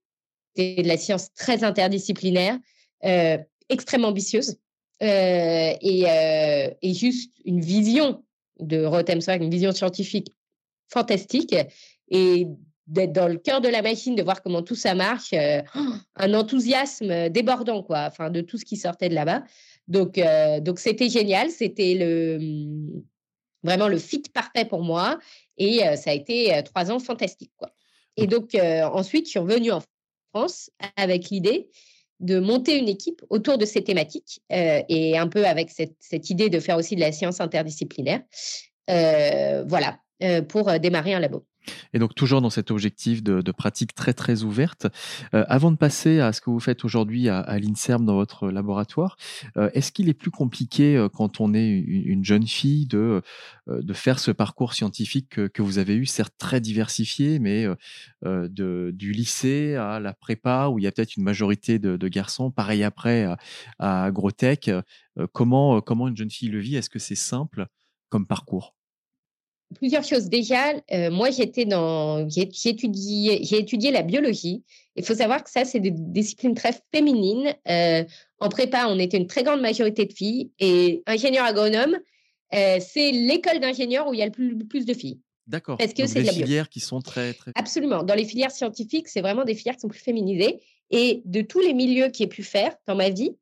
de 0.59 0.87
la 0.87 0.97
science 0.97 1.33
très 1.35 1.65
interdisciplinaire, 1.65 2.59
euh, 3.05 3.39
extrêmement 3.69 4.09
ambitieuse 4.09 4.57
euh, 5.03 5.07
euh, 5.73 6.71
et, 6.83 6.95
juste 6.95 7.33
une 7.45 7.61
vision 7.61 8.25
de 8.59 8.85
Rotem 8.85 9.21
une 9.29 9.51
vision 9.51 9.73
scientifique 9.73 10.35
fantastique. 10.89 11.55
Et 12.11 12.47
d'être 12.89 13.13
dans 13.13 13.29
le 13.29 13.37
cœur 13.37 13.61
de 13.61 13.69
la 13.69 13.83
machine, 13.83 14.15
de 14.15 14.23
voir 14.23 14.43
comment 14.43 14.63
tout 14.63 14.75
ça 14.75 14.95
marche, 14.95 15.35
un 15.35 16.35
enthousiasme 16.35 17.29
débordant, 17.29 17.83
quoi, 17.83 18.07
enfin, 18.07 18.31
de 18.31 18.41
tout 18.41 18.57
ce 18.57 18.65
qui 18.65 18.77
sortait 18.77 19.11
de 19.11 19.15
là-bas. 19.15 19.45
Donc, 19.87 20.19
donc 20.63 20.79
c'était 20.79 21.09
génial. 21.09 21.51
C'était 21.51 21.95
le, 21.95 22.39
mmh, 22.39 23.03
vraiment 23.63 23.89
le 23.89 23.99
fit 23.99 24.23
parfait 24.33 24.65
pour 24.65 24.83
moi. 24.83 25.19
Et 25.59 25.81
ça 25.97 26.11
a 26.11 26.15
été 26.15 26.63
trois 26.65 26.91
ans 26.91 26.99
fantastiques, 26.99 27.53
quoi. 27.57 27.71
Et 28.17 28.27
donc, 28.27 28.55
ensuite, 28.55 29.27
je 29.27 29.31
suis 29.31 29.39
revenue 29.39 29.71
en 29.71 29.83
France 30.33 30.71
avec 30.97 31.31
l'idée 31.31 31.69
de 32.21 32.41
monter 32.41 32.77
une 32.77 32.89
équipe 32.89 33.23
autour 33.31 33.59
de 33.59 33.65
ces 33.65 33.85
thématiques 33.85 34.41
et 34.51 35.17
un 35.17 35.29
peu 35.29 35.47
avec 35.47 35.71
cette, 35.71 35.95
cette, 36.01 36.31
idée 36.31 36.49
de 36.49 36.59
faire 36.59 36.77
aussi 36.77 36.97
de 36.97 37.01
la 37.01 37.13
science 37.13 37.41
interdisciplinaire. 37.41 38.23
voilà, 38.89 40.01
pour 40.49 40.81
démarrer 40.81 41.15
un 41.15 41.21
labo. 41.21 41.48
Et 41.93 41.99
donc 41.99 42.15
toujours 42.15 42.41
dans 42.41 42.51
cet 42.51 42.71
objectif 42.71 43.23
de, 43.23 43.53
pratique 43.53 43.95
très 43.95 44.13
très 44.13 44.43
ouverte. 44.43 44.87
Euh, 45.35 45.45
avant 45.49 45.71
de 45.71 45.77
passer 45.77 46.21
à 46.21 46.33
ce 46.33 46.41
que 46.41 46.51
vous 46.51 46.61
faites 46.61 46.85
aujourd'hui 46.85 47.29
à, 47.29 47.59
l'INSERM 47.59 48.05
dans 48.05 48.15
votre 48.15 48.51
laboratoire, 48.51 49.17
euh, 49.57 49.71
est-ce 49.75 49.91
qu'il 49.91 50.09
est 50.09 50.15
plus 50.15 50.31
compliqué 50.31 50.97
euh, 50.97 51.09
quand 51.09 51.41
on 51.41 51.55
est 51.55 51.69
une, 51.69 52.25
jeune 52.25 52.47
fille 52.47 52.87
de, 52.87 53.23
de 53.69 53.93
faire 53.95 54.19
ce 54.19 54.31
parcours 54.31 54.75
scientifique 54.75 55.49
que, 55.49 55.63
vous 55.63 55.79
avez 55.79 55.95
eu, 55.95 56.07
certes 56.07 56.35
très 56.39 56.61
diversifié, 56.61 57.39
mais 57.39 57.67
de, 58.25 58.91
du 58.95 59.13
lycée 59.13 59.77
à 59.77 60.01
la 60.01 60.13
prépa 60.13 60.69
où 60.69 60.79
il 60.79 60.85
y 60.85 60.87
a 60.87 60.93
peut-être 60.93 61.17
une 61.17 61.23
majorité 61.23 61.79
de, 61.79 62.09
garçons, 62.09 62.51
pareil 62.51 62.83
après 62.85 63.25
à, 63.25 63.39
à 63.79 64.05
Agrotech. 64.05 64.71
comment, 65.33 65.81
comment 65.81 66.09
une 66.09 66.17
jeune 66.17 66.31
fille 66.31 66.49
le 66.49 66.59
vit? 66.59 66.77
Est-ce 66.77 66.91
que 66.91 66.99
c'est 66.99 67.15
simple 67.15 67.67
comme 68.11 68.27
parcours? 68.27 68.78
Plusieurs 69.75 70.05
choses. 70.05 70.29
Déjà, 70.29 70.73
euh, 70.93 71.11
moi, 71.11 71.31
j'étais 71.31 71.65
dans, 71.65 72.29
j'ai 72.29 72.43
étudié, 72.43 73.41
j'ai 73.43 73.59
étudié 73.59 73.91
la 73.91 74.03
biologie. 74.03 74.63
Il 74.97 75.05
faut 75.05 75.15
savoir 75.15 75.45
que 75.45 75.51
ça, 75.51 75.65
c'est 75.65 75.81
des 75.81 75.91
disciplines 75.91 76.55
très 76.55 76.75
féminines. 76.93 77.55
Euh, 77.69 78.05
en 78.41 78.49
prépa, 78.49 78.87
on 78.89 78.99
était 78.99 79.17
une 79.17 79.27
très 79.27 79.43
grande 79.43 79.61
majorité 79.61 80.07
de 80.07 80.13
filles. 80.13 80.51
Et 80.59 81.03
ingénieur 81.07 81.45
agronome, 81.45 81.99
euh, 82.55 82.79
c'est 82.81 83.13
l'école 83.13 83.61
d'ingénieur 83.61 84.09
où 84.09 84.15
il 84.15 84.21
y 84.21 84.23
a 84.23 84.27
le 84.27 84.33
plus, 84.33 84.85
de 84.85 84.95
filles. 84.95 85.21
D'accord. 85.47 85.79
Parce 85.79 85.95
que 85.95 86.07
c'est 86.07 86.23
des 86.23 86.33
filières 86.33 86.69
qui 86.69 86.81
sont 86.81 87.01
très, 87.01 87.35
très. 87.35 87.53
Absolument. 87.55 88.03
Dans 88.03 88.15
les 88.15 88.25
filières 88.25 88.51
scientifiques, 88.51 89.09
c'est 89.09 89.21
vraiment 89.21 89.45
des 89.45 89.55
filières 89.55 89.75
qui 89.75 89.81
sont 89.81 89.89
plus 89.89 90.01
féminisées. 90.01 90.61
Et 90.91 91.23
de 91.25 91.43
tous 91.43 91.61
les 91.61 91.75
milieux 91.75 92.09
que 92.09 92.17
j'ai 92.17 92.27
pu 92.27 92.43
faire 92.43 92.75
dans 92.87 92.95
ma 92.95 93.11
vie, 93.11 93.37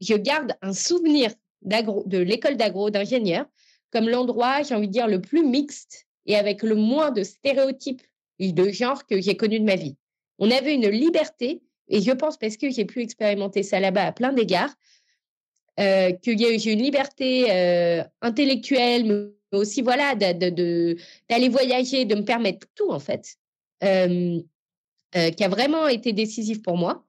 je 0.00 0.14
garde 0.14 0.52
un 0.62 0.72
souvenir 0.72 1.30
de 1.62 2.18
l'école 2.18 2.56
d'agro 2.56 2.90
d'ingénieur 2.90 3.46
comme 3.92 4.08
l'endroit, 4.08 4.62
j'ai 4.62 4.74
envie 4.74 4.88
de 4.88 4.92
dire, 4.92 5.08
le 5.08 5.20
plus 5.20 5.44
mixte 5.44 6.06
et 6.26 6.36
avec 6.36 6.62
le 6.62 6.74
moins 6.74 7.10
de 7.10 7.22
stéréotypes 7.22 8.02
de 8.40 8.70
genre 8.70 9.06
que 9.06 9.20
j'ai 9.20 9.36
connu 9.36 9.58
de 9.60 9.64
ma 9.64 9.76
vie. 9.76 9.96
On 10.38 10.50
avait 10.50 10.74
une 10.74 10.88
liberté, 10.88 11.62
et 11.88 12.02
je 12.02 12.12
pense 12.12 12.36
parce 12.36 12.56
que 12.56 12.70
j'ai 12.70 12.84
pu 12.84 13.00
expérimenter 13.00 13.62
ça 13.62 13.80
là-bas 13.80 14.04
à 14.04 14.12
plein 14.12 14.32
d'égards, 14.32 14.74
euh, 15.78 16.12
que 16.12 16.36
j'ai 16.36 16.72
une 16.72 16.82
liberté 16.82 17.50
euh, 17.50 18.02
intellectuelle, 18.20 19.04
mais 19.52 19.58
aussi 19.58 19.82
voilà, 19.82 20.14
d'aller 20.14 21.48
voyager, 21.48 22.04
de 22.04 22.14
me 22.14 22.24
permettre 22.24 22.66
tout 22.74 22.90
en 22.90 22.98
fait, 22.98 23.36
euh, 23.84 24.40
euh, 25.16 25.30
qui 25.30 25.44
a 25.44 25.48
vraiment 25.48 25.88
été 25.88 26.12
décisif 26.12 26.62
pour 26.62 26.76
moi. 26.76 27.06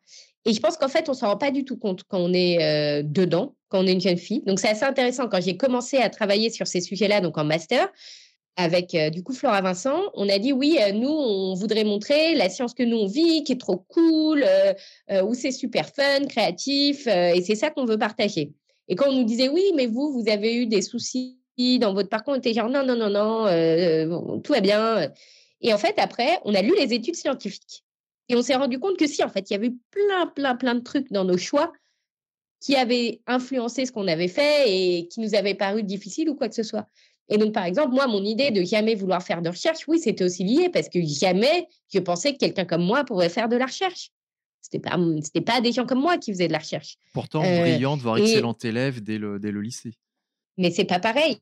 Et 0.48 0.54
je 0.54 0.60
pense 0.60 0.78
qu'en 0.78 0.88
fait, 0.88 1.08
on 1.10 1.12
ne 1.12 1.18
s'en 1.18 1.28
rend 1.28 1.38
pas 1.38 1.52
du 1.52 1.66
tout 1.66 1.78
compte 1.78 2.04
quand 2.08 2.20
on 2.20 2.34
est 2.34 3.04
dedans 3.04 3.54
quand 3.70 3.84
on 3.84 3.88
est 3.88 3.94
une 3.94 4.02
jeune 4.02 4.18
fille. 4.18 4.42
Donc, 4.46 4.60
c'est 4.60 4.70
assez 4.70 4.86
intéressant. 4.86 5.28
Quand 5.28 5.42
j'ai 5.42 5.58
commencé 5.58 5.98
à 5.98 6.10
travailler 6.10 6.50
sur 6.50 6.68
ces 6.68 6.82
sujets-là, 6.82 7.22
donc 7.22 7.38
en 7.38 7.44
master, 7.44 7.92
avec 8.56 8.96
euh, 8.96 9.10
du 9.10 9.24
coup 9.24 9.34
Flora 9.34 9.62
Vincent, 9.62 10.02
on 10.16 10.28
a 10.30 10.40
dit 10.40 10.52
oui, 10.52 10.78
euh, 10.82 10.92
nous, 10.92 11.10
on 11.10 11.54
voudrait 11.54 11.84
montrer 11.84 12.34
la 12.36 12.50
science 12.50 12.74
que 12.74 12.84
nous, 12.84 12.98
on 12.98 13.08
vit, 13.08 13.44
qui 13.44 13.54
est 13.54 13.60
trop 13.60 13.78
cool, 13.78 14.44
euh, 14.44 15.24
où 15.24 15.34
c'est 15.36 15.52
super 15.52 15.88
fun, 15.90 16.26
créatif, 16.28 17.08
et 17.08 17.42
c'est 17.46 17.56
ça 17.56 17.70
qu'on 17.70 17.86
veut 17.86 18.00
partager. 18.00 18.54
Et 18.88 18.96
quand 18.96 19.10
on 19.10 19.14
nous 19.14 19.26
disait 19.26 19.50
oui, 19.50 19.64
mais 19.76 19.86
vous, 19.86 20.12
vous 20.12 20.30
avez 20.30 20.56
eu 20.56 20.66
des 20.66 20.82
soucis 20.82 21.38
dans 21.80 21.94
votre 21.94 22.10
parcours, 22.10 22.34
on 22.34 22.38
était 22.38 22.54
genre 22.54 22.70
non, 22.70 22.84
non, 22.84 22.96
non, 22.96 23.10
non, 23.10 24.40
tout 24.42 24.54
va 24.54 24.62
bien. 24.62 25.12
Et 25.62 25.74
en 25.74 25.78
fait, 25.78 25.96
après, 25.98 26.40
on 26.46 26.54
a 26.54 26.62
lu 26.62 26.74
les 26.80 26.94
études 26.94 27.16
scientifiques. 27.16 27.84
Et 28.30 28.36
on 28.36 28.42
s'est 28.42 28.56
rendu 28.56 28.80
compte 28.80 28.98
que 28.98 29.08
si, 29.08 29.24
en 29.24 29.30
fait, 29.30 29.50
il 29.50 29.54
y 29.54 29.56
avait 29.56 29.74
plein, 29.92 30.28
plein, 30.28 30.56
plein 30.56 30.76
de 30.76 30.82
trucs 30.82 31.12
dans 31.12 31.24
nos 31.24 31.38
choix 31.38 31.72
qui 32.60 32.76
avait 32.76 33.22
influencé 33.28 33.86
ce 33.86 33.92
qu'on 33.92 34.08
avait 34.08 34.28
fait 34.28 34.66
et 34.68 35.08
qui 35.08 35.20
nous 35.20 35.36
avait 35.36 35.56
paru 35.56 35.84
difficile 35.84 36.30
ou 36.30 36.36
quoi 36.36 36.50
que 36.50 36.56
ce 36.56 36.64
soit. 36.64 36.88
Et 37.30 37.38
donc, 37.38 37.54
par 37.54 37.66
exemple, 37.66 37.94
moi, 37.94 38.08
mon 38.08 38.24
idée 38.24 38.52
de 38.52 38.64
jamais 38.64 38.96
vouloir 38.96 39.22
faire 39.22 39.42
de 39.42 39.50
recherche, 39.50 39.88
oui, 39.88 40.00
c'était 40.00 40.24
aussi 40.24 40.44
lié 40.44 40.70
parce 40.70 40.90
que 40.90 41.00
jamais 41.02 41.68
je 41.94 42.00
pensais 42.00 42.34
que 42.34 42.38
quelqu'un 42.38 42.66
comme 42.66 42.84
moi 42.84 43.04
pourrait 43.04 43.30
faire 43.30 43.50
de 43.50 43.58
la 43.58 43.66
recherche. 43.66 44.12
C'était 44.62 44.80
pas, 44.80 44.98
c'était 45.22 45.42
pas 45.42 45.62
des 45.62 45.72
gens 45.72 45.86
comme 45.86 46.02
moi 46.02 46.18
qui 46.18 46.32
faisaient 46.32 46.48
de 46.48 46.54
la 46.54 46.60
recherche. 46.60 46.98
Pourtant, 47.14 47.44
euh, 47.44 47.60
brillante, 47.60 48.00
voire 48.02 48.18
excellente 48.18 48.66
élève 48.66 49.02
dès 49.02 49.18
le, 49.18 49.40
dès 49.40 49.52
le 49.52 49.62
lycée. 49.62 49.94
Mais 50.58 50.72
c'est 50.72 50.86
pas 50.86 51.00
pareil. 51.00 51.38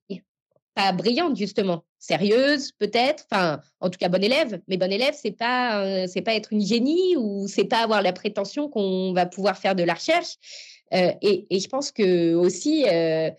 Pas 0.76 0.92
brillante, 0.92 1.38
justement. 1.38 1.84
Sérieuse, 1.98 2.72
peut-être. 2.74 3.26
Enfin, 3.32 3.62
en 3.80 3.90
tout 3.90 3.98
cas, 3.98 4.10
bonne 4.10 4.24
élève. 4.24 4.62
Mais 4.68 4.78
bonne 4.78 4.92
élève, 4.92 5.16
c'est 5.18 5.32
pas, 5.32 6.08
c'est 6.08 6.22
pas 6.22 6.36
être 6.36 6.54
une 6.54 6.66
génie 6.66 7.16
ou 7.18 7.48
c'est 7.48 7.66
pas 7.66 7.80
avoir 7.80 8.02
la 8.02 8.14
prétention 8.14 8.70
qu'on 8.70 9.14
va 9.14 9.26
pouvoir 9.26 9.58
faire 9.58 9.76
de 9.76 9.84
la 9.84 9.94
recherche. 9.94 10.36
Euh, 10.94 11.12
et, 11.22 11.60
je 11.60 11.68
pense 11.68 11.92
que 11.92 12.36
aussi, 12.36 12.86
euh, 12.88 13.30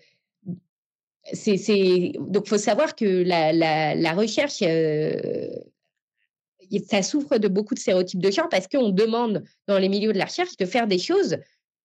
c'est, 1.33 2.13
donc 2.19 2.47
faut 2.47 2.57
savoir 2.57 2.95
que 2.95 3.05
la, 3.05 3.53
la, 3.53 4.13
recherche, 4.13 4.61
euh, 4.61 5.49
ça 6.89 7.01
souffre 7.03 7.37
de 7.37 7.47
beaucoup 7.47 7.73
de 7.73 7.79
stéréotypes 7.79 8.21
de 8.21 8.31
genre 8.31 8.49
parce 8.49 8.67
qu'on 8.67 8.89
demande 8.89 9.43
dans 9.67 9.77
les 9.77 9.89
milieux 9.89 10.13
de 10.13 10.17
la 10.17 10.25
recherche 10.25 10.57
de 10.57 10.65
faire 10.65 10.87
des 10.87 10.99
choses 10.99 11.37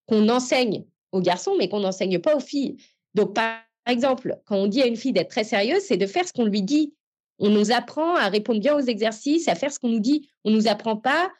qu'on 0.06 0.28
enseigne 0.28 0.84
aux 1.12 1.20
garçons, 1.20 1.54
mais 1.58 1.68
qu'on 1.68 1.80
n'enseigne 1.80 2.18
pas 2.18 2.36
aux 2.36 2.40
filles. 2.40 2.76
Donc, 3.14 3.34
par 3.34 3.60
exemple, 3.86 4.38
quand 4.44 4.56
on 4.56 4.66
dit 4.66 4.82
à 4.82 4.86
une 4.86 4.96
fille 4.96 5.12
d'être 5.12 5.30
très 5.30 5.44
sérieuse, 5.44 5.82
c'est 5.82 5.96
de 5.96 6.06
faire 6.06 6.26
ce 6.26 6.32
qu'on 6.32 6.44
lui 6.44 6.62
dit. 6.62 6.94
On 7.38 7.48
nous 7.48 7.72
apprend 7.72 8.14
à 8.14 8.28
répondre 8.28 8.60
bien 8.60 8.76
aux 8.76 8.80
exercices, 8.80 9.48
à 9.48 9.54
faire 9.54 9.72
ce 9.72 9.78
qu'on 9.78 9.88
nous 9.88 10.00
dit. 10.00 10.28
On 10.44 10.50
ne 10.50 10.56
nous 10.56 10.68
apprend 10.68 10.96
pas 10.96 11.30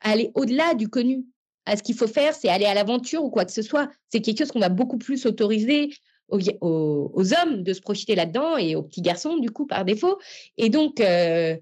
à 0.00 0.10
aller 0.10 0.32
au-delà 0.34 0.74
du 0.74 0.88
connu 0.88 1.24
à 1.66 1.76
ce 1.76 1.82
qu'il 1.82 1.94
faut 1.94 2.08
faire, 2.08 2.34
c'est 2.34 2.48
aller 2.48 2.64
à 2.64 2.74
l'aventure 2.74 3.22
ou 3.22 3.30
quoi 3.30 3.44
que 3.44 3.52
ce 3.52 3.62
soit. 3.62 3.88
C'est 4.10 4.20
quelque 4.20 4.38
chose 4.38 4.50
qu'on 4.50 4.58
va 4.58 4.68
beaucoup 4.68 4.98
plus 4.98 5.26
autoriser 5.26 5.90
aux, 6.28 7.34
hommes 7.34 7.62
de 7.62 7.72
se 7.72 7.80
projeter 7.80 8.14
là-dedans 8.14 8.56
et 8.56 8.74
aux 8.74 8.82
petits 8.82 9.02
garçons, 9.02 9.36
du 9.36 9.50
coup, 9.50 9.66
par 9.66 9.84
défaut. 9.84 10.18
Et 10.56 10.70
donc, 10.70 11.00
euh, 11.00 11.56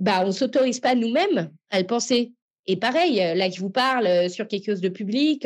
bah, 0.00 0.20
on 0.22 0.28
ne 0.28 0.32
s'autorise 0.32 0.80
pas 0.80 0.94
nous-mêmes 0.94 1.50
à 1.70 1.80
le 1.80 1.86
penser. 1.86 2.32
Et 2.66 2.76
pareil, 2.76 3.20
euh, 3.20 3.34
là, 3.34 3.50
je 3.50 3.60
vous 3.60 3.70
parle 3.70 4.06
euh, 4.06 4.28
sur 4.28 4.46
quelque 4.46 4.66
chose 4.66 4.80
de 4.80 4.88
public. 4.88 5.44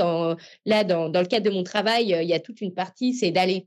là, 0.66 0.84
dans, 0.84 1.08
le 1.08 1.26
cadre 1.26 1.46
de 1.46 1.54
mon 1.54 1.62
travail, 1.62 2.14
il 2.20 2.28
y 2.28 2.34
a 2.34 2.40
toute 2.40 2.60
une 2.60 2.74
partie, 2.74 3.14
c'est 3.14 3.30
d'aller 3.30 3.66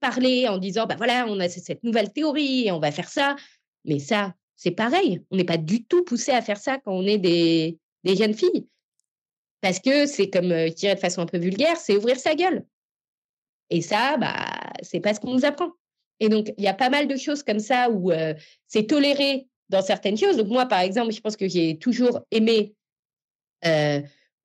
parler 0.00 0.48
en 0.48 0.58
disant, 0.58 0.86
bah 0.86 0.96
voilà, 0.96 1.26
on 1.28 1.40
a 1.40 1.48
cette 1.48 1.82
nouvelle 1.84 2.12
théorie 2.12 2.66
et 2.66 2.72
on 2.72 2.80
va 2.80 2.92
faire 2.92 3.08
ça. 3.08 3.36
Mais 3.84 3.98
ça, 3.98 4.34
c'est 4.56 4.72
pareil. 4.72 5.22
On 5.30 5.36
n'est 5.36 5.44
pas 5.44 5.56
du 5.56 5.84
tout 5.84 6.04
poussé 6.04 6.32
à 6.32 6.42
faire 6.42 6.58
ça 6.58 6.78
quand 6.78 6.92
on 6.92 7.06
est 7.06 7.18
des 7.18 7.78
jeunes 8.04 8.34
filles. 8.34 8.66
Parce 9.60 9.80
que 9.80 10.06
c'est 10.06 10.30
comme, 10.30 10.50
je 10.50 10.74
dirais 10.74 10.94
de 10.94 11.00
façon 11.00 11.22
un 11.22 11.26
peu 11.26 11.38
vulgaire, 11.38 11.76
c'est 11.76 11.96
ouvrir 11.96 12.18
sa 12.18 12.34
gueule. 12.34 12.64
Et 13.70 13.82
ça, 13.82 14.16
bah, 14.16 14.72
c'est 14.82 15.00
pas 15.00 15.14
ce 15.14 15.20
qu'on 15.20 15.34
nous 15.34 15.44
apprend. 15.44 15.72
Et 16.20 16.28
donc, 16.28 16.52
il 16.56 16.64
y 16.64 16.68
a 16.68 16.74
pas 16.74 16.90
mal 16.90 17.06
de 17.08 17.16
choses 17.16 17.42
comme 17.42 17.60
ça 17.60 17.90
où 17.90 18.10
c'est 18.66 18.86
toléré 18.86 19.48
dans 19.68 19.82
certaines 19.82 20.16
choses. 20.16 20.36
Donc, 20.36 20.48
moi, 20.48 20.66
par 20.66 20.80
exemple, 20.80 21.12
je 21.12 21.20
pense 21.20 21.36
que 21.36 21.48
j'ai 21.48 21.78
toujours 21.78 22.20
aimé 22.30 22.74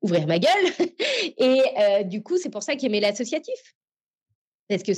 ouvrir 0.02 0.28
ma 0.28 0.40
gueule. 0.40 0.66
Et 1.38 2.04
du 2.06 2.22
coup, 2.24 2.38
c'est 2.38 2.50
pour 2.50 2.64
ça 2.64 2.76
que 2.76 2.82
j'aimais 2.82 3.00
l'associatif. 3.00 3.76
Parce 4.68 4.84
que 4.84 4.92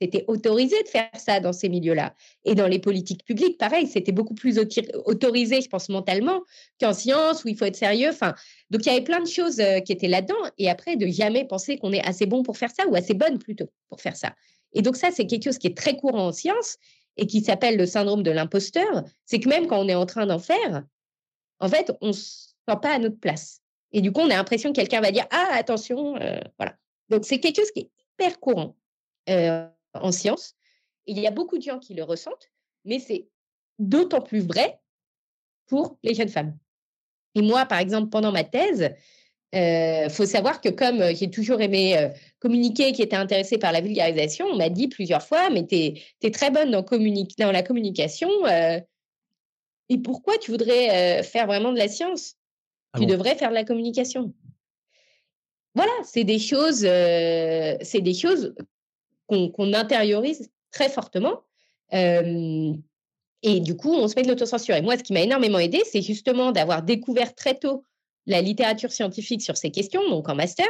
c'était 0.00 0.24
autorisé 0.28 0.80
de 0.82 0.88
faire 0.88 1.08
ça 1.14 1.40
dans 1.40 1.52
ces 1.52 1.68
milieux-là. 1.68 2.14
Et 2.44 2.54
dans 2.54 2.68
les 2.68 2.78
politiques 2.78 3.24
publiques, 3.24 3.58
pareil, 3.58 3.86
c'était 3.86 4.12
beaucoup 4.12 4.34
plus 4.34 4.58
autorisé, 4.58 5.60
je 5.60 5.68
pense, 5.68 5.88
mentalement 5.88 6.42
qu'en 6.80 6.92
sciences, 6.92 7.44
où 7.44 7.48
il 7.48 7.56
faut 7.56 7.64
être 7.64 7.76
sérieux. 7.76 8.10
Enfin, 8.10 8.34
donc, 8.70 8.86
il 8.86 8.88
y 8.88 8.92
avait 8.92 9.04
plein 9.04 9.20
de 9.20 9.28
choses 9.28 9.58
euh, 9.60 9.80
qui 9.80 9.92
étaient 9.92 10.08
là-dedans. 10.08 10.36
Et 10.56 10.70
après, 10.70 10.96
de 10.96 11.06
jamais 11.08 11.44
penser 11.44 11.78
qu'on 11.78 11.92
est 11.92 12.06
assez 12.06 12.26
bon 12.26 12.42
pour 12.42 12.56
faire 12.56 12.70
ça, 12.70 12.86
ou 12.86 12.94
assez 12.94 13.14
bonne 13.14 13.38
plutôt 13.38 13.68
pour 13.88 14.00
faire 14.00 14.16
ça. 14.16 14.34
Et 14.72 14.82
donc, 14.82 14.96
ça, 14.96 15.10
c'est 15.10 15.26
quelque 15.26 15.44
chose 15.44 15.58
qui 15.58 15.66
est 15.66 15.76
très 15.76 15.96
courant 15.96 16.28
en 16.28 16.32
sciences 16.32 16.76
et 17.16 17.26
qui 17.26 17.40
s'appelle 17.40 17.76
le 17.76 17.86
syndrome 17.86 18.22
de 18.22 18.30
l'imposteur. 18.30 19.04
C'est 19.24 19.40
que 19.40 19.48
même 19.48 19.66
quand 19.66 19.80
on 19.80 19.88
est 19.88 19.94
en 19.94 20.06
train 20.06 20.26
d'en 20.26 20.38
faire, 20.38 20.84
en 21.58 21.68
fait, 21.68 21.92
on 22.00 22.08
ne 22.08 22.12
se 22.12 22.50
sent 22.68 22.76
pas 22.80 22.94
à 22.94 22.98
notre 22.98 23.18
place. 23.18 23.60
Et 23.92 24.00
du 24.00 24.12
coup, 24.12 24.20
on 24.20 24.30
a 24.30 24.36
l'impression 24.36 24.70
que 24.70 24.76
quelqu'un 24.76 25.00
va 25.00 25.10
dire 25.10 25.26
Ah, 25.30 25.48
attention, 25.54 26.16
euh, 26.16 26.40
voilà. 26.58 26.76
Donc, 27.08 27.24
c'est 27.24 27.40
quelque 27.40 27.56
chose 27.56 27.70
qui 27.72 27.80
est 27.80 27.90
hyper 28.14 28.38
courant. 28.38 28.76
Euh, 29.30 29.66
en 29.94 30.12
sciences. 30.12 30.54
il 31.06 31.18
y 31.18 31.26
a 31.26 31.30
beaucoup 31.30 31.58
de 31.58 31.62
gens 31.62 31.78
qui 31.78 31.94
le 31.94 32.04
ressentent, 32.04 32.50
mais 32.84 32.98
c'est 32.98 33.28
d'autant 33.78 34.20
plus 34.20 34.40
vrai 34.40 34.80
pour 35.66 35.98
les 36.02 36.14
jeunes 36.14 36.28
femmes. 36.28 36.56
Et 37.34 37.42
moi, 37.42 37.66
par 37.66 37.78
exemple, 37.78 38.08
pendant 38.08 38.32
ma 38.32 38.44
thèse, 38.44 38.94
il 39.52 39.58
euh, 39.58 40.08
faut 40.10 40.26
savoir 40.26 40.60
que 40.60 40.68
comme 40.68 41.00
euh, 41.00 41.14
j'ai 41.14 41.30
toujours 41.30 41.60
aimé 41.60 41.96
euh, 41.96 42.08
communiquer, 42.38 42.92
qui 42.92 43.00
était 43.00 43.16
intéressée 43.16 43.56
par 43.56 43.72
la 43.72 43.80
vulgarisation, 43.80 44.46
on 44.46 44.56
m'a 44.56 44.68
dit 44.68 44.88
plusieurs 44.88 45.22
fois, 45.22 45.48
mais 45.50 45.66
tu 45.66 45.76
es, 45.76 46.30
très 46.30 46.50
bonne 46.50 46.70
dans, 46.70 46.82
dans, 46.82 47.52
la 47.52 47.62
communication, 47.62 48.28
Et 49.88 49.98
pourquoi 49.98 50.36
tu 50.36 50.50
voudrais 50.50 51.22
faire 51.22 51.46
vraiment 51.46 51.72
de 51.72 51.78
la 51.78 51.88
science? 51.88 52.34
Ah 52.92 52.98
Tu 52.98 53.06
bon? 53.06 53.12
devrais 53.12 53.36
faire 53.36 53.48
de 53.48 53.54
la 53.54 53.64
communication. 53.64 54.34
Voilà, 55.74 55.92
c'est 56.04 56.24
des 56.24 56.38
choses, 56.38 56.80
c'est 56.80 58.00
des 58.00 58.14
choses 58.14 58.54
qu'on 59.28 59.48
qu'on 59.50 59.72
intériorise 59.72 60.50
très 60.72 60.88
fortement. 60.88 61.42
Euh, 61.94 62.72
et 63.44 63.60
du 63.60 63.76
coup, 63.76 63.94
on 63.94 64.08
se 64.08 64.16
met 64.16 64.22
de 64.22 64.28
l'autocensure. 64.28 64.74
Et 64.74 64.82
moi, 64.82 64.98
ce 64.98 65.04
qui 65.04 65.12
m'a 65.12 65.20
énormément 65.20 65.60
aidé, 65.60 65.82
c'est 65.90 66.02
justement 66.02 66.50
d'avoir 66.50 66.82
découvert 66.82 67.34
très 67.36 67.54
tôt 67.54 67.84
la 68.28 68.42
littérature 68.42 68.92
scientifique 68.92 69.42
sur 69.42 69.56
ces 69.56 69.70
questions, 69.70 70.06
donc 70.08 70.28
en 70.28 70.34
master, 70.34 70.66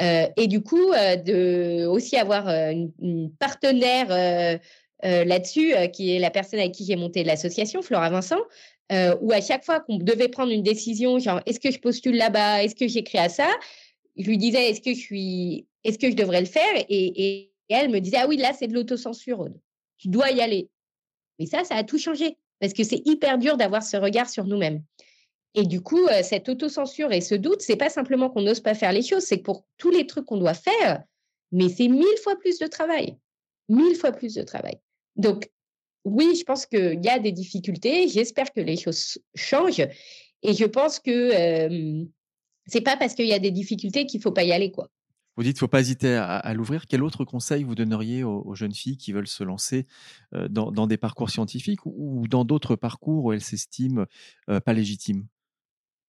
euh, 0.00 0.26
et 0.36 0.48
du 0.48 0.62
coup, 0.62 0.92
euh, 0.92 1.16
de 1.16 1.86
aussi 1.86 2.16
avoir 2.16 2.48
euh, 2.48 2.72
une, 3.00 3.30
partenaire 3.38 4.58
là-dessus, 5.02 5.74
qui 5.92 6.16
est 6.16 6.18
la 6.18 6.30
personne 6.30 6.58
avec 6.58 6.72
qui 6.72 6.84
j'ai 6.84 6.96
monté 6.96 7.22
l'association, 7.22 7.82
Flora 7.82 8.10
Vincent, 8.10 8.40
où 9.20 9.30
à 9.30 9.40
chaque 9.40 9.64
fois 9.64 9.80
qu'on 9.80 9.98
devait 9.98 10.28
prendre 10.28 10.50
une 10.50 10.62
décision, 10.62 11.18
genre 11.18 11.40
est-ce 11.46 11.60
que 11.60 11.70
je 11.70 11.78
postule 11.78 12.16
là-bas, 12.16 12.64
est-ce 12.64 12.74
que 12.74 12.88
j'écris 12.88 13.18
à 13.18 13.28
ça, 13.28 13.48
je 14.16 14.26
lui 14.26 14.38
disais 14.38 14.70
est-ce 14.70 14.80
que 14.80 14.94
je 14.94 15.62
est-ce 15.84 15.98
que 15.98 16.10
je 16.10 16.16
devrais 16.16 16.40
le 16.40 16.46
faire, 16.46 16.84
et, 16.88 17.52
et 17.68 17.74
elle 17.74 17.90
me 17.90 18.00
disait 18.00 18.18
ah 18.18 18.28
oui 18.28 18.36
là 18.36 18.52
c'est 18.52 18.68
de 18.68 18.74
l'autocensure, 18.74 19.40
Aude. 19.40 19.58
tu 19.98 20.08
dois 20.08 20.30
y 20.30 20.40
aller. 20.40 20.68
Mais 21.38 21.46
ça, 21.46 21.64
ça 21.64 21.76
a 21.76 21.84
tout 21.84 21.98
changé 21.98 22.38
parce 22.60 22.72
que 22.72 22.84
c'est 22.84 23.02
hyper 23.04 23.38
dur 23.38 23.56
d'avoir 23.56 23.82
ce 23.82 23.96
regard 23.96 24.28
sur 24.28 24.44
nous-mêmes. 24.44 24.82
Et 25.54 25.64
du 25.64 25.80
coup, 25.80 26.06
euh, 26.06 26.22
cette 26.22 26.48
autocensure 26.48 27.12
et 27.12 27.20
ce 27.20 27.34
doute, 27.34 27.62
c'est 27.62 27.76
pas 27.76 27.90
simplement 27.90 28.30
qu'on 28.30 28.42
n'ose 28.42 28.60
pas 28.60 28.74
faire 28.74 28.92
les 28.92 29.02
choses, 29.02 29.24
c'est 29.24 29.38
pour 29.38 29.64
tous 29.78 29.90
les 29.90 30.06
trucs 30.06 30.26
qu'on 30.26 30.36
doit 30.36 30.54
faire, 30.54 31.02
mais 31.52 31.68
c'est 31.68 31.88
mille 31.88 32.18
fois 32.22 32.36
plus 32.36 32.58
de 32.58 32.66
travail, 32.66 33.16
mille 33.68 33.96
fois 33.96 34.12
plus 34.12 34.34
de 34.34 34.42
travail. 34.42 34.78
Donc, 35.16 35.50
oui, 36.04 36.36
je 36.38 36.44
pense 36.44 36.66
qu'il 36.66 37.02
y 37.02 37.08
a 37.08 37.18
des 37.18 37.32
difficultés. 37.32 38.06
J'espère 38.06 38.52
que 38.52 38.60
les 38.60 38.76
choses 38.76 39.18
changent. 39.34 39.88
Et 40.42 40.54
je 40.54 40.64
pense 40.64 41.00
que 41.00 41.10
euh, 41.10 42.04
c'est 42.66 42.80
pas 42.80 42.96
parce 42.96 43.14
qu'il 43.14 43.26
y 43.26 43.32
a 43.32 43.40
des 43.40 43.50
difficultés 43.50 44.06
qu'il 44.06 44.20
faut 44.20 44.30
pas 44.30 44.44
y 44.44 44.52
aller, 44.52 44.70
quoi. 44.70 44.88
Vous 45.36 45.42
dites 45.42 45.52
qu'il 45.52 45.64
ne 45.64 45.66
faut 45.66 45.70
pas 45.70 45.80
hésiter 45.80 46.14
à, 46.14 46.54
l'ouvrir. 46.54 46.86
Quel 46.86 47.02
autre 47.02 47.24
conseil 47.24 47.62
vous 47.62 47.74
donneriez 47.74 48.24
aux, 48.24 48.54
jeunes 48.54 48.72
filles 48.72 48.96
qui 48.96 49.12
veulent 49.12 49.26
se 49.26 49.44
lancer 49.44 49.86
euh, 50.34 50.48
dans, 50.48 50.86
des 50.86 50.96
parcours 50.96 51.28
scientifiques 51.28 51.84
ou, 51.84 52.26
dans 52.26 52.44
d'autres 52.44 52.74
parcours 52.74 53.26
où 53.26 53.32
elles 53.32 53.42
s'estiment 53.42 54.06
euh, 54.48 54.60
pas 54.60 54.72
légitimes? 54.72 55.26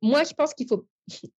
Moi, 0.01 0.23
je 0.23 0.33
pense 0.33 0.53
qu'il 0.53 0.67
faut. 0.67 0.85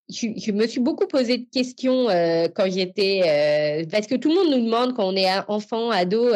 Je, 0.08 0.52
me 0.52 0.66
suis 0.66 0.80
beaucoup 0.80 1.06
posé 1.06 1.38
de 1.38 1.46
questions 1.50 2.08
euh, 2.08 2.48
quand 2.54 2.68
j'étais. 2.70 3.86
Parce 3.90 4.06
que 4.06 4.16
tout 4.16 4.28
le 4.28 4.34
monde 4.34 4.50
nous 4.50 4.64
demande 4.64 4.94
quand 4.94 5.06
on 5.06 5.16
est 5.16 5.28
enfant, 5.46 5.90
ado, 5.90 6.32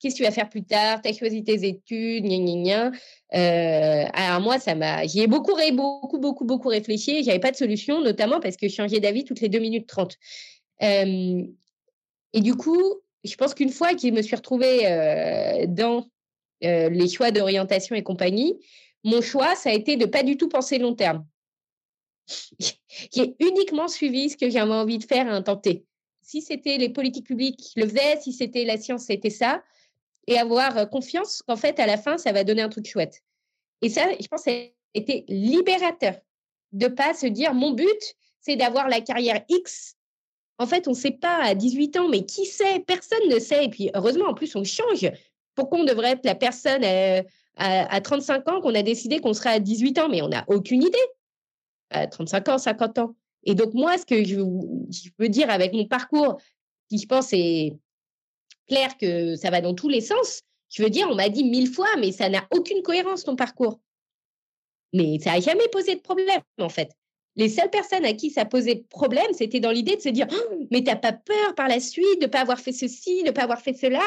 qu'est-ce 0.00 0.14
que 0.14 0.18
tu 0.18 0.24
vas 0.24 0.32
faire 0.32 0.48
plus 0.48 0.64
tard? 0.64 1.00
Tu 1.00 1.08
as 1.08 1.12
choisi 1.14 1.44
tes 1.44 1.66
études, 1.66 2.24
gna 2.24 2.38
gna 2.38 2.90
gna. 3.30 4.10
Alors, 4.12 4.40
moi, 4.42 4.58
ça 4.58 4.74
m'a. 4.74 5.06
J'y 5.06 5.20
ai 5.20 5.26
beaucoup, 5.28 5.54
beaucoup, 5.72 6.18
beaucoup, 6.18 6.44
beaucoup 6.44 6.68
réfléchi. 6.68 7.22
J'avais 7.22 7.38
pas 7.38 7.52
de 7.52 7.56
solution, 7.56 8.02
notamment 8.02 8.40
parce 8.40 8.56
que 8.56 8.68
je 8.68 8.74
changeais 8.74 9.00
d'avis 9.00 9.24
toutes 9.24 9.40
les 9.40 9.48
2 9.48 9.60
minutes 9.60 9.86
30. 9.86 10.18
Et 10.80 12.40
du 12.40 12.54
coup, 12.56 13.00
je 13.24 13.34
pense 13.36 13.54
qu'une 13.54 13.70
fois 13.70 13.94
que 13.94 14.00
je 14.00 14.08
me 14.08 14.22
suis 14.22 14.36
retrouvée 14.36 15.66
dans 15.68 16.06
les 16.62 17.08
choix 17.08 17.30
d'orientation 17.30 17.94
et 17.96 18.02
compagnie, 18.02 18.58
mon 19.04 19.22
choix, 19.22 19.54
ça 19.54 19.70
a 19.70 19.72
été 19.72 19.96
de 19.96 20.06
pas 20.06 20.22
du 20.22 20.36
tout 20.36 20.48
penser 20.48 20.78
long 20.78 20.94
terme. 20.94 21.26
J'ai 22.58 23.34
uniquement 23.40 23.88
suivi 23.88 24.30
ce 24.30 24.36
que 24.36 24.50
j'avais 24.50 24.72
envie 24.72 24.98
de 24.98 25.04
faire 25.04 25.26
et 25.26 25.30
intenter. 25.30 25.84
Si 26.22 26.42
c'était 26.42 26.76
les 26.76 26.90
politiques 26.90 27.26
publiques, 27.26 27.72
je 27.74 27.80
le 27.82 27.88
faisais. 27.88 28.20
Si 28.20 28.32
c'était 28.32 28.64
la 28.64 28.76
science, 28.76 29.06
c'était 29.06 29.30
ça. 29.30 29.62
Et 30.26 30.38
avoir 30.38 30.88
confiance 30.90 31.42
qu'en 31.42 31.56
fait, 31.56 31.80
à 31.80 31.86
la 31.86 31.96
fin, 31.96 32.18
ça 32.18 32.30
va 32.30 32.44
donner 32.44 32.62
un 32.62 32.68
truc 32.68 32.86
chouette. 32.86 33.22
Et 33.82 33.88
ça, 33.88 34.06
je 34.20 34.26
pense, 34.28 34.42
ça 34.42 34.52
a 34.52 34.66
été 34.94 35.24
libérateur 35.28 36.14
de 36.72 36.86
pas 36.86 37.14
se 37.14 37.26
dire 37.26 37.52
mon 37.54 37.72
but, 37.72 38.14
c'est 38.40 38.56
d'avoir 38.56 38.88
la 38.88 39.00
carrière 39.00 39.42
X. 39.48 39.96
En 40.60 40.66
fait, 40.66 40.86
on 40.88 40.90
ne 40.90 40.96
sait 40.96 41.12
pas 41.12 41.42
à 41.42 41.54
18 41.54 41.96
ans, 41.96 42.08
mais 42.10 42.26
qui 42.26 42.44
sait? 42.44 42.80
Personne 42.80 43.26
ne 43.30 43.38
sait. 43.38 43.64
Et 43.64 43.70
puis, 43.70 43.90
heureusement, 43.94 44.26
en 44.26 44.34
plus, 44.34 44.54
on 44.56 44.62
change. 44.62 45.10
Pourquoi 45.54 45.80
on 45.80 45.84
devrait 45.84 46.10
être 46.10 46.24
la 46.26 46.34
personne 46.34 46.84
à, 46.84 47.22
à, 47.56 47.94
à 47.94 48.00
35 48.02 48.46
ans 48.46 48.60
qu'on 48.60 48.74
a 48.74 48.82
décidé 48.82 49.20
qu'on 49.20 49.32
serait 49.32 49.54
à 49.54 49.58
18 49.58 49.98
ans, 50.00 50.10
mais 50.10 50.20
on 50.20 50.28
n'a 50.28 50.44
aucune 50.48 50.82
idée 50.82 50.98
à 51.88 52.06
35 52.06 52.48
ans, 52.50 52.58
50 52.58 52.98
ans. 52.98 53.14
Et 53.44 53.54
donc, 53.54 53.72
moi, 53.72 53.96
ce 53.96 54.04
que 54.04 54.22
je, 54.22 54.34
je 54.90 55.08
veux 55.18 55.30
dire 55.30 55.48
avec 55.48 55.72
mon 55.72 55.86
parcours, 55.86 56.36
qui 56.90 56.98
je 56.98 57.06
pense 57.06 57.32
est 57.32 57.78
clair 58.68 58.98
que 58.98 59.36
ça 59.36 59.48
va 59.48 59.62
dans 59.62 59.74
tous 59.74 59.88
les 59.88 60.02
sens, 60.02 60.42
je 60.68 60.82
veux 60.82 60.90
dire, 60.90 61.08
on 61.10 61.14
m'a 61.14 61.30
dit 61.30 61.42
mille 61.42 61.68
fois, 61.68 61.88
mais 61.98 62.12
ça 62.12 62.28
n'a 62.28 62.46
aucune 62.54 62.82
cohérence, 62.82 63.24
ton 63.24 63.34
parcours. 63.34 63.80
Mais 64.92 65.18
ça 65.20 65.32
n'a 65.32 65.40
jamais 65.40 65.68
posé 65.72 65.94
de 65.94 66.00
problème, 66.00 66.42
en 66.58 66.68
fait. 66.68 66.90
Les 67.40 67.48
seules 67.48 67.70
personnes 67.70 68.04
à 68.04 68.12
qui 68.12 68.28
ça 68.28 68.44
posait 68.44 68.84
problème, 68.90 69.32
c'était 69.32 69.60
dans 69.60 69.70
l'idée 69.70 69.96
de 69.96 70.02
se 70.02 70.10
dire 70.10 70.26
oh, 70.30 70.66
Mais 70.70 70.84
t'as 70.84 70.96
pas 70.96 71.14
peur 71.14 71.54
par 71.54 71.68
la 71.68 71.80
suite 71.80 72.20
de 72.20 72.26
ne 72.26 72.30
pas 72.30 72.40
avoir 72.40 72.60
fait 72.60 72.72
ceci, 72.72 73.22
de 73.22 73.28
ne 73.28 73.30
pas 73.30 73.44
avoir 73.44 73.62
fait 73.62 73.72
cela? 73.72 74.02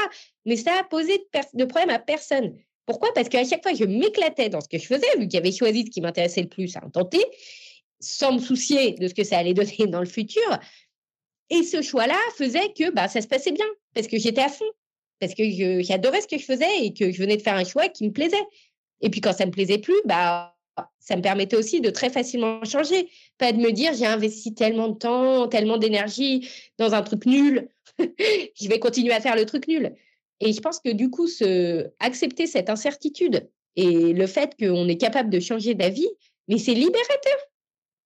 Mais 0.46 0.56
ça 0.56 0.72
a 0.80 0.84
posé 0.84 1.18
de, 1.56 1.66
problème 1.66 1.90
à 1.90 1.98
personne. 1.98 2.56
Pourquoi? 2.86 3.12
Parce 3.16 3.30
qu'à 3.30 3.44
chaque 3.44 3.64
fois, 3.64 3.74
je 3.74 3.86
m'éclatais 3.86 4.50
dans 4.50 4.62
ce 4.62 4.68
que 4.70 4.78
je 4.78 4.86
faisais, 4.86 5.08
vu 5.18 5.28
qu'il 5.28 5.34
y 5.34 5.38
avait 5.38 5.52
choisi 5.52 5.84
ce 5.84 5.90
qui 5.90 6.00
m'intéressait 6.00 6.44
le 6.44 6.48
plus 6.48 6.78
à 6.78 6.82
tenter 6.82 7.26
sans 8.00 8.34
me 8.34 8.40
soucier 8.40 8.92
de 8.92 9.08
ce 9.08 9.16
que 9.16 9.24
ça 9.24 9.40
allait 9.40 9.56
donner 9.56 9.88
dans 9.88 10.02
le 10.02 10.06
futur. 10.06 10.60
Et 11.50 11.64
ce 11.64 11.82
choix-là 11.82 12.20
faisait 12.38 12.72
que 12.78 12.92
bah, 12.92 13.08
ça 13.08 13.20
se 13.20 13.28
passait 13.28 13.52
bien, 13.52 13.66
parce 13.96 14.06
que 14.06 14.20
j'étais 14.20 14.42
à 14.42 14.50
fond, 14.50 14.70
parce 15.20 15.34
que 15.34 15.44
j'adorais 15.82 16.22
ce 16.22 16.28
que 16.28 16.38
je 16.38 16.46
faisais 16.46 16.86
et 16.86 16.94
que 16.94 17.12
je 17.12 17.18
venais 17.18 17.38
de 17.38 17.42
faire 17.42 17.56
un 17.56 17.64
choix 17.64 17.90
qui 17.90 18.06
me 18.06 18.12
plaisait. 18.12 18.46
Et 19.02 19.10
puis 19.10 19.22
quand 19.22 19.34
ça 19.34 19.46
ne 19.46 19.48
me 19.48 19.54
plaisait 19.54 19.80
plus, 19.80 20.00
bah, 20.06 20.53
ça 21.00 21.16
me 21.16 21.22
permettait 21.22 21.56
aussi 21.56 21.82
de 21.82 21.90
très 21.90 22.10
facilement 22.10 22.64
changer. 22.64 23.10
Pas 23.38 23.52
de 23.52 23.58
me 23.58 23.72
dire 23.72 23.94
j'ai 23.94 24.06
investi 24.06 24.54
tellement 24.54 24.90
de 24.90 24.98
temps, 24.98 25.48
tellement 25.48 25.78
d'énergie 25.78 26.50
dans 26.78 26.94
un 26.94 27.02
truc 27.02 27.26
nul, 27.26 27.70
je 28.00 28.68
vais 28.68 28.80
continuer 28.80 29.14
à 29.14 29.22
faire 29.22 29.36
le 29.36 29.46
truc 29.46 29.68
nul. 29.68 29.96
Et 30.40 30.52
je 30.52 30.60
pense 30.60 30.80
que 30.80 30.92
du 30.92 31.10
coup, 31.10 31.28
ce, 31.28 31.88
accepter 32.00 32.48
cette 32.48 32.70
incertitude 32.70 33.50
et 33.76 34.14
le 34.14 34.28
fait 34.28 34.56
qu'on 34.60 34.88
est 34.88 34.98
capable 34.98 35.30
de 35.30 35.40
changer 35.40 35.74
d'avis, 35.74 36.10
mais 36.48 36.58
c'est 36.58 36.74
libérateur 36.74 37.38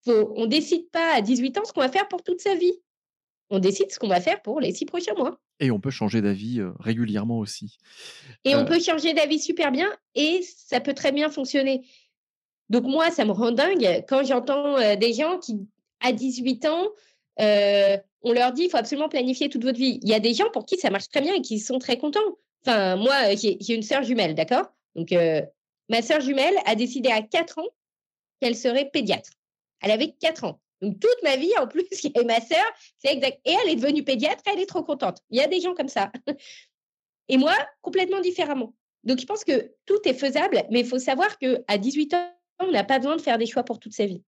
faut, 0.07 0.33
on 0.35 0.45
décide 0.45 0.89
pas 0.91 1.15
à 1.15 1.21
18 1.21 1.57
ans 1.57 1.65
ce 1.65 1.73
qu'on 1.73 1.81
va 1.81 1.89
faire 1.89 2.07
pour 2.07 2.23
toute 2.23 2.41
sa 2.41 2.55
vie. 2.55 2.73
On 3.49 3.59
décide 3.59 3.91
ce 3.91 3.99
qu'on 3.99 4.07
va 4.07 4.19
faire 4.19 4.41
pour 4.41 4.59
les 4.59 4.73
six 4.73 4.85
prochains 4.85 5.13
mois. 5.15 5.39
Et 5.59 5.71
on 5.71 5.79
peut 5.79 5.89
changer 5.89 6.21
d'avis 6.21 6.59
euh, 6.59 6.71
régulièrement 6.79 7.39
aussi. 7.39 7.77
Et 8.43 8.53
euh... 8.53 8.61
on 8.61 8.65
peut 8.65 8.79
changer 8.79 9.13
d'avis 9.13 9.39
super 9.39 9.71
bien 9.71 9.89
et 10.15 10.41
ça 10.43 10.79
peut 10.81 10.93
très 10.93 11.11
bien 11.11 11.29
fonctionner. 11.29 11.85
Donc 12.69 12.83
moi, 12.83 13.11
ça 13.11 13.25
me 13.25 13.31
rend 13.31 13.51
dingue 13.51 14.03
quand 14.07 14.25
j'entends 14.25 14.77
euh, 14.77 14.95
des 14.95 15.13
gens 15.13 15.37
qui, 15.39 15.67
à 16.01 16.11
18 16.11 16.65
ans, 16.65 16.87
euh, 17.39 17.97
on 18.23 18.33
leur 18.33 18.51
dit 18.51 18.63
il 18.63 18.69
faut 18.69 18.77
absolument 18.77 19.09
planifier 19.09 19.49
toute 19.49 19.63
votre 19.63 19.77
vie. 19.77 19.99
Il 20.01 20.09
y 20.09 20.13
a 20.13 20.19
des 20.19 20.33
gens 20.33 20.49
pour 20.51 20.65
qui 20.65 20.77
ça 20.77 20.89
marche 20.89 21.07
très 21.09 21.21
bien 21.21 21.35
et 21.35 21.41
qui 21.41 21.59
sont 21.59 21.79
très 21.79 21.97
contents. 21.97 22.19
Enfin, 22.65 22.97
moi, 22.97 23.35
j'ai 23.35 23.73
une 23.73 23.83
sœur 23.83 24.03
jumelle, 24.03 24.35
d'accord? 24.35 24.65
Donc, 24.95 25.11
euh, 25.11 25.41
ma 25.89 26.01
sœur 26.01 26.19
jumelle 26.19 26.55
a 26.65 26.75
décidé 26.75 27.09
à 27.09 27.21
4 27.21 27.59
ans 27.59 27.67
qu'elle 28.41 28.55
serait 28.55 28.89
pédiatre. 28.89 29.29
Elle 29.81 29.91
avait 29.91 30.13
4 30.19 30.43
ans. 30.43 30.59
Donc, 30.81 30.99
toute 30.99 31.23
ma 31.23 31.37
vie, 31.37 31.51
en 31.59 31.67
plus, 31.67 31.85
il 32.03 32.11
y 32.15 32.25
ma 32.25 32.41
sœur, 32.41 32.65
c'est 32.97 33.13
exact. 33.13 33.39
Et 33.45 33.53
elle 33.63 33.69
est 33.69 33.75
devenue 33.75 34.03
pédiatre, 34.03 34.43
elle 34.51 34.59
est 34.59 34.65
trop 34.65 34.83
contente. 34.83 35.19
Il 35.29 35.37
y 35.37 35.41
a 35.41 35.47
des 35.47 35.61
gens 35.61 35.73
comme 35.73 35.87
ça. 35.87 36.11
Et 37.29 37.37
moi, 37.37 37.53
complètement 37.81 38.19
différemment. 38.19 38.73
Donc, 39.03 39.19
je 39.19 39.25
pense 39.25 39.43
que 39.43 39.71
tout 39.85 39.99
est 40.05 40.13
faisable, 40.13 40.63
mais 40.69 40.81
il 40.81 40.85
faut 40.85 40.99
savoir 40.99 41.37
qu'à 41.37 41.77
18 41.77 42.13
ans, 42.15 42.36
on 42.59 42.71
n'a 42.71 42.83
pas 42.83 42.99
besoin 42.99 43.15
de 43.15 43.21
faire 43.21 43.37
des 43.37 43.45
choix 43.45 43.63
pour 43.63 43.79
toute 43.79 43.93
sa 43.93 44.05
vie. 44.05 44.23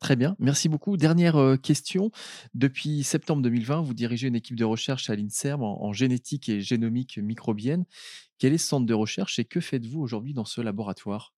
Très 0.00 0.16
bien, 0.16 0.36
merci 0.38 0.68
beaucoup. 0.68 0.96
Dernière 0.98 1.56
question. 1.62 2.10
Depuis 2.52 3.04
septembre 3.04 3.42
2020, 3.42 3.80
vous 3.80 3.94
dirigez 3.94 4.28
une 4.28 4.34
équipe 4.34 4.56
de 4.56 4.64
recherche 4.64 5.08
à 5.08 5.16
l'INSERM 5.16 5.62
en, 5.62 5.92
génétique 5.94 6.48
et 6.50 6.60
génomique 6.60 7.16
microbienne. 7.16 7.84
Quel 8.38 8.52
est 8.52 8.58
ce 8.58 8.68
centre 8.68 8.84
de 8.84 8.92
recherche 8.92 9.38
et 9.38 9.46
que 9.46 9.60
faites-vous 9.60 10.02
aujourd'hui 10.02 10.34
dans 10.34 10.44
ce 10.44 10.60
laboratoire? 10.60 11.32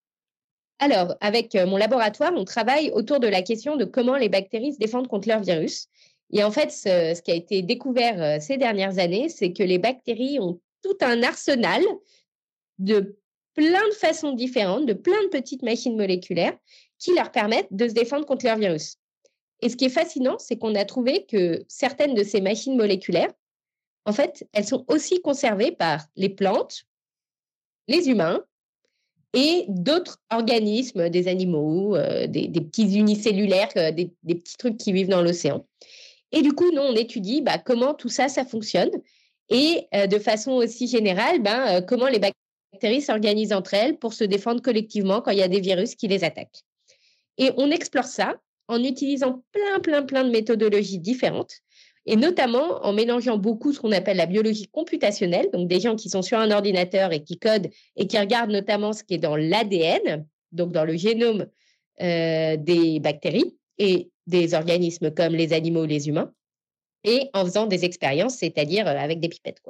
Alors, 0.80 1.14
avec 1.20 1.54
mon 1.54 1.76
laboratoire, 1.76 2.32
on 2.34 2.44
travaille 2.44 2.90
autour 2.90 3.20
de 3.20 3.28
la 3.28 3.42
question 3.42 3.76
de 3.76 3.84
comment 3.84 4.16
les 4.16 4.28
bactéries 4.28 4.74
se 4.74 4.78
défendent 4.78 5.06
contre 5.06 5.28
leurs 5.28 5.42
virus. 5.42 5.86
Et 6.32 6.42
en 6.42 6.50
fait, 6.50 6.72
ce, 6.72 7.14
ce 7.14 7.22
qui 7.22 7.30
a 7.30 7.34
été 7.34 7.62
découvert 7.62 8.42
ces 8.42 8.56
dernières 8.56 8.98
années, 8.98 9.28
c'est 9.28 9.52
que 9.52 9.62
les 9.62 9.78
bactéries 9.78 10.40
ont 10.40 10.60
tout 10.82 10.96
un 11.02 11.22
arsenal 11.22 11.82
de 12.78 13.16
plein 13.56 13.88
de 13.88 13.94
façons 13.94 14.32
différentes, 14.32 14.86
de 14.86 14.92
plein 14.92 15.22
de 15.24 15.28
petites 15.28 15.62
machines 15.62 15.96
moléculaires 15.96 16.56
qui 16.98 17.14
leur 17.14 17.32
permettent 17.32 17.72
de 17.72 17.88
se 17.88 17.94
défendre 17.94 18.26
contre 18.26 18.44
leurs 18.44 18.58
virus. 18.58 18.98
Et 19.62 19.70
ce 19.70 19.76
qui 19.76 19.86
est 19.86 19.90
fascinant, 19.90 20.38
c'est 20.38 20.58
qu'on 20.58 20.74
a 20.74 20.84
trouvé 20.84 21.24
que 21.24 21.64
certaines 21.66 22.14
de 22.14 22.22
ces 22.22 22.40
machines 22.40 22.76
moléculaires, 22.76 23.32
en 24.04 24.12
fait, 24.12 24.46
elles 24.52 24.66
sont 24.66 24.84
aussi 24.88 25.20
conservées 25.22 25.72
par 25.72 26.04
les 26.14 26.28
plantes, 26.28 26.84
les 27.88 28.08
humains 28.08 28.44
et 29.32 29.64
d'autres 29.68 30.18
organismes, 30.30 31.08
des 31.08 31.26
animaux, 31.28 31.96
euh, 31.96 32.26
des, 32.26 32.48
petits 32.48 32.96
unicellulaires, 32.96 33.68
euh, 33.76 33.90
des, 33.90 34.12
des, 34.22 34.34
petits 34.34 34.56
trucs 34.56 34.76
qui 34.76 34.92
vivent 34.92 35.08
dans 35.08 35.22
l'océan. 35.22 35.66
Et 36.32 36.42
du 36.42 36.52
coup, 36.52 36.70
nous, 36.72 36.82
on 36.82 36.94
étudie 36.94 37.40
bah, 37.40 37.58
comment 37.58 37.94
tout 37.94 38.08
ça, 38.08 38.28
ça 38.28 38.44
fonctionne 38.44 38.90
et 39.48 39.86
euh, 39.94 40.06
de 40.06 40.18
façon 40.18 40.52
aussi 40.52 40.86
générale, 40.86 41.40
ben, 41.40 41.80
comment 41.82 42.06
les 42.06 42.18
bactéries 42.18 42.45
bactéries 42.76 43.00
s'organisent 43.00 43.54
entre 43.54 43.72
elles 43.72 43.96
pour 43.96 44.12
se 44.12 44.24
défendre 44.24 44.60
collectivement 44.60 45.22
quand 45.22 45.30
il 45.30 45.38
y 45.38 45.42
a 45.42 45.48
des 45.48 45.60
virus 45.60 45.94
qui 45.94 46.08
les 46.08 46.24
attaquent. 46.24 46.62
Et 47.38 47.50
on 47.56 47.70
explore 47.70 48.04
ça 48.04 48.36
en 48.68 48.82
utilisant 48.84 49.42
plein, 49.52 49.80
plein, 49.80 50.02
plein 50.02 50.24
de 50.24 50.30
méthodologies 50.30 50.98
différentes, 50.98 51.54
et 52.04 52.16
notamment 52.16 52.84
en 52.84 52.92
mélangeant 52.92 53.38
beaucoup 53.38 53.72
ce 53.72 53.80
qu'on 53.80 53.92
appelle 53.92 54.18
la 54.18 54.26
biologie 54.26 54.66
computationnelle, 54.66 55.48
donc 55.52 55.68
des 55.68 55.80
gens 55.80 55.96
qui 55.96 56.10
sont 56.10 56.22
sur 56.22 56.38
un 56.38 56.50
ordinateur 56.50 57.12
et 57.12 57.22
qui 57.22 57.38
codent 57.38 57.70
et 57.96 58.06
qui 58.06 58.18
regardent 58.18 58.50
notamment 58.50 58.92
ce 58.92 59.02
qui 59.04 59.14
est 59.14 59.18
dans 59.18 59.36
l'ADN, 59.36 60.26
donc 60.52 60.72
dans 60.72 60.84
le 60.84 60.96
génome 60.96 61.46
euh, 62.02 62.56
des 62.58 63.00
bactéries 63.00 63.56
et 63.78 64.10
des 64.26 64.52
organismes 64.54 65.10
comme 65.12 65.34
les 65.34 65.54
animaux 65.54 65.84
ou 65.84 65.86
les 65.86 66.08
humains, 66.08 66.30
et 67.04 67.30
en 67.32 67.44
faisant 67.44 67.66
des 67.66 67.84
expériences, 67.86 68.36
c'est-à-dire 68.36 68.86
euh, 68.86 68.96
avec 68.96 69.20
des 69.20 69.28
pipettes. 69.28 69.62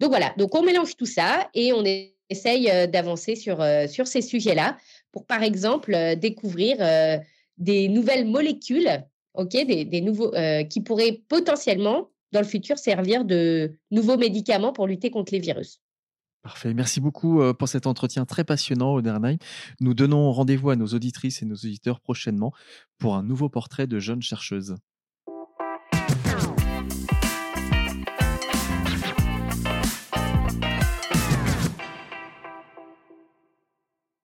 Donc 0.00 0.10
voilà, 0.10 0.32
donc 0.38 0.54
on 0.54 0.62
mélange 0.62 0.96
tout 0.96 1.06
ça 1.06 1.50
et 1.52 1.72
on 1.72 1.84
essaye 2.30 2.70
euh, 2.70 2.86
d'avancer 2.86 3.36
sur, 3.36 3.64
sur 3.88 4.06
ces 4.06 4.22
sujets-là 4.22 4.78
pour, 5.12 5.26
par 5.26 5.42
exemple, 5.42 5.96
découvrir 6.16 6.76
des 7.58 7.88
nouvelles 7.88 8.26
molécules 8.26 9.04
des, 9.54 10.00
nouveaux, 10.00 10.32
qui 10.68 10.80
pourraient 10.80 11.20
potentiellement, 11.28 12.10
dans 12.32 12.40
le 12.40 12.46
futur, 12.46 12.78
servir 12.78 13.24
de 13.24 13.76
nouveaux 13.90 14.16
médicaments 14.16 14.72
pour 14.72 14.86
lutter 14.86 15.10
contre 15.10 15.32
les 15.32 15.40
virus. 15.40 15.80
Parfait. 16.42 16.72
Merci 16.72 17.00
beaucoup 17.00 17.42
pour 17.58 17.68
cet 17.68 17.88
entretien 17.88 18.24
très 18.24 18.44
passionnant, 18.44 18.94
Odernheim. 18.94 19.36
Nous 19.80 19.94
donnons 19.94 20.30
rendez-vous 20.30 20.70
à 20.70 20.76
nos 20.76 20.86
auditrices 20.86 21.42
et 21.42 21.46
nos 21.46 21.56
auditeurs 21.56 22.00
prochainement 22.00 22.52
pour 22.98 23.16
un 23.16 23.24
nouveau 23.24 23.48
portrait 23.48 23.88
de 23.88 23.98
jeune 23.98 24.22
chercheuse. 24.22 24.76